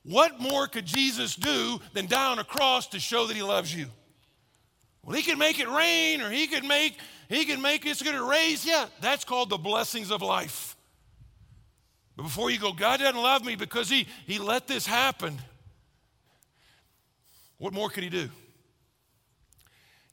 What 0.04 0.42
more 0.42 0.68
could 0.68 0.86
Jesus 0.86 1.38
do 1.38 1.80
than 1.94 2.08
die 2.08 2.34
on 2.34 2.40
a 2.40 2.44
cross 2.44 2.88
to 2.88 3.00
show 3.00 3.28
that 3.28 3.34
he 3.34 3.42
loves 3.42 3.74
you? 3.74 3.86
Well, 5.04 5.16
he 5.16 5.24
could 5.24 5.38
make 5.38 5.58
it 5.58 5.70
rain 5.70 6.20
or 6.20 6.30
he 6.30 6.48
could 6.48 6.66
make 6.66 6.98
he 7.30 7.46
could 7.46 7.62
make 7.62 7.86
it's 7.86 8.02
to 8.02 8.24
raise. 8.30 8.66
Yeah, 8.66 8.88
that's 9.00 9.24
called 9.24 9.50
the 9.50 9.58
blessings 9.58 10.12
of 10.12 10.22
life. 10.22 10.76
But 12.18 12.24
before 12.24 12.52
you 12.52 12.60
go, 12.60 12.74
God 12.74 13.00
doesn't 13.00 13.16
love 13.16 13.46
me 13.46 13.56
because 13.56 13.90
he, 13.90 14.06
he 14.28 14.38
let 14.38 14.68
this 14.68 14.86
happen. 14.86 15.40
What 17.58 17.72
more 17.72 17.90
could 17.90 18.04
he 18.04 18.10
do? 18.10 18.30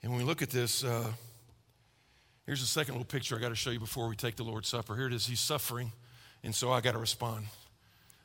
And 0.05 0.13
when 0.13 0.21
we 0.21 0.25
look 0.25 0.43
at 0.43 0.51
this, 0.51 0.85
uh, 0.85 1.11
Here's 2.49 2.63
the 2.63 2.67
second 2.67 2.95
little 2.95 3.05
picture 3.05 3.37
I 3.37 3.41
got 3.41 3.51
to 3.51 3.55
show 3.55 3.69
you 3.69 3.79
before 3.79 4.09
we 4.09 4.17
take 4.17 4.37
the 4.37 4.43
Lord's 4.43 4.69
Supper. 4.69 4.97
Here 4.97 5.09
it 5.09 5.13
is. 5.13 5.27
He's 5.27 5.39
suffering, 5.39 5.93
and 6.43 6.55
so 6.55 6.73
I 6.73 6.81
got 6.81 6.93
to 6.93 6.99
respond. 6.99 7.45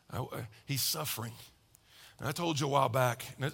I, 0.10 0.20
uh, 0.20 0.38
he's 0.66 0.82
suffering. 0.82 1.34
And 2.20 2.30
I 2.30 2.32
told 2.32 2.58
you 2.58 2.68
a 2.68 2.70
while 2.70 2.88
back, 2.88 3.26
I 3.42 3.50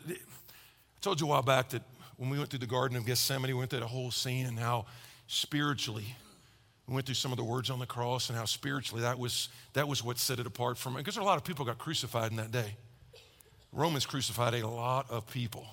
told 1.01 1.19
you 1.19 1.25
a 1.25 1.29
while 1.31 1.41
back 1.41 1.69
that 1.69 1.81
when 2.17 2.29
we 2.29 2.37
went 2.37 2.51
through 2.51 2.59
the 2.59 2.67
Garden 2.67 2.95
of 2.97 3.05
Gethsemane, 3.07 3.47
we 3.47 3.55
went 3.55 3.71
through 3.71 3.79
the 3.79 3.87
whole 3.87 4.11
scene 4.11 4.45
and 4.45 4.59
how 4.59 4.85
spiritually 5.25 6.15
we 6.85 6.93
went 6.93 7.07
through 7.07 7.15
some 7.15 7.31
of 7.31 7.39
the 7.39 7.43
words 7.43 7.71
on 7.71 7.79
the 7.79 7.87
cross 7.87 8.29
and 8.29 8.37
how 8.37 8.45
spiritually 8.45 9.01
that 9.01 9.17
was, 9.17 9.49
that 9.73 9.87
was 9.87 10.03
what 10.03 10.19
set 10.19 10.37
it 10.37 10.45
apart 10.45 10.77
from 10.77 10.93
it. 10.93 10.99
Because 10.99 11.17
a 11.17 11.23
lot 11.23 11.37
of 11.37 11.43
people 11.43 11.65
got 11.65 11.79
crucified 11.79 12.29
in 12.29 12.37
that 12.37 12.51
day. 12.51 12.75
Romans 13.73 14.05
crucified 14.05 14.53
a 14.53 14.67
lot 14.67 15.09
of 15.09 15.25
people. 15.31 15.65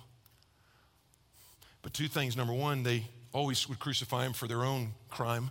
But 1.82 1.92
two 1.92 2.08
things. 2.08 2.34
Number 2.34 2.54
one, 2.54 2.82
they 2.82 3.04
always 3.32 3.68
would 3.68 3.78
crucify 3.78 4.26
him 4.26 4.32
for 4.32 4.48
their 4.48 4.64
own 4.64 4.92
crime. 5.10 5.50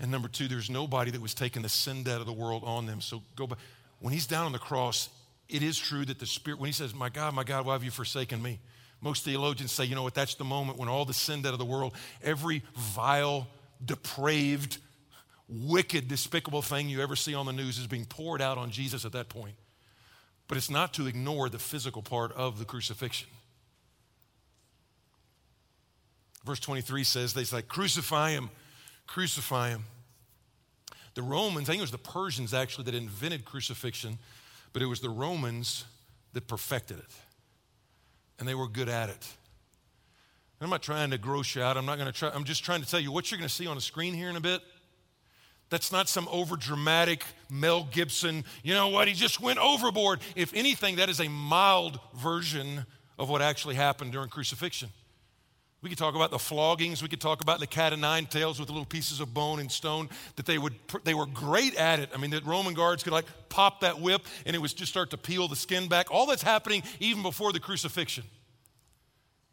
And 0.00 0.10
number 0.10 0.28
two, 0.28 0.48
there's 0.48 0.70
nobody 0.70 1.10
that 1.10 1.20
was 1.20 1.34
taking 1.34 1.62
the 1.62 1.68
sin 1.68 2.04
debt 2.04 2.20
of 2.20 2.26
the 2.26 2.32
world 2.32 2.62
on 2.64 2.86
them. 2.86 3.00
So 3.00 3.22
go 3.36 3.46
back. 3.46 3.58
When 4.00 4.12
he's 4.12 4.26
down 4.26 4.46
on 4.46 4.52
the 4.52 4.58
cross, 4.58 5.08
it 5.48 5.62
is 5.62 5.76
true 5.76 6.04
that 6.04 6.18
the 6.18 6.26
Spirit, 6.26 6.60
when 6.60 6.68
he 6.68 6.72
says, 6.72 6.94
My 6.94 7.08
God, 7.08 7.34
my 7.34 7.42
God, 7.42 7.66
why 7.66 7.72
have 7.72 7.82
you 7.82 7.90
forsaken 7.90 8.40
me? 8.40 8.60
Most 9.00 9.24
theologians 9.24 9.72
say, 9.72 9.84
you 9.84 9.94
know 9.94 10.02
what, 10.02 10.14
that's 10.14 10.34
the 10.34 10.44
moment 10.44 10.78
when 10.78 10.88
all 10.88 11.04
the 11.04 11.14
sin 11.14 11.42
debt 11.42 11.52
of 11.52 11.58
the 11.58 11.64
world, 11.64 11.94
every 12.22 12.62
vile, 12.76 13.46
depraved, 13.84 14.78
wicked, 15.48 16.08
despicable 16.08 16.62
thing 16.62 16.88
you 16.88 17.00
ever 17.00 17.14
see 17.14 17.34
on 17.34 17.46
the 17.46 17.52
news 17.52 17.78
is 17.78 17.86
being 17.86 18.04
poured 18.04 18.42
out 18.42 18.58
on 18.58 18.70
Jesus 18.70 19.04
at 19.04 19.12
that 19.12 19.28
point. 19.28 19.54
But 20.48 20.58
it's 20.58 20.70
not 20.70 20.94
to 20.94 21.06
ignore 21.06 21.48
the 21.48 21.58
physical 21.58 22.02
part 22.02 22.32
of 22.32 22.58
the 22.58 22.64
crucifixion. 22.64 23.28
Verse 26.48 26.60
23 26.60 27.04
says, 27.04 27.34
they 27.34 27.44
say, 27.44 27.60
crucify 27.60 28.30
him, 28.30 28.48
crucify 29.06 29.68
him. 29.68 29.84
The 31.12 31.20
Romans, 31.20 31.68
I 31.68 31.72
think 31.72 31.80
it 31.80 31.82
was 31.82 31.90
the 31.90 31.98
Persians 31.98 32.54
actually 32.54 32.84
that 32.84 32.94
invented 32.94 33.44
crucifixion, 33.44 34.16
but 34.72 34.80
it 34.80 34.86
was 34.86 35.00
the 35.00 35.10
Romans 35.10 35.84
that 36.32 36.46
perfected 36.46 37.00
it. 37.00 37.10
And 38.38 38.48
they 38.48 38.54
were 38.54 38.66
good 38.66 38.88
at 38.88 39.10
it. 39.10 39.26
And 40.58 40.62
I'm 40.64 40.70
not 40.70 40.82
trying 40.82 41.10
to 41.10 41.18
gross 41.18 41.54
you 41.54 41.62
out. 41.62 41.76
I'm 41.76 41.84
not 41.84 41.98
going 41.98 42.10
to 42.10 42.18
try. 42.18 42.30
I'm 42.30 42.44
just 42.44 42.64
trying 42.64 42.80
to 42.80 42.88
tell 42.88 43.00
you 43.00 43.12
what 43.12 43.30
you're 43.30 43.36
going 43.36 43.48
to 43.48 43.54
see 43.54 43.66
on 43.66 43.76
the 43.76 43.82
screen 43.82 44.14
here 44.14 44.30
in 44.30 44.36
a 44.36 44.40
bit. 44.40 44.62
That's 45.68 45.92
not 45.92 46.08
some 46.08 46.28
over 46.30 46.56
dramatic 46.56 47.26
Mel 47.50 47.86
Gibson, 47.90 48.42
you 48.62 48.72
know 48.72 48.88
what, 48.88 49.06
he 49.06 49.12
just 49.12 49.38
went 49.38 49.58
overboard. 49.58 50.20
If 50.34 50.54
anything, 50.54 50.96
that 50.96 51.10
is 51.10 51.20
a 51.20 51.28
mild 51.28 52.00
version 52.16 52.86
of 53.18 53.28
what 53.28 53.42
actually 53.42 53.74
happened 53.74 54.12
during 54.12 54.30
crucifixion. 54.30 54.88
We 55.80 55.88
could 55.88 55.98
talk 55.98 56.16
about 56.16 56.32
the 56.32 56.38
floggings. 56.38 57.02
We 57.02 57.08
could 57.08 57.20
talk 57.20 57.40
about 57.40 57.60
the 57.60 57.66
cat 57.66 57.92
o' 57.92 57.96
nine 57.96 58.26
tails 58.26 58.58
with 58.58 58.66
the 58.66 58.72
little 58.72 58.86
pieces 58.86 59.20
of 59.20 59.32
bone 59.32 59.60
and 59.60 59.70
stone 59.70 60.08
that 60.34 60.44
they 60.44 60.58
would, 60.58 60.74
they 61.04 61.14
were 61.14 61.26
great 61.26 61.76
at 61.76 62.00
it. 62.00 62.10
I 62.12 62.18
mean, 62.18 62.30
the 62.30 62.40
Roman 62.44 62.74
guards 62.74 63.04
could 63.04 63.12
like 63.12 63.26
pop 63.48 63.80
that 63.80 64.00
whip 64.00 64.26
and 64.44 64.56
it 64.56 64.58
would 64.58 64.74
just 64.74 64.90
start 64.90 65.10
to 65.10 65.16
peel 65.16 65.46
the 65.46 65.54
skin 65.54 65.86
back. 65.86 66.10
All 66.10 66.26
that's 66.26 66.42
happening 66.42 66.82
even 66.98 67.22
before 67.22 67.52
the 67.52 67.60
crucifixion. 67.60 68.24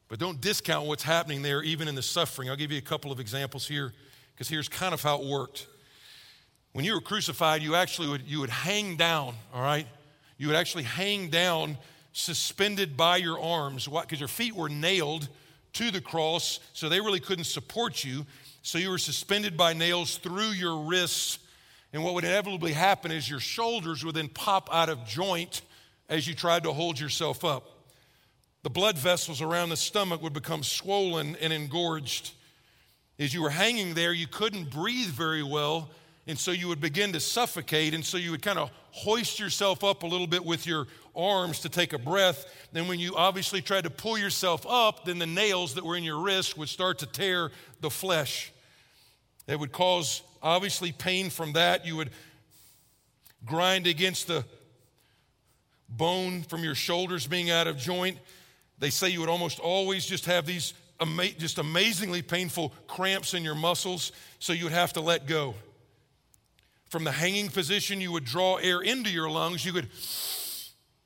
But 0.07 0.19
don't 0.19 0.41
discount 0.41 0.87
what's 0.87 1.03
happening 1.03 1.41
there, 1.41 1.61
even 1.61 1.87
in 1.87 1.95
the 1.95 2.01
suffering. 2.01 2.49
I'll 2.49 2.55
give 2.55 2.71
you 2.71 2.77
a 2.77 2.81
couple 2.81 3.11
of 3.11 3.19
examples 3.19 3.67
here 3.67 3.93
because 4.33 4.49
here's 4.49 4.69
kind 4.69 4.93
of 4.93 5.01
how 5.03 5.21
it 5.21 5.27
worked. 5.27 5.67
When 6.73 6.85
you 6.85 6.93
were 6.93 7.01
crucified, 7.01 7.61
you 7.61 7.75
actually 7.75 8.09
would, 8.09 8.23
you 8.23 8.39
would 8.39 8.49
hang 8.49 8.97
down, 8.97 9.35
all 9.53 9.61
right? 9.61 9.87
You 10.37 10.47
would 10.47 10.55
actually 10.55 10.83
hang 10.83 11.29
down 11.29 11.77
suspended 12.13 12.97
by 12.97 13.17
your 13.17 13.39
arms. 13.39 13.87
Because 13.87 14.19
your 14.19 14.27
feet 14.27 14.55
were 14.55 14.69
nailed 14.69 15.29
to 15.75 15.91
the 15.91 16.01
cross, 16.01 16.59
so 16.73 16.89
they 16.89 16.99
really 16.99 17.19
couldn't 17.19 17.45
support 17.45 18.03
you. 18.03 18.25
So 18.61 18.77
you 18.77 18.89
were 18.89 18.97
suspended 18.97 19.55
by 19.55 19.73
nails 19.73 20.17
through 20.17 20.49
your 20.49 20.77
wrists. 20.79 21.39
And 21.93 22.03
what 22.03 22.13
would 22.15 22.23
inevitably 22.23 22.73
happen 22.73 23.11
is 23.11 23.29
your 23.29 23.39
shoulders 23.39 24.03
would 24.03 24.15
then 24.15 24.27
pop 24.27 24.69
out 24.73 24.89
of 24.89 25.05
joint 25.05 25.61
as 26.09 26.27
you 26.27 26.33
tried 26.33 26.63
to 26.63 26.73
hold 26.73 26.99
yourself 26.99 27.45
up. 27.45 27.69
The 28.63 28.69
blood 28.69 28.97
vessels 28.97 29.41
around 29.41 29.69
the 29.69 29.77
stomach 29.77 30.21
would 30.21 30.33
become 30.33 30.63
swollen 30.63 31.35
and 31.39 31.53
engorged. 31.53 32.31
As 33.19 33.33
you 33.33 33.41
were 33.41 33.51
hanging 33.51 33.93
there, 33.93 34.11
you 34.11 34.27
couldn't 34.27 34.71
breathe 34.71 35.09
very 35.09 35.43
well, 35.43 35.89
and 36.27 36.37
so 36.39 36.51
you 36.51 36.67
would 36.67 36.81
begin 36.81 37.13
to 37.13 37.19
suffocate. 37.19 37.93
And 37.93 38.03
so 38.03 38.17
you 38.17 38.31
would 38.31 38.41
kind 38.41 38.57
of 38.57 38.71
hoist 38.91 39.39
yourself 39.39 39.83
up 39.83 40.03
a 40.03 40.07
little 40.07 40.27
bit 40.27 40.43
with 40.43 40.65
your 40.65 40.87
arms 41.15 41.59
to 41.59 41.69
take 41.69 41.93
a 41.93 41.99
breath. 41.99 42.45
Then, 42.71 42.87
when 42.87 42.99
you 42.99 43.15
obviously 43.15 43.61
tried 43.61 43.83
to 43.83 43.89
pull 43.89 44.17
yourself 44.17 44.65
up, 44.67 45.05
then 45.05 45.19
the 45.19 45.27
nails 45.27 45.75
that 45.75 45.85
were 45.85 45.95
in 45.95 46.03
your 46.03 46.19
wrist 46.19 46.57
would 46.57 46.69
start 46.69 46.99
to 46.99 47.05
tear 47.05 47.51
the 47.81 47.89
flesh. 47.89 48.51
It 49.47 49.59
would 49.59 49.71
cause 49.71 50.23
obviously 50.41 50.91
pain 50.91 51.29
from 51.29 51.53
that. 51.53 51.85
You 51.85 51.97
would 51.97 52.09
grind 53.45 53.85
against 53.85 54.27
the 54.27 54.43
bone 55.87 56.41
from 56.41 56.63
your 56.63 56.75
shoulders 56.75 57.27
being 57.27 57.51
out 57.51 57.67
of 57.67 57.77
joint. 57.77 58.17
They 58.79 58.89
say 58.89 59.09
you 59.09 59.19
would 59.19 59.29
almost 59.29 59.59
always 59.59 60.05
just 60.05 60.25
have 60.25 60.47
these 60.47 60.73
ama- 60.99 61.31
just 61.37 61.59
amazingly 61.59 62.23
painful 62.23 62.73
cramps 62.87 63.35
in 63.35 63.43
your 63.43 63.55
muscles, 63.55 64.11
so 64.39 64.53
you 64.53 64.63
would 64.63 64.73
have 64.73 64.93
to 64.93 65.01
let 65.01 65.27
go. 65.27 65.53
From 66.89 67.03
the 67.03 67.11
hanging 67.11 67.49
position, 67.49 67.99
you 67.99 68.11
would 68.11 68.25
draw 68.25 68.57
air 68.57 68.81
into 68.81 69.09
your 69.09 69.29
lungs. 69.29 69.65
You 69.65 69.73
could 69.73 69.89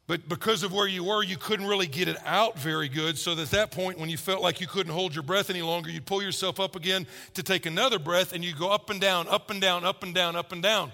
but 0.10 0.28
because 0.28 0.64
of 0.64 0.74
where 0.74 0.88
you 0.88 1.04
were, 1.04 1.22
you 1.22 1.38
couldn't 1.38 1.68
really 1.68 1.86
get 1.86 2.08
it 2.08 2.18
out 2.26 2.58
very 2.58 2.90
good. 2.90 3.16
So 3.16 3.34
at 3.34 3.52
that 3.52 3.70
point, 3.70 4.00
when 4.00 4.10
you 4.10 4.18
felt 4.18 4.42
like 4.42 4.60
you 4.60 4.66
couldn't 4.66 4.92
hold 4.92 5.14
your 5.14 5.22
breath 5.22 5.52
any 5.52 5.62
longer, 5.62 5.92
you'd 5.92 6.08
pull 6.08 6.24
yourself 6.24 6.60
up 6.60 6.76
again 6.76 7.06
to 7.36 7.44
take 7.44 7.68
another 7.68 8.00
breath, 8.00 8.34
and 8.34 8.44
you 8.44 8.56
go 8.56 8.72
up 8.72 8.90
and 8.90 9.00
down, 9.00 9.28
up 9.28 9.52
and 9.52 9.62
down, 9.62 9.86
up 9.86 10.02
and 10.02 10.16
down, 10.16 10.36
up 10.36 10.52
and 10.52 10.64
down. 10.64 10.92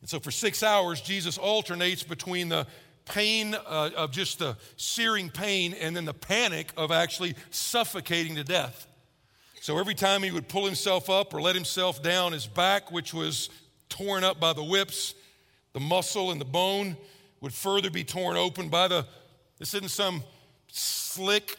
And 0.00 0.08
so 0.08 0.20
for 0.20 0.30
six 0.30 0.62
hours, 0.62 1.02
Jesus 1.02 1.36
alternates 1.36 2.02
between 2.02 2.48
the 2.48 2.66
pain 3.04 3.54
uh, 3.54 3.90
of 3.94 4.10
just 4.10 4.38
the 4.38 4.56
searing 4.76 5.28
pain 5.28 5.74
and 5.74 5.94
then 5.94 6.06
the 6.06 6.14
panic 6.14 6.72
of 6.78 6.90
actually 6.90 7.34
suffocating 7.50 8.36
to 8.36 8.44
death. 8.44 8.86
So 9.64 9.78
every 9.78 9.94
time 9.94 10.22
he 10.22 10.30
would 10.30 10.46
pull 10.46 10.66
himself 10.66 11.08
up 11.08 11.32
or 11.32 11.40
let 11.40 11.54
himself 11.54 12.02
down, 12.02 12.32
his 12.32 12.46
back, 12.46 12.92
which 12.92 13.14
was 13.14 13.48
torn 13.88 14.22
up 14.22 14.38
by 14.38 14.52
the 14.52 14.62
whips, 14.62 15.14
the 15.72 15.80
muscle 15.80 16.30
and 16.30 16.38
the 16.38 16.44
bone, 16.44 16.98
would 17.40 17.54
further 17.54 17.88
be 17.88 18.04
torn 18.04 18.36
open 18.36 18.68
by 18.68 18.88
the, 18.88 19.06
this 19.58 19.72
isn't 19.72 19.88
some 19.88 20.22
slick 20.68 21.56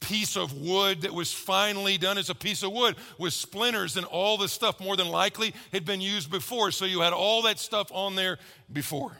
piece 0.00 0.34
of 0.34 0.54
wood 0.54 1.02
that 1.02 1.12
was 1.12 1.30
finally 1.30 1.98
done 1.98 2.16
as 2.16 2.30
a 2.30 2.34
piece 2.34 2.62
of 2.62 2.72
wood 2.72 2.96
with 3.18 3.34
splinters 3.34 3.98
and 3.98 4.06
all 4.06 4.38
this 4.38 4.52
stuff 4.52 4.80
more 4.80 4.96
than 4.96 5.08
likely 5.08 5.52
had 5.72 5.84
been 5.84 6.00
used 6.00 6.30
before. 6.30 6.70
So 6.70 6.86
you 6.86 7.02
had 7.02 7.12
all 7.12 7.42
that 7.42 7.58
stuff 7.58 7.92
on 7.92 8.14
there 8.14 8.38
before. 8.72 9.12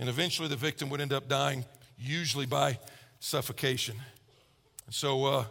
And 0.00 0.08
eventually 0.08 0.48
the 0.48 0.56
victim 0.56 0.90
would 0.90 1.00
end 1.00 1.12
up 1.12 1.28
dying, 1.28 1.64
usually 1.96 2.46
by 2.46 2.80
suffocation. 3.20 3.94
So, 4.90 5.24
uh, 5.24 5.44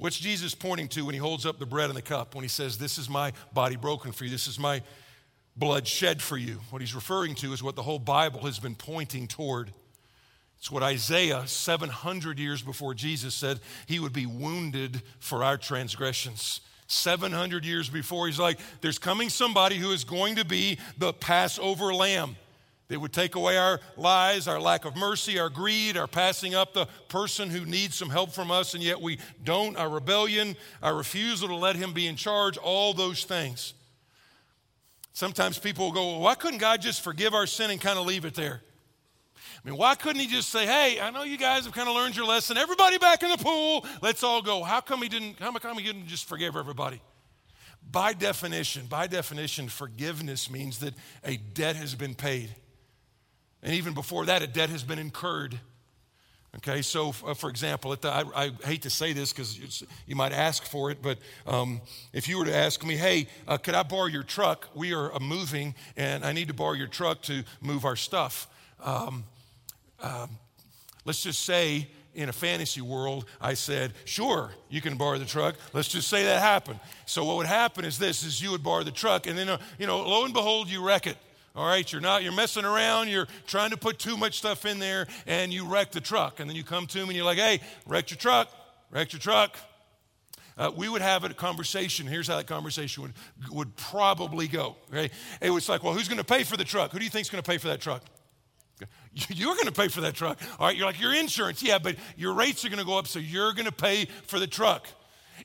what's 0.00 0.18
Jesus 0.18 0.54
pointing 0.54 0.88
to 0.88 1.04
when 1.04 1.14
he 1.14 1.20
holds 1.20 1.46
up 1.46 1.58
the 1.58 1.66
bread 1.66 1.88
and 1.88 1.96
the 1.96 2.02
cup? 2.02 2.34
When 2.34 2.42
he 2.42 2.48
says, 2.48 2.76
This 2.76 2.98
is 2.98 3.08
my 3.08 3.32
body 3.52 3.76
broken 3.76 4.10
for 4.10 4.24
you, 4.24 4.30
this 4.30 4.48
is 4.48 4.58
my 4.58 4.82
blood 5.56 5.86
shed 5.86 6.20
for 6.20 6.36
you. 6.36 6.60
What 6.70 6.82
he's 6.82 6.94
referring 6.94 7.36
to 7.36 7.52
is 7.52 7.62
what 7.62 7.76
the 7.76 7.82
whole 7.82 7.98
Bible 7.98 8.40
has 8.40 8.58
been 8.58 8.74
pointing 8.74 9.28
toward. 9.28 9.72
It's 10.58 10.70
what 10.70 10.82
Isaiah, 10.82 11.46
700 11.46 12.38
years 12.38 12.60
before 12.60 12.92
Jesus, 12.92 13.34
said 13.34 13.60
he 13.86 13.98
would 13.98 14.12
be 14.12 14.26
wounded 14.26 15.02
for 15.18 15.42
our 15.44 15.56
transgressions 15.56 16.60
700 16.90 17.64
years 17.64 17.88
before. 17.88 18.26
He's 18.26 18.38
like, 18.38 18.58
there's 18.80 18.98
coming 18.98 19.28
somebody 19.28 19.76
who 19.76 19.92
is 19.92 20.04
going 20.04 20.36
to 20.36 20.44
be 20.44 20.78
the 20.98 21.12
Passover 21.12 21.94
lamb. 21.94 22.36
That 22.90 23.00
would 23.00 23.12
take 23.12 23.36
away 23.36 23.56
our 23.56 23.78
lies, 23.96 24.48
our 24.48 24.60
lack 24.60 24.84
of 24.84 24.96
mercy, 24.96 25.38
our 25.38 25.48
greed, 25.48 25.96
our 25.96 26.08
passing 26.08 26.56
up 26.56 26.74
the 26.74 26.86
person 27.08 27.48
who 27.48 27.64
needs 27.64 27.94
some 27.94 28.10
help 28.10 28.32
from 28.32 28.50
us, 28.50 28.74
and 28.74 28.82
yet 28.82 29.00
we 29.00 29.20
don't, 29.44 29.76
our 29.76 29.88
rebellion, 29.88 30.56
our 30.82 30.96
refusal 30.96 31.46
to 31.46 31.54
let 31.54 31.76
him 31.76 31.92
be 31.92 32.08
in 32.08 32.16
charge, 32.16 32.56
all 32.56 32.92
those 32.92 33.22
things. 33.22 33.74
Sometimes 35.12 35.56
people 35.56 35.84
will 35.84 35.92
go, 35.92 36.06
well, 36.08 36.20
why 36.20 36.34
couldn't 36.34 36.58
God 36.58 36.82
just 36.82 37.04
forgive 37.04 37.32
our 37.32 37.46
sin 37.46 37.70
and 37.70 37.80
kind 37.80 37.96
of 37.96 38.06
leave 38.06 38.24
it 38.24 38.34
there? 38.34 38.60
I 39.36 39.68
mean, 39.68 39.78
why 39.78 39.94
couldn't 39.94 40.20
he 40.20 40.26
just 40.26 40.48
say, 40.48 40.66
hey, 40.66 40.98
I 41.00 41.10
know 41.10 41.22
you 41.22 41.38
guys 41.38 41.66
have 41.66 41.74
kind 41.74 41.88
of 41.88 41.94
learned 41.94 42.16
your 42.16 42.26
lesson. 42.26 42.56
Everybody 42.56 42.98
back 42.98 43.22
in 43.22 43.30
the 43.30 43.36
pool. 43.36 43.86
Let's 44.02 44.24
all 44.24 44.42
go. 44.42 44.64
How 44.64 44.80
come 44.80 45.00
he 45.00 45.08
didn't, 45.08 45.38
how 45.38 45.52
come 45.52 45.78
he 45.78 45.84
didn't 45.84 46.08
just 46.08 46.24
forgive 46.24 46.56
everybody? 46.56 47.00
By 47.88 48.14
definition, 48.14 48.86
by 48.86 49.06
definition, 49.06 49.68
forgiveness 49.68 50.50
means 50.50 50.80
that 50.80 50.94
a 51.22 51.36
debt 51.36 51.76
has 51.76 51.94
been 51.94 52.16
paid. 52.16 52.50
And 53.62 53.74
even 53.74 53.94
before 53.94 54.26
that, 54.26 54.42
a 54.42 54.46
debt 54.46 54.70
has 54.70 54.82
been 54.82 54.98
incurred. 54.98 55.58
Okay, 56.56 56.82
so 56.82 57.14
uh, 57.24 57.34
for 57.34 57.48
example, 57.48 57.94
the, 57.94 58.08
I, 58.10 58.24
I, 58.34 58.50
hate 58.64 58.82
to 58.82 58.90
say 58.90 59.12
this 59.12 59.32
because 59.32 59.84
you 60.06 60.16
might 60.16 60.32
ask 60.32 60.64
for 60.64 60.90
it, 60.90 61.00
but 61.00 61.18
um, 61.46 61.80
if 62.12 62.28
you 62.28 62.38
were 62.38 62.44
to 62.44 62.54
ask 62.54 62.84
me, 62.84 62.96
hey, 62.96 63.28
uh, 63.46 63.56
could 63.56 63.74
I 63.74 63.84
borrow 63.84 64.06
your 64.06 64.24
truck? 64.24 64.68
We 64.74 64.92
are 64.92 65.14
uh, 65.14 65.20
moving 65.20 65.76
and 65.96 66.24
I 66.24 66.32
need 66.32 66.48
to 66.48 66.54
borrow 66.54 66.72
your 66.72 66.88
truck 66.88 67.22
to 67.22 67.44
move 67.60 67.84
our 67.84 67.94
stuff. 67.94 68.48
Um, 68.82 69.22
um, 70.02 70.30
let's 71.04 71.22
just 71.22 71.42
say 71.44 71.86
in 72.14 72.28
a 72.28 72.32
fantasy 72.32 72.80
world, 72.80 73.26
I 73.40 73.54
said, 73.54 73.92
sure, 74.04 74.50
you 74.68 74.80
can 74.80 74.96
borrow 74.96 75.18
the 75.18 75.24
truck. 75.26 75.54
Let's 75.72 75.86
just 75.86 76.08
say 76.08 76.24
that 76.24 76.42
happened. 76.42 76.80
So 77.06 77.24
what 77.24 77.36
would 77.36 77.46
happen 77.46 77.84
is 77.84 77.96
this, 77.96 78.24
is 78.24 78.42
you 78.42 78.50
would 78.50 78.64
borrow 78.64 78.82
the 78.82 78.90
truck 78.90 79.28
and 79.28 79.38
then, 79.38 79.48
uh, 79.48 79.58
you 79.78 79.86
know, 79.86 79.98
lo 79.98 80.24
and 80.24 80.34
behold, 80.34 80.68
you 80.68 80.84
wreck 80.84 81.06
it. 81.06 81.16
All 81.56 81.66
right, 81.66 81.90
you're 81.90 82.00
not, 82.00 82.22
you're 82.22 82.32
messing 82.32 82.64
around, 82.64 83.08
you're 83.08 83.26
trying 83.46 83.70
to 83.70 83.76
put 83.76 83.98
too 83.98 84.16
much 84.16 84.38
stuff 84.38 84.64
in 84.64 84.78
there, 84.78 85.08
and 85.26 85.52
you 85.52 85.66
wreck 85.66 85.90
the 85.90 86.00
truck. 86.00 86.38
And 86.38 86.48
then 86.48 86.56
you 86.56 86.62
come 86.62 86.86
to 86.86 86.98
me 86.98 87.02
and 87.02 87.12
you're 87.14 87.24
like, 87.24 87.38
hey, 87.38 87.60
wrecked 87.86 88.10
your 88.10 88.18
truck, 88.18 88.48
wrecked 88.90 89.12
your 89.12 89.20
truck. 89.20 89.56
Uh, 90.56 90.70
we 90.76 90.88
would 90.88 91.02
have 91.02 91.24
a 91.24 91.32
conversation. 91.34 92.06
Here's 92.06 92.28
how 92.28 92.36
that 92.36 92.46
conversation 92.46 93.02
would, 93.02 93.14
would 93.50 93.76
probably 93.76 94.46
go. 94.46 94.76
Okay? 94.90 95.10
It 95.40 95.50
was 95.50 95.68
like, 95.68 95.82
well, 95.82 95.94
who's 95.94 96.06
going 96.06 96.18
to 96.18 96.24
pay 96.24 96.44
for 96.44 96.56
the 96.56 96.64
truck? 96.64 96.92
Who 96.92 96.98
do 96.98 97.04
you 97.04 97.10
think 97.10 97.26
is 97.26 97.30
going 97.30 97.42
to 97.42 97.50
pay 97.50 97.58
for 97.58 97.68
that 97.68 97.80
truck? 97.80 98.02
You're 99.28 99.54
going 99.54 99.66
to 99.66 99.72
pay 99.72 99.88
for 99.88 100.02
that 100.02 100.14
truck. 100.14 100.38
All 100.58 100.68
right, 100.68 100.76
you're 100.76 100.86
like, 100.86 101.00
your 101.00 101.12
insurance, 101.12 101.62
yeah, 101.62 101.78
but 101.78 101.96
your 102.16 102.32
rates 102.32 102.64
are 102.64 102.68
going 102.68 102.78
to 102.78 102.86
go 102.86 102.96
up, 102.96 103.08
so 103.08 103.18
you're 103.18 103.52
going 103.52 103.66
to 103.66 103.72
pay 103.72 104.06
for 104.26 104.38
the 104.38 104.46
truck. 104.46 104.86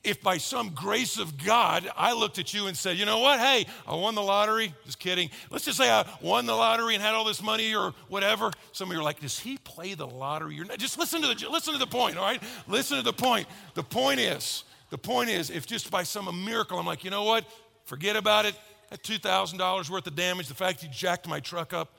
If 0.04 0.22
by 0.22 0.38
some 0.38 0.70
grace 0.70 1.18
of 1.18 1.42
God, 1.42 1.90
I 1.96 2.12
looked 2.12 2.38
at 2.38 2.52
you 2.54 2.66
and 2.66 2.76
said, 2.76 2.96
you 2.96 3.04
know 3.04 3.18
what, 3.18 3.38
hey, 3.38 3.66
I 3.86 3.94
won 3.94 4.14
the 4.14 4.22
lottery, 4.22 4.74
just 4.84 4.98
kidding. 4.98 5.30
Let's 5.50 5.64
just 5.64 5.78
say 5.78 5.90
I 5.90 6.06
won 6.20 6.46
the 6.46 6.54
lottery 6.54 6.94
and 6.94 7.02
had 7.02 7.14
all 7.14 7.24
this 7.24 7.42
money 7.42 7.74
or 7.74 7.94
whatever. 8.08 8.50
Some 8.72 8.90
of 8.90 8.94
you 8.94 9.00
are 9.00 9.04
like, 9.04 9.20
does 9.20 9.38
he 9.38 9.58
play 9.58 9.94
the 9.94 10.06
lottery? 10.06 10.54
You're 10.54 10.64
not, 10.64 10.78
just 10.78 10.98
listen 10.98 11.22
to, 11.22 11.28
the, 11.28 11.48
listen 11.48 11.72
to 11.72 11.78
the 11.78 11.86
point, 11.86 12.16
all 12.16 12.24
right? 12.24 12.42
Listen 12.68 12.98
to 12.98 13.02
the 13.02 13.12
point. 13.12 13.46
The 13.74 13.82
point 13.82 14.20
is, 14.20 14.64
the 14.90 14.98
point 14.98 15.30
is, 15.30 15.50
if 15.50 15.66
just 15.66 15.90
by 15.90 16.02
some 16.02 16.44
miracle, 16.44 16.78
I'm 16.78 16.86
like, 16.86 17.04
you 17.04 17.10
know 17.10 17.24
what, 17.24 17.44
forget 17.84 18.16
about 18.16 18.44
it, 18.44 18.54
that 18.90 19.02
$2,000 19.02 19.90
worth 19.90 20.06
of 20.06 20.14
damage, 20.14 20.48
the 20.48 20.54
fact 20.54 20.82
you 20.82 20.88
jacked 20.88 21.28
my 21.28 21.40
truck 21.40 21.72
up, 21.72 21.92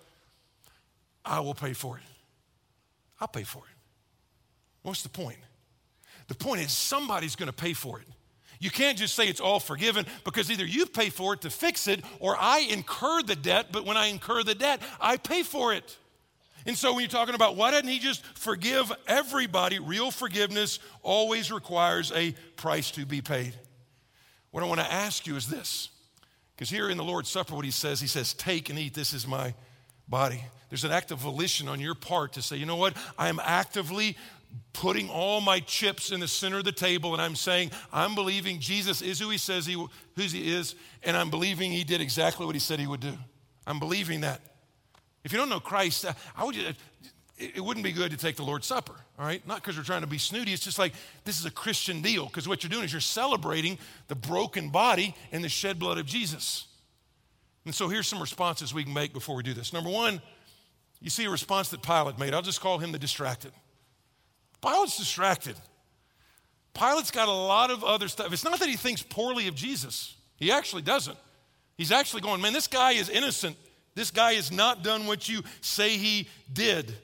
I 1.25 1.41
will 1.41 1.53
pay 1.53 1.73
for 1.73 1.97
it. 1.97 2.03
I'll 3.19 3.27
pay 3.27 3.43
for 3.43 3.59
it. 3.59 3.75
What's 4.83 5.03
the 5.03 5.09
point? 5.09 5.37
The 6.27 6.35
point 6.35 6.61
is, 6.61 6.71
somebody's 6.71 7.35
going 7.35 7.47
to 7.47 7.53
pay 7.53 7.73
for 7.73 7.99
it. 7.99 8.07
You 8.59 8.69
can't 8.69 8.97
just 8.97 9.15
say 9.15 9.27
it's 9.27 9.39
all 9.39 9.59
forgiven 9.59 10.05
because 10.23 10.49
either 10.49 10.65
you 10.65 10.85
pay 10.87 11.09
for 11.09 11.33
it 11.33 11.41
to 11.41 11.49
fix 11.49 11.87
it 11.87 12.03
or 12.19 12.35
I 12.37 12.59
incur 12.59 13.21
the 13.21 13.35
debt, 13.35 13.67
but 13.71 13.85
when 13.85 13.97
I 13.97 14.07
incur 14.07 14.43
the 14.43 14.55
debt, 14.55 14.81
I 14.99 15.17
pay 15.17 15.43
for 15.43 15.73
it. 15.73 15.95
And 16.65 16.77
so 16.77 16.91
when 16.91 17.01
you're 17.01 17.09
talking 17.09 17.35
about 17.35 17.55
why 17.55 17.71
didn't 17.71 17.89
he 17.89 17.99
just 17.99 18.25
forgive 18.25 18.91
everybody, 19.07 19.79
real 19.79 20.11
forgiveness 20.11 20.79
always 21.03 21.51
requires 21.51 22.11
a 22.13 22.33
price 22.55 22.91
to 22.91 23.05
be 23.05 23.21
paid. 23.21 23.53
What 24.51 24.63
I 24.63 24.67
want 24.67 24.81
to 24.81 24.91
ask 24.91 25.27
you 25.27 25.35
is 25.35 25.47
this 25.47 25.89
because 26.55 26.69
here 26.69 26.89
in 26.89 26.97
the 26.97 27.03
Lord's 27.03 27.29
Supper, 27.29 27.55
what 27.55 27.63
he 27.63 27.71
says, 27.71 28.01
he 28.01 28.07
says, 28.07 28.33
Take 28.33 28.71
and 28.71 28.79
eat, 28.79 28.95
this 28.95 29.13
is 29.13 29.27
my 29.27 29.53
body. 30.07 30.43
There's 30.69 30.83
an 30.83 30.91
act 30.91 31.11
of 31.11 31.19
volition 31.19 31.69
on 31.69 31.79
your 31.79 31.95
part 31.95 32.33
to 32.33 32.41
say, 32.41 32.57
you 32.57 32.65
know 32.65 32.75
what? 32.75 32.97
I 33.17 33.29
am 33.29 33.39
actively 33.41 34.17
putting 34.73 35.09
all 35.09 35.41
my 35.41 35.59
chips 35.59 36.11
in 36.11 36.19
the 36.19 36.27
center 36.27 36.59
of 36.59 36.63
the 36.63 36.71
table 36.71 37.13
and 37.13 37.21
I'm 37.21 37.35
saying, 37.35 37.71
I'm 37.91 38.15
believing 38.15 38.59
Jesus 38.59 39.01
is 39.01 39.19
who 39.19 39.29
he 39.29 39.37
says 39.37 39.65
he, 39.65 39.73
who 39.73 39.89
he 40.15 40.53
is, 40.53 40.75
and 41.03 41.17
I'm 41.17 41.29
believing 41.29 41.71
he 41.71 41.83
did 41.83 42.01
exactly 42.01 42.45
what 42.45 42.55
he 42.55 42.59
said 42.59 42.79
he 42.79 42.87
would 42.87 42.99
do. 42.99 43.13
I'm 43.65 43.79
believing 43.79 44.21
that. 44.21 44.41
If 45.23 45.31
you 45.31 45.37
don't 45.37 45.49
know 45.49 45.59
Christ, 45.59 46.05
uh, 46.05 46.13
I 46.35 46.45
would, 46.45 46.55
uh, 46.55 46.73
it 47.37 47.63
wouldn't 47.63 47.83
be 47.83 47.91
good 47.91 48.11
to 48.11 48.17
take 48.17 48.35
the 48.35 48.43
Lord's 48.43 48.65
Supper, 48.65 48.95
all 49.19 49.25
right? 49.25 49.45
Not 49.47 49.61
because 49.61 49.77
we're 49.77 49.83
trying 49.83 50.01
to 50.01 50.07
be 50.07 50.17
snooty. 50.17 50.53
It's 50.53 50.63
just 50.63 50.79
like 50.79 50.93
this 51.23 51.39
is 51.39 51.45
a 51.45 51.51
Christian 51.51 52.01
deal 52.01 52.25
because 52.25 52.47
what 52.47 52.63
you're 52.63 52.69
doing 52.69 52.85
is 52.85 52.91
you're 52.91 53.01
celebrating 53.01 53.77
the 54.07 54.15
broken 54.15 54.69
body 54.69 55.15
and 55.31 55.43
the 55.43 55.49
shed 55.49 55.79
blood 55.79 55.97
of 55.97 56.05
Jesus. 56.05 56.67
And 57.65 57.75
so 57.75 57.89
here's 57.89 58.07
some 58.07 58.21
responses 58.21 58.73
we 58.73 58.83
can 58.85 58.93
make 58.93 59.11
before 59.11 59.35
we 59.35 59.43
do 59.43 59.53
this. 59.53 59.73
Number 59.73 59.89
one, 59.89 60.21
you 61.01 61.09
see 61.09 61.25
a 61.25 61.29
response 61.29 61.69
that 61.69 61.83
Pilate 61.83 62.17
made. 62.17 62.33
I'll 62.33 62.41
just 62.41 62.61
call 62.61 62.79
him 62.79 62.91
the 62.91 62.99
distracted. 62.99 63.51
Pilate's 64.61 64.97
distracted. 64.97 65.55
Pilate's 66.73 67.11
got 67.11 67.27
a 67.27 67.31
lot 67.31 67.71
of 67.71 67.83
other 67.83 68.07
stuff. 68.07 68.31
It's 68.31 68.43
not 68.43 68.59
that 68.59 68.69
he 68.69 68.75
thinks 68.75 69.01
poorly 69.01 69.47
of 69.47 69.55
Jesus, 69.55 70.15
he 70.35 70.51
actually 70.51 70.83
doesn't. 70.83 71.17
He's 71.77 71.91
actually 71.91 72.21
going, 72.21 72.41
man, 72.41 72.53
this 72.53 72.67
guy 72.67 72.93
is 72.93 73.07
innocent. 73.07 73.55
This 73.93 74.09
guy 74.09 74.33
has 74.33 74.51
not 74.51 74.83
done 74.83 75.05
what 75.05 75.29
you 75.29 75.43
say 75.61 75.97
he 75.97 76.27
did. 76.51 76.95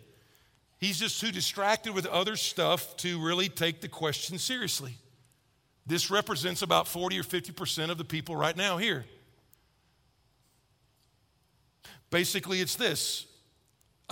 He's 0.80 1.00
just 1.00 1.20
too 1.22 1.32
distracted 1.32 1.94
with 1.94 2.06
other 2.06 2.36
stuff 2.36 2.98
to 2.98 3.24
really 3.24 3.50
take 3.50 3.82
the 3.82 3.88
question 3.88 4.38
seriously. 4.38 4.96
This 5.86 6.10
represents 6.10 6.62
about 6.62 6.88
40 6.88 7.20
or 7.20 7.24
50% 7.24 7.90
of 7.90 7.98
the 7.98 8.04
people 8.04 8.36
right 8.36 8.56
now 8.56 8.78
here. 8.78 9.06
Basically, 12.10 12.62
it's 12.62 12.76
this 12.76 13.26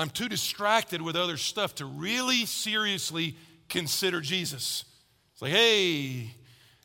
I'm 0.01 0.09
too 0.09 0.27
distracted 0.27 1.01
with 1.01 1.15
other 1.15 1.37
stuff 1.37 1.75
to 1.75 1.85
really 1.85 2.45
seriously 2.45 3.35
consider 3.69 4.19
Jesus. 4.19 4.83
It's 5.33 5.41
like, 5.41 5.51
hey, 5.51 6.33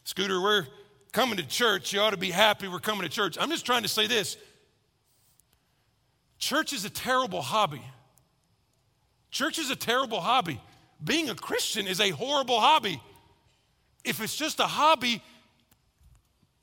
Scooter, 0.05 0.41
we're 0.41 0.67
coming 1.13 1.39
to 1.39 1.47
church. 1.47 1.93
You 1.93 2.01
ought 2.01 2.11
to 2.11 2.19
be 2.19 2.31
happy 2.31 2.69
we're 2.69 2.79
coming 2.79 3.03
to 3.03 3.09
church. 3.09 3.39
I'm 3.41 3.51
just 3.51 3.65
trying 3.65 3.83
to 3.83 3.89
say 3.89 4.07
this 4.07 4.37
church 6.39 6.73
is 6.75 6.85
a 6.85 6.91
terrible 6.91 7.41
hobby. 7.41 7.83
Church 9.31 9.59
is 9.59 9.71
a 9.71 9.77
terrible 9.77 10.21
hobby. 10.21 10.61
Being 11.03 11.31
a 11.31 11.35
Christian 11.35 11.87
is 11.87 12.01
a 12.01 12.11
horrible 12.11 12.61
hobby. 12.61 13.01
If 14.05 14.21
it's 14.21 14.37
just 14.37 14.61
a 14.61 14.67
hobby, 14.67 15.23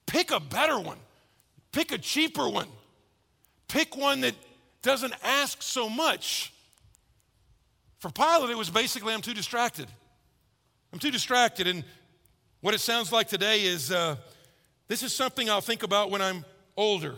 pick 0.06 0.32
a 0.32 0.40
better 0.40 0.80
one, 0.80 1.00
pick 1.72 1.92
a 1.92 1.98
cheaper 1.98 2.48
one, 2.48 2.68
pick 3.68 3.98
one 3.98 4.22
that 4.22 4.36
doesn't 4.84 5.14
ask 5.24 5.62
so 5.62 5.90
much. 5.90 6.54
For 8.00 8.12
Pilate, 8.12 8.52
it 8.52 8.58
was 8.58 8.70
basically, 8.70 9.14
I'm 9.14 9.22
too 9.22 9.34
distracted. 9.34 9.88
I'm 10.92 11.00
too 11.00 11.10
distracted. 11.10 11.68
And 11.68 11.84
what 12.60 12.74
it 12.74 12.80
sounds 12.80 13.12
like 13.12 13.28
today 13.28 13.64
is 13.64 13.92
uh, 13.92 14.18
this 14.88 15.02
is 15.02 15.16
something 15.16 15.50
I'll 15.50 15.62
think 15.62 15.84
about 15.84 16.12
when 16.12 16.22
I'm 16.22 16.46
older, 16.76 17.16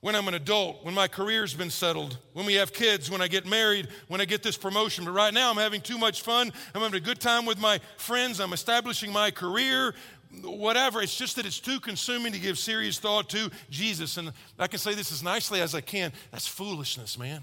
when 0.00 0.16
I'm 0.16 0.26
an 0.26 0.34
adult, 0.34 0.84
when 0.84 0.94
my 0.94 1.06
career's 1.06 1.54
been 1.54 1.70
settled, 1.70 2.18
when 2.32 2.44
we 2.44 2.54
have 2.54 2.72
kids, 2.72 3.08
when 3.08 3.22
I 3.22 3.28
get 3.28 3.46
married, 3.46 3.88
when 4.08 4.20
I 4.20 4.24
get 4.24 4.42
this 4.42 4.56
promotion. 4.56 5.04
But 5.04 5.12
right 5.12 5.32
now, 5.32 5.48
I'm 5.48 5.56
having 5.56 5.80
too 5.80 5.96
much 5.96 6.22
fun. 6.22 6.52
I'm 6.74 6.82
having 6.82 6.96
a 6.96 7.04
good 7.04 7.20
time 7.20 7.46
with 7.46 7.60
my 7.60 7.80
friends. 7.98 8.40
I'm 8.40 8.52
establishing 8.52 9.12
my 9.12 9.30
career 9.30 9.94
whatever. 10.42 11.02
It's 11.02 11.16
just 11.16 11.36
that 11.36 11.46
it's 11.46 11.60
too 11.60 11.80
consuming 11.80 12.32
to 12.32 12.38
give 12.38 12.58
serious 12.58 12.98
thought 12.98 13.28
to 13.30 13.50
Jesus. 13.70 14.16
And 14.16 14.32
I 14.58 14.66
can 14.66 14.78
say 14.78 14.94
this 14.94 15.12
as 15.12 15.22
nicely 15.22 15.60
as 15.60 15.74
I 15.74 15.80
can. 15.80 16.12
That's 16.30 16.46
foolishness, 16.46 17.18
man. 17.18 17.42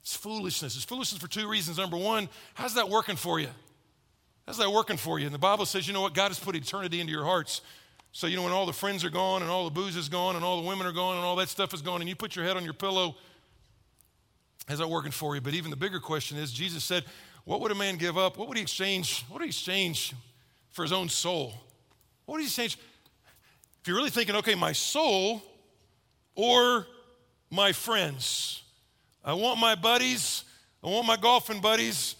It's 0.00 0.16
foolishness. 0.16 0.76
It's 0.76 0.84
foolishness 0.84 1.20
for 1.20 1.28
two 1.28 1.48
reasons. 1.48 1.78
Number 1.78 1.96
one, 1.96 2.28
how's 2.54 2.74
that 2.74 2.88
working 2.88 3.16
for 3.16 3.40
you? 3.40 3.48
How's 4.46 4.58
that 4.58 4.70
working 4.70 4.96
for 4.96 5.18
you? 5.18 5.26
And 5.26 5.34
the 5.34 5.38
Bible 5.38 5.66
says, 5.66 5.86
you 5.86 5.92
know 5.92 6.00
what? 6.00 6.14
God 6.14 6.28
has 6.28 6.38
put 6.38 6.56
eternity 6.56 7.00
into 7.00 7.12
your 7.12 7.24
hearts. 7.24 7.60
So, 8.12 8.26
you 8.26 8.36
know, 8.36 8.44
when 8.44 8.52
all 8.52 8.64
the 8.64 8.72
friends 8.72 9.04
are 9.04 9.10
gone 9.10 9.42
and 9.42 9.50
all 9.50 9.64
the 9.64 9.70
booze 9.70 9.96
is 9.96 10.08
gone 10.08 10.36
and 10.36 10.44
all 10.44 10.62
the 10.62 10.66
women 10.66 10.86
are 10.86 10.92
gone 10.92 11.16
and 11.16 11.24
all 11.24 11.36
that 11.36 11.50
stuff 11.50 11.74
is 11.74 11.82
gone 11.82 12.00
and 12.00 12.08
you 12.08 12.16
put 12.16 12.34
your 12.34 12.44
head 12.46 12.56
on 12.56 12.64
your 12.64 12.72
pillow, 12.72 13.16
how's 14.66 14.78
that 14.78 14.88
working 14.88 15.12
for 15.12 15.34
you? 15.34 15.42
But 15.42 15.52
even 15.52 15.70
the 15.70 15.76
bigger 15.76 16.00
question 16.00 16.38
is 16.38 16.50
Jesus 16.50 16.84
said, 16.84 17.04
what 17.44 17.60
would 17.60 17.70
a 17.70 17.74
man 17.74 17.96
give 17.96 18.16
up? 18.16 18.38
What 18.38 18.48
would 18.48 18.56
he 18.56 18.62
exchange? 18.62 19.24
What 19.28 19.40
would 19.40 19.44
he 19.44 19.48
exchange 19.50 20.14
for 20.70 20.82
his 20.82 20.92
own 20.92 21.10
soul? 21.10 21.52
What 22.28 22.36
did 22.36 22.42
he 22.42 22.50
say? 22.50 22.66
If 22.66 22.76
you're 23.86 23.96
really 23.96 24.10
thinking, 24.10 24.36
okay, 24.36 24.54
my 24.54 24.72
soul 24.72 25.40
or 26.34 26.86
my 27.50 27.72
friends, 27.72 28.62
I 29.24 29.32
want 29.32 29.58
my 29.58 29.74
buddies, 29.74 30.44
I 30.84 30.88
want 30.88 31.06
my 31.06 31.16
golfing 31.16 31.62
buddies 31.62 32.16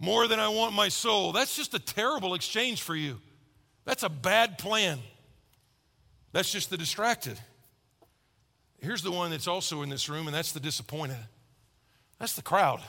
more 0.00 0.26
than 0.26 0.40
I 0.40 0.48
want 0.48 0.74
my 0.74 0.88
soul. 0.88 1.30
That's 1.30 1.54
just 1.54 1.74
a 1.74 1.78
terrible 1.78 2.34
exchange 2.34 2.82
for 2.82 2.96
you. 2.96 3.20
That's 3.84 4.02
a 4.02 4.08
bad 4.08 4.58
plan. 4.58 4.98
That's 6.32 6.50
just 6.50 6.68
the 6.68 6.76
distracted. 6.76 7.38
Here's 8.80 9.02
the 9.02 9.12
one 9.12 9.30
that's 9.30 9.46
also 9.46 9.82
in 9.82 9.90
this 9.90 10.08
room, 10.08 10.26
and 10.26 10.34
that's 10.34 10.50
the 10.50 10.58
disappointed. 10.58 11.24
That's 12.18 12.34
the 12.34 12.42
crowd. 12.42 12.82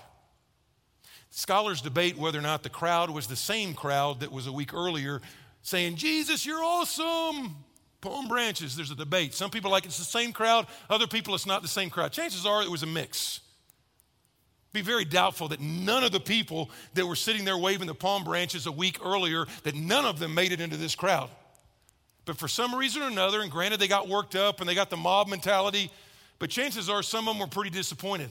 Scholars 1.29 1.81
debate 1.81 2.17
whether 2.17 2.39
or 2.39 2.41
not 2.41 2.63
the 2.63 2.69
crowd 2.69 3.11
was 3.11 3.27
the 3.27 3.35
same 3.35 3.75
crowd 3.75 4.21
that 4.21 4.31
was 4.31 4.47
a 4.47 4.51
week 4.51 4.73
earlier 4.73 5.21
saying, 5.63 5.95
Jesus, 5.95 6.45
you're 6.45 6.63
awesome. 6.63 7.55
Palm 8.01 8.27
branches, 8.27 8.75
there's 8.75 8.91
a 8.91 8.95
debate. 8.95 9.33
Some 9.33 9.49
people 9.49 9.71
like 9.71 9.85
it's 9.85 9.97
the 9.97 10.03
same 10.03 10.33
crowd, 10.33 10.67
other 10.89 11.07
people 11.07 11.33
it's 11.35 11.45
not 11.45 11.61
the 11.61 11.69
same 11.69 11.89
crowd. 11.89 12.11
Chances 12.11 12.45
are 12.45 12.61
it 12.61 12.69
was 12.69 12.83
a 12.83 12.87
mix. 12.87 13.39
Be 14.73 14.81
very 14.81 15.05
doubtful 15.05 15.47
that 15.49 15.61
none 15.61 16.03
of 16.03 16.11
the 16.11 16.19
people 16.19 16.69
that 16.95 17.05
were 17.05 17.15
sitting 17.15 17.45
there 17.45 17.57
waving 17.57 17.87
the 17.87 17.93
palm 17.93 18.23
branches 18.23 18.65
a 18.65 18.71
week 18.71 18.99
earlier, 19.05 19.45
that 19.63 19.75
none 19.75 20.03
of 20.03 20.19
them 20.19 20.33
made 20.33 20.51
it 20.51 20.59
into 20.59 20.77
this 20.77 20.95
crowd. 20.95 21.29
But 22.25 22.37
for 22.37 22.47
some 22.47 22.73
reason 22.73 23.03
or 23.03 23.07
another, 23.07 23.41
and 23.41 23.51
granted 23.51 23.79
they 23.79 23.87
got 23.87 24.09
worked 24.09 24.35
up 24.35 24.59
and 24.59 24.67
they 24.67 24.75
got 24.75 24.89
the 24.89 24.97
mob 24.97 25.27
mentality, 25.27 25.91
but 26.39 26.49
chances 26.49 26.89
are 26.89 27.03
some 27.03 27.27
of 27.27 27.35
them 27.35 27.39
were 27.39 27.47
pretty 27.47 27.69
disappointed. 27.69 28.29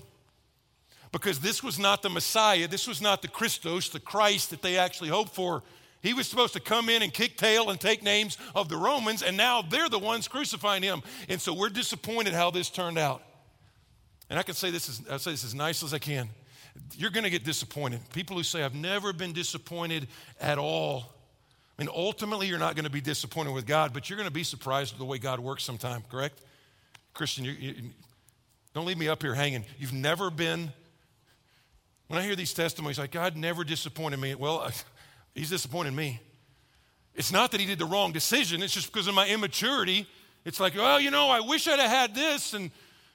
Because 1.13 1.41
this 1.41 1.63
was 1.63 1.79
not 1.79 2.03
the 2.03 2.11
Messiah, 2.11 2.67
this 2.67 2.89
was 2.89 3.01
not 3.01 3.23
the 3.23 3.29
Christos, 3.29 3.91
the 3.91 4.01
Christ 4.01 4.51
that 4.51 4.63
they 4.63 4.79
actually 4.79 5.11
hoped 5.11 5.35
for. 5.35 5.63
He 6.03 6.15
was 6.15 6.27
supposed 6.27 6.53
to 6.55 6.61
come 6.61 6.89
in 6.89 7.03
and 7.03 7.13
kick 7.13 7.37
tail 7.37 7.71
and 7.71 7.81
take 7.81 8.03
names 8.03 8.37
of 8.57 8.69
the 8.69 8.77
Romans, 8.77 9.23
and 9.23 9.37
now 9.37 9.63
they're 9.63 9.89
the 9.89 10.01
ones 10.01 10.27
crucifying 10.27 10.83
him. 10.83 11.03
And 11.29 11.41
so 11.41 11.55
we're 11.55 11.69
disappointed 11.69 12.35
how 12.35 12.51
this 12.51 12.71
turned 12.71 12.99
out. 12.99 13.23
And 14.29 14.39
I 14.39 14.43
can 14.43 14.55
say 14.55 14.71
this 14.71 14.89
as, 14.89 15.03
I 15.09 15.17
say 15.19 15.31
this 15.31 15.45
as 15.45 15.55
nice 15.55 15.83
as 15.83 15.95
I 15.95 15.99
can. 15.99 16.29
You're 16.97 17.11
going 17.11 17.25
to 17.25 17.31
get 17.31 17.45
disappointed. 17.45 18.01
People 18.13 18.37
who 18.37 18.43
say, 18.43 18.65
I've 18.65 18.75
never 18.75 19.13
been 19.13 19.33
disappointed 19.33 20.09
at 20.41 20.59
all. 20.59 21.13
I 21.79 21.83
mean, 21.83 21.91
ultimately, 21.95 22.49
you're 22.49 22.59
not 22.59 22.75
going 22.75 22.85
to 22.85 22.91
be 22.91 23.01
disappointed 23.01 23.53
with 23.53 23.67
God, 23.67 23.93
but 23.93 24.11
you're 24.11 24.17
going 24.17 24.29
to 24.29 24.33
be 24.33 24.45
surprised 24.45 24.95
at 24.95 24.99
the 24.99 25.05
way 25.05 25.19
God 25.19 25.39
works 25.39 25.63
sometime, 25.63 26.03
correct? 26.11 26.41
Christian, 27.15 27.45
you, 27.45 27.53
you, 27.53 27.75
don't 28.75 28.87
leave 28.87 28.99
me 28.99 29.09
up 29.09 29.23
here 29.23 29.35
hanging. 29.35 29.65
You've 29.79 29.93
never 29.93 30.31
been, 30.31 30.73
when 32.09 32.19
I 32.19 32.25
hear 32.25 32.37
these 32.37 32.55
testimonies, 32.55 32.99
like, 32.99 33.13
God 33.13 33.37
never 33.37 33.65
disappointed 33.65 34.19
me. 34.19 34.35
Well, 34.35 34.71
he's 35.35 35.51
disappointed 35.51 35.95
me. 35.95 36.21
It's 37.15 37.33
not 37.33 37.51
that 37.53 37.61
he 37.61 37.67
did 37.67 37.79
the 37.79 37.87
wrong 37.87 38.13
decision, 38.13 38.63
it's 38.63 38.75
just 38.75 38.93
because 38.93 39.07
of 39.07 39.15
my 39.15 39.29
immaturity. 39.29 40.07
It's 40.45 40.59
like, 40.59 40.75
well, 40.75 41.01
you 41.01 41.11
know, 41.11 41.29
I 41.29 41.41
wish 41.41 41.69
I'd 41.69 41.79
have 41.79 41.91
had 41.91 42.15
this. 42.17 42.53
And 42.53 42.73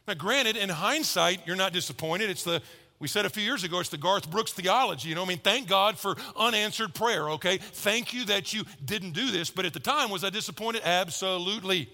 now, 0.08 0.14
granted, 0.14 0.56
in 0.56 0.70
hindsight, 0.70 1.46
you're 1.46 1.58
not 1.58 1.74
disappointed. 1.74 2.30
It's 2.30 2.44
the 2.44 2.62
we 3.00 3.08
said 3.08 3.26
a 3.26 3.30
few 3.30 3.44
years 3.44 3.64
ago, 3.64 3.80
it's 3.80 3.90
the 3.90 3.98
Garth 3.98 4.30
Brooks 4.30 4.54
theology. 4.54 5.10
You 5.10 5.16
know, 5.16 5.24
I 5.24 5.28
mean, 5.28 5.38
thank 5.38 5.68
God 5.68 6.00
for 6.00 6.16
unanswered 6.36 6.96
prayer, 6.96 7.30
okay? 7.32 7.58
Thank 7.58 8.12
you 8.12 8.26
that 8.26 8.54
you 8.54 8.64
didn't 8.84 9.12
do 9.12 9.30
this. 9.30 9.52
But 9.52 9.66
at 9.66 9.74
the 9.74 9.80
time, 9.80 10.10
was 10.10 10.24
I 10.24 10.32
disappointed? 10.32 10.82
Absolutely. 10.84 11.90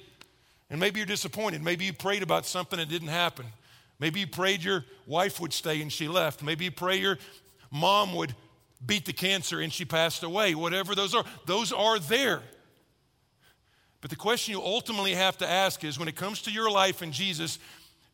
And 0.70 0.80
maybe 0.80 1.02
you're 1.02 1.06
disappointed. 1.06 1.62
Maybe 1.62 1.86
you 1.86 1.94
prayed 1.94 2.24
about 2.24 2.46
something 2.46 2.80
that 2.80 2.88
didn't 2.88 3.10
happen. 3.10 3.46
Maybe 4.00 4.22
you 4.22 4.28
prayed 4.28 4.64
your 4.64 4.86
wife 5.06 5.42
would 5.42 5.52
stay 5.52 5.82
and 5.82 5.92
she 5.92 6.08
left. 6.08 6.42
Maybe 6.42 6.66
you 6.66 6.72
pray 6.72 6.96
your 6.98 7.18
mom 7.70 8.16
would 8.16 8.34
beat 8.86 9.06
the 9.06 9.14
cancer 9.14 9.60
and 9.60 9.72
she 9.72 9.86
passed 9.86 10.24
away. 10.24 10.56
Whatever 10.56 10.96
those 10.96 11.16
are, 11.16 11.24
those 11.46 11.72
are 11.72 12.00
there. 12.00 12.42
But 14.02 14.10
the 14.10 14.18
question 14.18 14.52
you 14.54 14.62
ultimately 14.62 15.14
have 15.14 15.38
to 15.38 15.50
ask 15.50 15.84
is 15.84 15.98
when 15.98 16.08
it 16.08 16.16
comes 16.16 16.42
to 16.42 16.52
your 16.52 16.70
life 16.70 17.02
and 17.02 17.14
Jesus, 17.14 17.58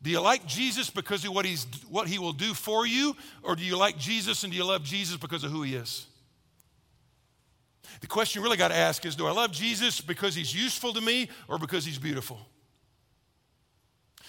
do 0.02 0.10
you 0.10 0.20
like 0.20 0.46
Jesus 0.46 0.88
because 0.88 1.24
of 1.24 1.34
what, 1.34 1.44
he's, 1.44 1.66
what 1.88 2.06
he 2.06 2.18
will 2.18 2.32
do 2.32 2.54
for 2.54 2.86
you, 2.86 3.16
or 3.42 3.56
do 3.56 3.64
you 3.64 3.76
like 3.76 3.98
Jesus 3.98 4.44
and 4.44 4.52
do 4.52 4.56
you 4.56 4.64
love 4.64 4.84
Jesus 4.84 5.16
because 5.16 5.42
of 5.42 5.50
who 5.50 5.62
he 5.62 5.74
is? 5.74 6.06
The 8.00 8.06
question 8.06 8.40
you 8.40 8.44
really 8.44 8.56
got 8.56 8.68
to 8.68 8.76
ask 8.76 9.04
is 9.04 9.16
do 9.16 9.26
I 9.26 9.32
love 9.32 9.52
Jesus 9.52 10.00
because 10.00 10.34
he's 10.34 10.54
useful 10.54 10.92
to 10.92 11.00
me 11.00 11.28
or 11.48 11.58
because 11.58 11.84
he's 11.84 11.98
beautiful? 11.98 12.38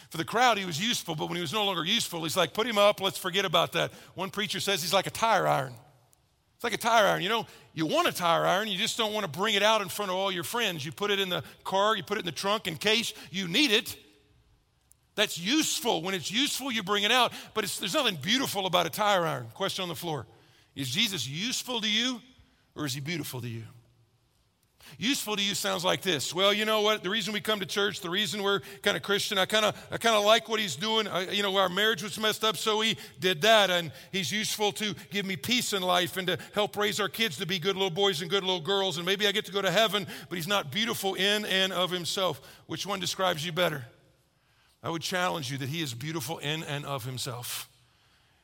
For 0.09 0.17
the 0.17 0.25
crowd, 0.25 0.57
he 0.57 0.65
was 0.65 0.81
useful, 0.85 1.15
but 1.15 1.27
when 1.27 1.37
he 1.37 1.41
was 1.41 1.53
no 1.53 1.63
longer 1.63 1.85
useful, 1.85 2.23
he's 2.23 2.35
like, 2.35 2.53
put 2.53 2.67
him 2.67 2.77
up, 2.77 2.99
let's 2.99 3.17
forget 3.17 3.45
about 3.45 3.71
that. 3.73 3.91
One 4.13 4.29
preacher 4.29 4.59
says 4.59 4.81
he's 4.81 4.93
like 4.93 5.07
a 5.07 5.11
tire 5.11 5.47
iron. 5.47 5.73
It's 6.62 6.64
like 6.64 6.74
a 6.74 6.78
tire 6.78 7.07
iron. 7.07 7.24
You 7.24 7.30
know, 7.30 7.47
you 7.74 7.88
want 7.88 8.07
a 8.07 8.12
tire 8.12 8.45
iron, 8.45 8.68
you 8.68 8.78
just 8.78 8.95
don't 8.95 9.14
want 9.14 9.24
to 9.26 9.39
bring 9.39 9.55
it 9.55 9.64
out 9.64 9.82
in 9.82 9.89
front 9.89 10.12
of 10.12 10.18
all 10.18 10.32
your 10.32 10.43
friends. 10.43 10.86
You 10.86 10.91
put 10.91 11.09
it 11.09 11.20
in 11.20 11.28
the 11.28 11.43
car, 11.64 11.97
you 11.97 12.03
put 12.03 12.18
it 12.18 12.20
in 12.20 12.28
the 12.28 12.32
trunk 12.32 12.68
in 12.68 12.76
case 12.76 13.16
you 13.32 13.47
need 13.47 13.72
it. 13.72 13.97
That's 15.16 15.39
useful. 15.39 16.03
When 16.03 16.14
it's 16.14 16.30
useful, 16.30 16.72
you 16.72 16.84
bring 16.84 17.03
it 17.03 17.12
out. 17.12 17.34
But 17.55 17.66
there's 17.66 17.95
nothing 17.95 18.20
beautiful 18.22 18.68
about 18.68 18.86
a 18.86 18.91
tire 18.91 19.26
iron. 19.26 19.47
Question 19.55 19.82
on 19.82 19.89
the 19.89 19.95
floor 19.95 20.28
Is 20.76 20.88
Jesus 20.91 21.28
useful 21.28 21.82
to 21.82 21.89
you 21.89 22.22
or 22.76 22.86
is 22.86 22.93
he 22.93 22.99
beautiful 22.99 23.41
to 23.41 23.49
you? 23.49 23.64
Useful 24.97 25.35
to 25.35 25.43
you 25.43 25.55
sounds 25.55 25.83
like 25.83 26.01
this. 26.01 26.33
Well, 26.33 26.53
you 26.53 26.65
know 26.65 26.81
what? 26.81 27.03
The 27.03 27.09
reason 27.09 27.33
we 27.33 27.41
come 27.41 27.59
to 27.59 27.65
church, 27.65 28.01
the 28.01 28.09
reason 28.09 28.43
we're 28.43 28.61
kind 28.81 28.95
of 28.95 29.03
Christian, 29.03 29.37
I 29.37 29.45
kind 29.45 29.65
of, 29.65 29.87
I 29.91 29.97
kind 29.97 30.15
of 30.15 30.23
like 30.23 30.49
what 30.49 30.59
he's 30.59 30.75
doing. 30.75 31.07
I, 31.07 31.31
you 31.31 31.43
know, 31.43 31.55
our 31.57 31.69
marriage 31.69 32.03
was 32.03 32.19
messed 32.19 32.43
up, 32.43 32.57
so 32.57 32.81
he 32.81 32.97
did 33.19 33.41
that, 33.41 33.69
and 33.69 33.91
he's 34.11 34.31
useful 34.31 34.71
to 34.73 34.93
give 35.09 35.25
me 35.25 35.35
peace 35.35 35.73
in 35.73 35.81
life 35.81 36.17
and 36.17 36.27
to 36.27 36.37
help 36.53 36.75
raise 36.77 36.99
our 36.99 37.09
kids 37.09 37.37
to 37.37 37.45
be 37.45 37.59
good 37.59 37.75
little 37.75 37.89
boys 37.89 38.21
and 38.21 38.29
good 38.29 38.43
little 38.43 38.61
girls, 38.61 38.97
and 38.97 39.05
maybe 39.05 39.27
I 39.27 39.31
get 39.31 39.45
to 39.45 39.51
go 39.51 39.61
to 39.61 39.71
heaven. 39.71 40.05
But 40.29 40.35
he's 40.35 40.47
not 40.47 40.71
beautiful 40.71 41.15
in 41.15 41.45
and 41.45 41.73
of 41.73 41.89
himself. 41.91 42.41
Which 42.67 42.85
one 42.85 42.99
describes 42.99 43.45
you 43.45 43.51
better? 43.51 43.85
I 44.83 44.89
would 44.89 45.01
challenge 45.01 45.51
you 45.51 45.57
that 45.59 45.69
he 45.69 45.81
is 45.81 45.93
beautiful 45.93 46.39
in 46.39 46.63
and 46.63 46.85
of 46.85 47.05
himself. 47.05 47.70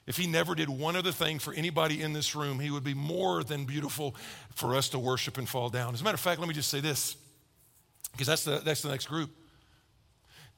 If 0.07 0.15
he 0.15 0.25
never 0.25 0.55
did 0.55 0.69
one 0.69 0.95
other 0.95 1.11
thing 1.11 1.37
for 1.37 1.53
anybody 1.53 2.01
in 2.01 2.13
this 2.13 2.33
room, 2.33 2.59
he 2.59 2.71
would 2.71 2.83
be 2.83 2.93
more 2.93 3.43
than 3.43 3.65
beautiful 3.65 4.15
for 4.55 4.73
us 4.73 4.87
to 4.89 4.99
worship 4.99 5.37
and 5.37 5.47
fall 5.47 5.69
down. 5.69 5.93
As 5.93 5.99
a 5.99 6.03
matter 6.03 6.15
of 6.15 6.21
fact, 6.21 6.39
let 6.39 6.47
me 6.47 6.53
just 6.53 6.69
say 6.69 6.79
this, 6.79 7.17
because 8.13 8.27
that's 8.27 8.45
the, 8.45 8.61
that's 8.63 8.81
the 8.81 8.89
next 8.89 9.07
group. 9.07 9.29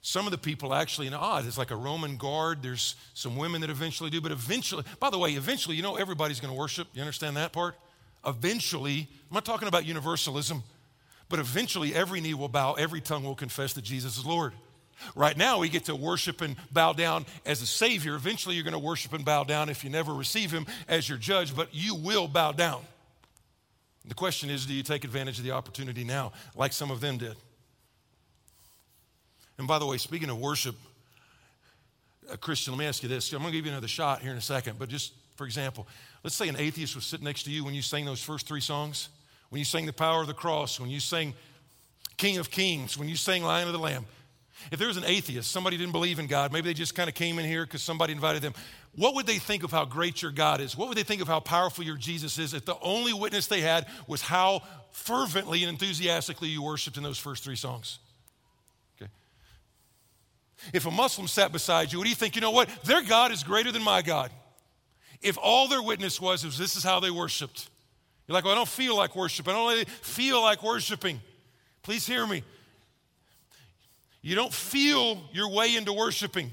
Some 0.01 0.25
of 0.25 0.31
the 0.31 0.37
people 0.37 0.73
actually, 0.73 1.07
in 1.07 1.13
odd, 1.13 1.45
it's 1.45 1.57
like 1.57 1.71
a 1.71 1.75
Roman 1.75 2.15
guard. 2.15 2.61
There's 2.61 2.95
some 3.15 3.35
women 3.35 3.61
that 3.61 3.69
eventually 3.69 4.09
do, 4.09 4.21
but 4.21 4.31
eventually, 4.31 4.83
by 4.99 5.09
the 5.09 5.17
way, 5.17 5.31
eventually, 5.31 5.75
you 5.75 5.81
know, 5.81 5.95
everybody's 5.95 6.39
going 6.39 6.53
to 6.53 6.57
worship. 6.57 6.87
You 6.93 7.01
understand 7.01 7.35
that 7.35 7.51
part? 7.51 7.75
Eventually, 8.25 9.07
I'm 9.29 9.33
not 9.33 9.45
talking 9.45 9.67
about 9.67 9.85
universalism, 9.85 10.63
but 11.27 11.39
eventually 11.39 11.93
every 11.93 12.21
knee 12.21 12.33
will 12.33 12.49
bow, 12.49 12.73
every 12.73 13.01
tongue 13.01 13.23
will 13.23 13.35
confess 13.35 13.73
that 13.73 13.83
Jesus 13.83 14.17
is 14.17 14.25
Lord. 14.25 14.53
Right 15.15 15.37
now, 15.37 15.59
we 15.59 15.69
get 15.69 15.85
to 15.85 15.95
worship 15.95 16.41
and 16.41 16.55
bow 16.71 16.93
down 16.93 17.25
as 17.45 17.61
a 17.61 17.65
Savior. 17.65 18.15
Eventually, 18.15 18.55
you're 18.55 18.63
going 18.63 18.73
to 18.73 18.79
worship 18.79 19.13
and 19.13 19.23
bow 19.23 19.43
down 19.43 19.69
if 19.69 19.83
you 19.83 19.89
never 19.89 20.13
receive 20.13 20.51
Him 20.51 20.65
as 20.87 21.07
your 21.07 21.17
judge, 21.17 21.55
but 21.55 21.69
you 21.71 21.95
will 21.95 22.27
bow 22.27 22.51
down. 22.51 22.81
The 24.05 24.15
question 24.15 24.49
is 24.49 24.65
do 24.65 24.73
you 24.73 24.83
take 24.83 25.03
advantage 25.03 25.37
of 25.37 25.45
the 25.45 25.51
opportunity 25.51 26.03
now, 26.03 26.31
like 26.55 26.73
some 26.73 26.91
of 26.91 26.99
them 27.01 27.17
did? 27.17 27.35
And 29.57 29.67
by 29.67 29.77
the 29.77 29.85
way, 29.85 29.97
speaking 29.97 30.29
of 30.29 30.39
worship, 30.39 30.75
uh, 32.31 32.37
Christian, 32.37 32.73
let 32.73 32.79
me 32.79 32.85
ask 32.85 33.03
you 33.03 33.09
this. 33.09 33.31
I'm 33.33 33.39
going 33.39 33.51
to 33.51 33.57
give 33.57 33.65
you 33.65 33.71
another 33.71 33.87
shot 33.87 34.21
here 34.21 34.31
in 34.31 34.37
a 34.37 34.41
second, 34.41 34.79
but 34.79 34.89
just 34.89 35.13
for 35.35 35.45
example, 35.45 35.87
let's 36.23 36.35
say 36.35 36.47
an 36.47 36.55
atheist 36.57 36.95
was 36.95 37.05
sitting 37.05 37.25
next 37.25 37.43
to 37.43 37.51
you 37.51 37.63
when 37.63 37.73
you 37.73 37.81
sang 37.81 38.05
those 38.05 38.21
first 38.21 38.47
three 38.47 38.61
songs, 38.61 39.09
when 39.49 39.59
you 39.59 39.65
sang 39.65 39.85
The 39.85 39.93
Power 39.93 40.21
of 40.21 40.27
the 40.27 40.33
Cross, 40.33 40.79
when 40.79 40.89
you 40.89 40.99
sang 40.99 41.33
King 42.17 42.37
of 42.37 42.49
Kings, 42.51 42.97
when 42.97 43.07
you 43.07 43.15
sang 43.15 43.43
Lion 43.43 43.67
of 43.67 43.73
the 43.73 43.79
Lamb. 43.79 44.05
If 44.71 44.79
there 44.79 44.87
was 44.87 44.97
an 44.97 45.05
atheist, 45.05 45.51
somebody 45.51 45.77
didn't 45.77 45.93
believe 45.93 46.19
in 46.19 46.27
God, 46.27 46.51
maybe 46.51 46.69
they 46.69 46.73
just 46.73 46.95
kind 46.95 47.09
of 47.09 47.15
came 47.15 47.39
in 47.39 47.45
here 47.45 47.65
because 47.65 47.81
somebody 47.81 48.13
invited 48.13 48.41
them, 48.41 48.53
what 48.95 49.15
would 49.15 49.25
they 49.25 49.37
think 49.37 49.63
of 49.63 49.71
how 49.71 49.85
great 49.85 50.21
your 50.21 50.31
God 50.31 50.61
is? 50.61 50.75
What 50.75 50.89
would 50.89 50.97
they 50.97 51.03
think 51.03 51.21
of 51.21 51.27
how 51.27 51.39
powerful 51.39 51.83
your 51.83 51.97
Jesus 51.97 52.37
is 52.37 52.53
if 52.53 52.65
the 52.65 52.77
only 52.81 53.13
witness 53.13 53.47
they 53.47 53.61
had 53.61 53.87
was 54.07 54.21
how 54.21 54.61
fervently 54.91 55.63
and 55.63 55.69
enthusiastically 55.69 56.49
you 56.49 56.61
worshiped 56.61 56.97
in 56.97 57.03
those 57.03 57.17
first 57.17 57.43
three 57.43 57.55
songs? 57.55 57.99
Okay. 59.01 59.09
If 60.73 60.85
a 60.85 60.91
Muslim 60.91 61.27
sat 61.27 61.51
beside 61.51 61.91
you, 61.93 61.99
would 61.99 62.07
you 62.09 62.15
think, 62.15 62.35
you 62.35 62.41
know 62.41 62.51
what? 62.51 62.69
Their 62.83 63.03
God 63.03 63.31
is 63.31 63.43
greater 63.43 63.71
than 63.71 63.83
my 63.83 64.01
God. 64.01 64.31
If 65.21 65.37
all 65.41 65.67
their 65.67 65.81
witness 65.81 66.19
was, 66.19 66.45
was 66.45 66.57
this 66.57 66.75
is 66.75 66.83
how 66.83 66.99
they 66.99 67.11
worshiped. 67.11 67.69
You're 68.27 68.33
like, 68.33 68.43
well, 68.43 68.53
I 68.53 68.57
don't 68.57 68.67
feel 68.67 68.95
like 68.95 69.15
worship. 69.15 69.47
I 69.47 69.53
don't 69.53 69.69
really 69.69 69.85
feel 69.85 70.41
like 70.41 70.61
worshiping. 70.63 71.21
Please 71.81 72.05
hear 72.05 72.27
me. 72.27 72.43
You 74.21 74.35
don't 74.35 74.53
feel 74.53 75.21
your 75.31 75.49
way 75.49 75.75
into 75.75 75.93
worshiping. 75.93 76.51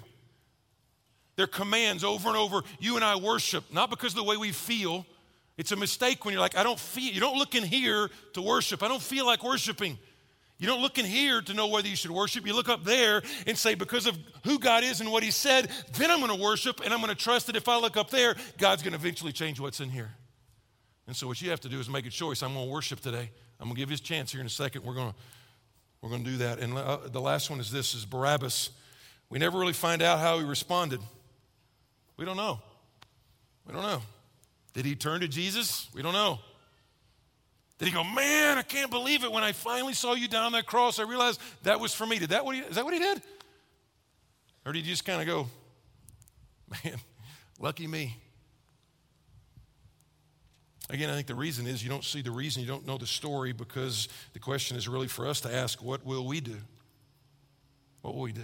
They're 1.36 1.46
commands 1.46 2.04
over 2.04 2.28
and 2.28 2.36
over. 2.36 2.62
You 2.78 2.96
and 2.96 3.04
I 3.04 3.16
worship, 3.16 3.64
not 3.72 3.90
because 3.90 4.12
of 4.12 4.16
the 4.16 4.24
way 4.24 4.36
we 4.36 4.52
feel. 4.52 5.04
It's 5.58 5.72
a 5.72 5.76
mistake 5.76 6.24
when 6.24 6.32
you're 6.32 6.40
like, 6.40 6.56
I 6.56 6.62
don't 6.62 6.78
feel, 6.78 7.12
you 7.12 7.20
don't 7.20 7.36
look 7.36 7.54
in 7.54 7.62
here 7.62 8.10
to 8.34 8.42
worship. 8.42 8.82
I 8.82 8.88
don't 8.88 9.02
feel 9.02 9.26
like 9.26 9.42
worshiping. 9.42 9.98
You 10.58 10.66
don't 10.66 10.80
look 10.80 10.98
in 10.98 11.04
here 11.04 11.42
to 11.42 11.54
know 11.54 11.66
whether 11.66 11.86
you 11.86 11.96
should 11.96 12.10
worship. 12.10 12.46
You 12.46 12.54
look 12.54 12.70
up 12.70 12.84
there 12.84 13.22
and 13.46 13.58
say, 13.58 13.74
because 13.74 14.06
of 14.06 14.18
who 14.44 14.58
God 14.58 14.84
is 14.84 15.00
and 15.00 15.12
what 15.12 15.22
He 15.22 15.30
said, 15.30 15.68
then 15.94 16.10
I'm 16.10 16.20
going 16.20 16.34
to 16.34 16.42
worship 16.42 16.80
and 16.82 16.94
I'm 16.94 17.00
going 17.00 17.14
to 17.14 17.22
trust 17.22 17.48
that 17.48 17.56
if 17.56 17.68
I 17.68 17.78
look 17.78 17.96
up 17.96 18.10
there, 18.10 18.36
God's 18.56 18.82
going 18.82 18.92
to 18.92 18.98
eventually 18.98 19.32
change 19.32 19.60
what's 19.60 19.80
in 19.80 19.90
here. 19.90 20.14
And 21.06 21.14
so, 21.14 21.26
what 21.26 21.40
you 21.42 21.50
have 21.50 21.60
to 21.60 21.68
do 21.68 21.78
is 21.78 21.90
make 21.90 22.06
a 22.06 22.10
choice. 22.10 22.42
I'm 22.42 22.54
going 22.54 22.66
to 22.66 22.72
worship 22.72 23.00
today. 23.00 23.30
I'm 23.60 23.68
going 23.68 23.76
to 23.76 23.80
give 23.80 23.90
a 23.90 23.96
chance 23.96 24.32
here 24.32 24.40
in 24.40 24.46
a 24.46 24.50
second. 24.50 24.82
We're 24.82 24.94
going 24.94 25.12
to 25.12 25.18
we're 26.00 26.10
going 26.10 26.24
to 26.24 26.30
do 26.30 26.36
that. 26.38 26.58
And 26.60 26.76
uh, 26.76 26.98
the 27.06 27.20
last 27.20 27.50
one 27.50 27.60
is 27.60 27.70
this 27.70 27.94
is 27.94 28.04
Barabbas. 28.04 28.70
We 29.28 29.38
never 29.38 29.58
really 29.58 29.72
find 29.72 30.02
out 30.02 30.18
how 30.18 30.38
he 30.38 30.44
responded. 30.44 31.00
We 32.16 32.24
don't 32.24 32.36
know. 32.36 32.60
We 33.66 33.72
don't 33.72 33.82
know. 33.82 34.02
Did 34.72 34.84
he 34.84 34.94
turn 34.94 35.20
to 35.22 35.28
Jesus? 35.28 35.88
We 35.94 36.02
don't 36.02 36.12
know. 36.12 36.38
Did 37.78 37.88
he 37.88 37.94
go, 37.94 38.04
man, 38.04 38.56
I 38.56 38.62
can't 38.62 38.90
believe 38.90 39.24
it. 39.24 39.32
When 39.32 39.42
I 39.42 39.52
finally 39.52 39.92
saw 39.92 40.14
you 40.14 40.28
down 40.28 40.52
that 40.52 40.66
cross, 40.66 40.98
I 40.98 41.02
realized 41.02 41.40
that 41.64 41.78
was 41.80 41.92
for 41.92 42.06
me. 42.06 42.18
Did 42.18 42.30
that 42.30 42.44
what 42.44 42.54
he, 42.54 42.62
is 42.62 42.76
that 42.76 42.84
what 42.84 42.94
he 42.94 43.00
did? 43.00 43.20
Or 44.64 44.72
did 44.72 44.84
he 44.84 44.90
just 44.90 45.04
kind 45.04 45.20
of 45.20 45.26
go, 45.26 45.46
man, 46.84 46.96
lucky 47.60 47.86
me? 47.86 48.16
Again, 50.88 51.10
I 51.10 51.14
think 51.14 51.26
the 51.26 51.34
reason 51.34 51.66
is 51.66 51.82
you 51.82 51.88
don't 51.88 52.04
see 52.04 52.22
the 52.22 52.30
reason, 52.30 52.62
you 52.62 52.68
don't 52.68 52.86
know 52.86 52.96
the 52.96 53.06
story, 53.06 53.52
because 53.52 54.08
the 54.34 54.38
question 54.38 54.76
is 54.76 54.86
really 54.86 55.08
for 55.08 55.26
us 55.26 55.40
to 55.40 55.52
ask, 55.52 55.82
what 55.82 56.04
will 56.06 56.26
we 56.26 56.40
do? 56.40 56.56
What 58.02 58.14
will 58.14 58.22
we 58.22 58.32
do? 58.32 58.42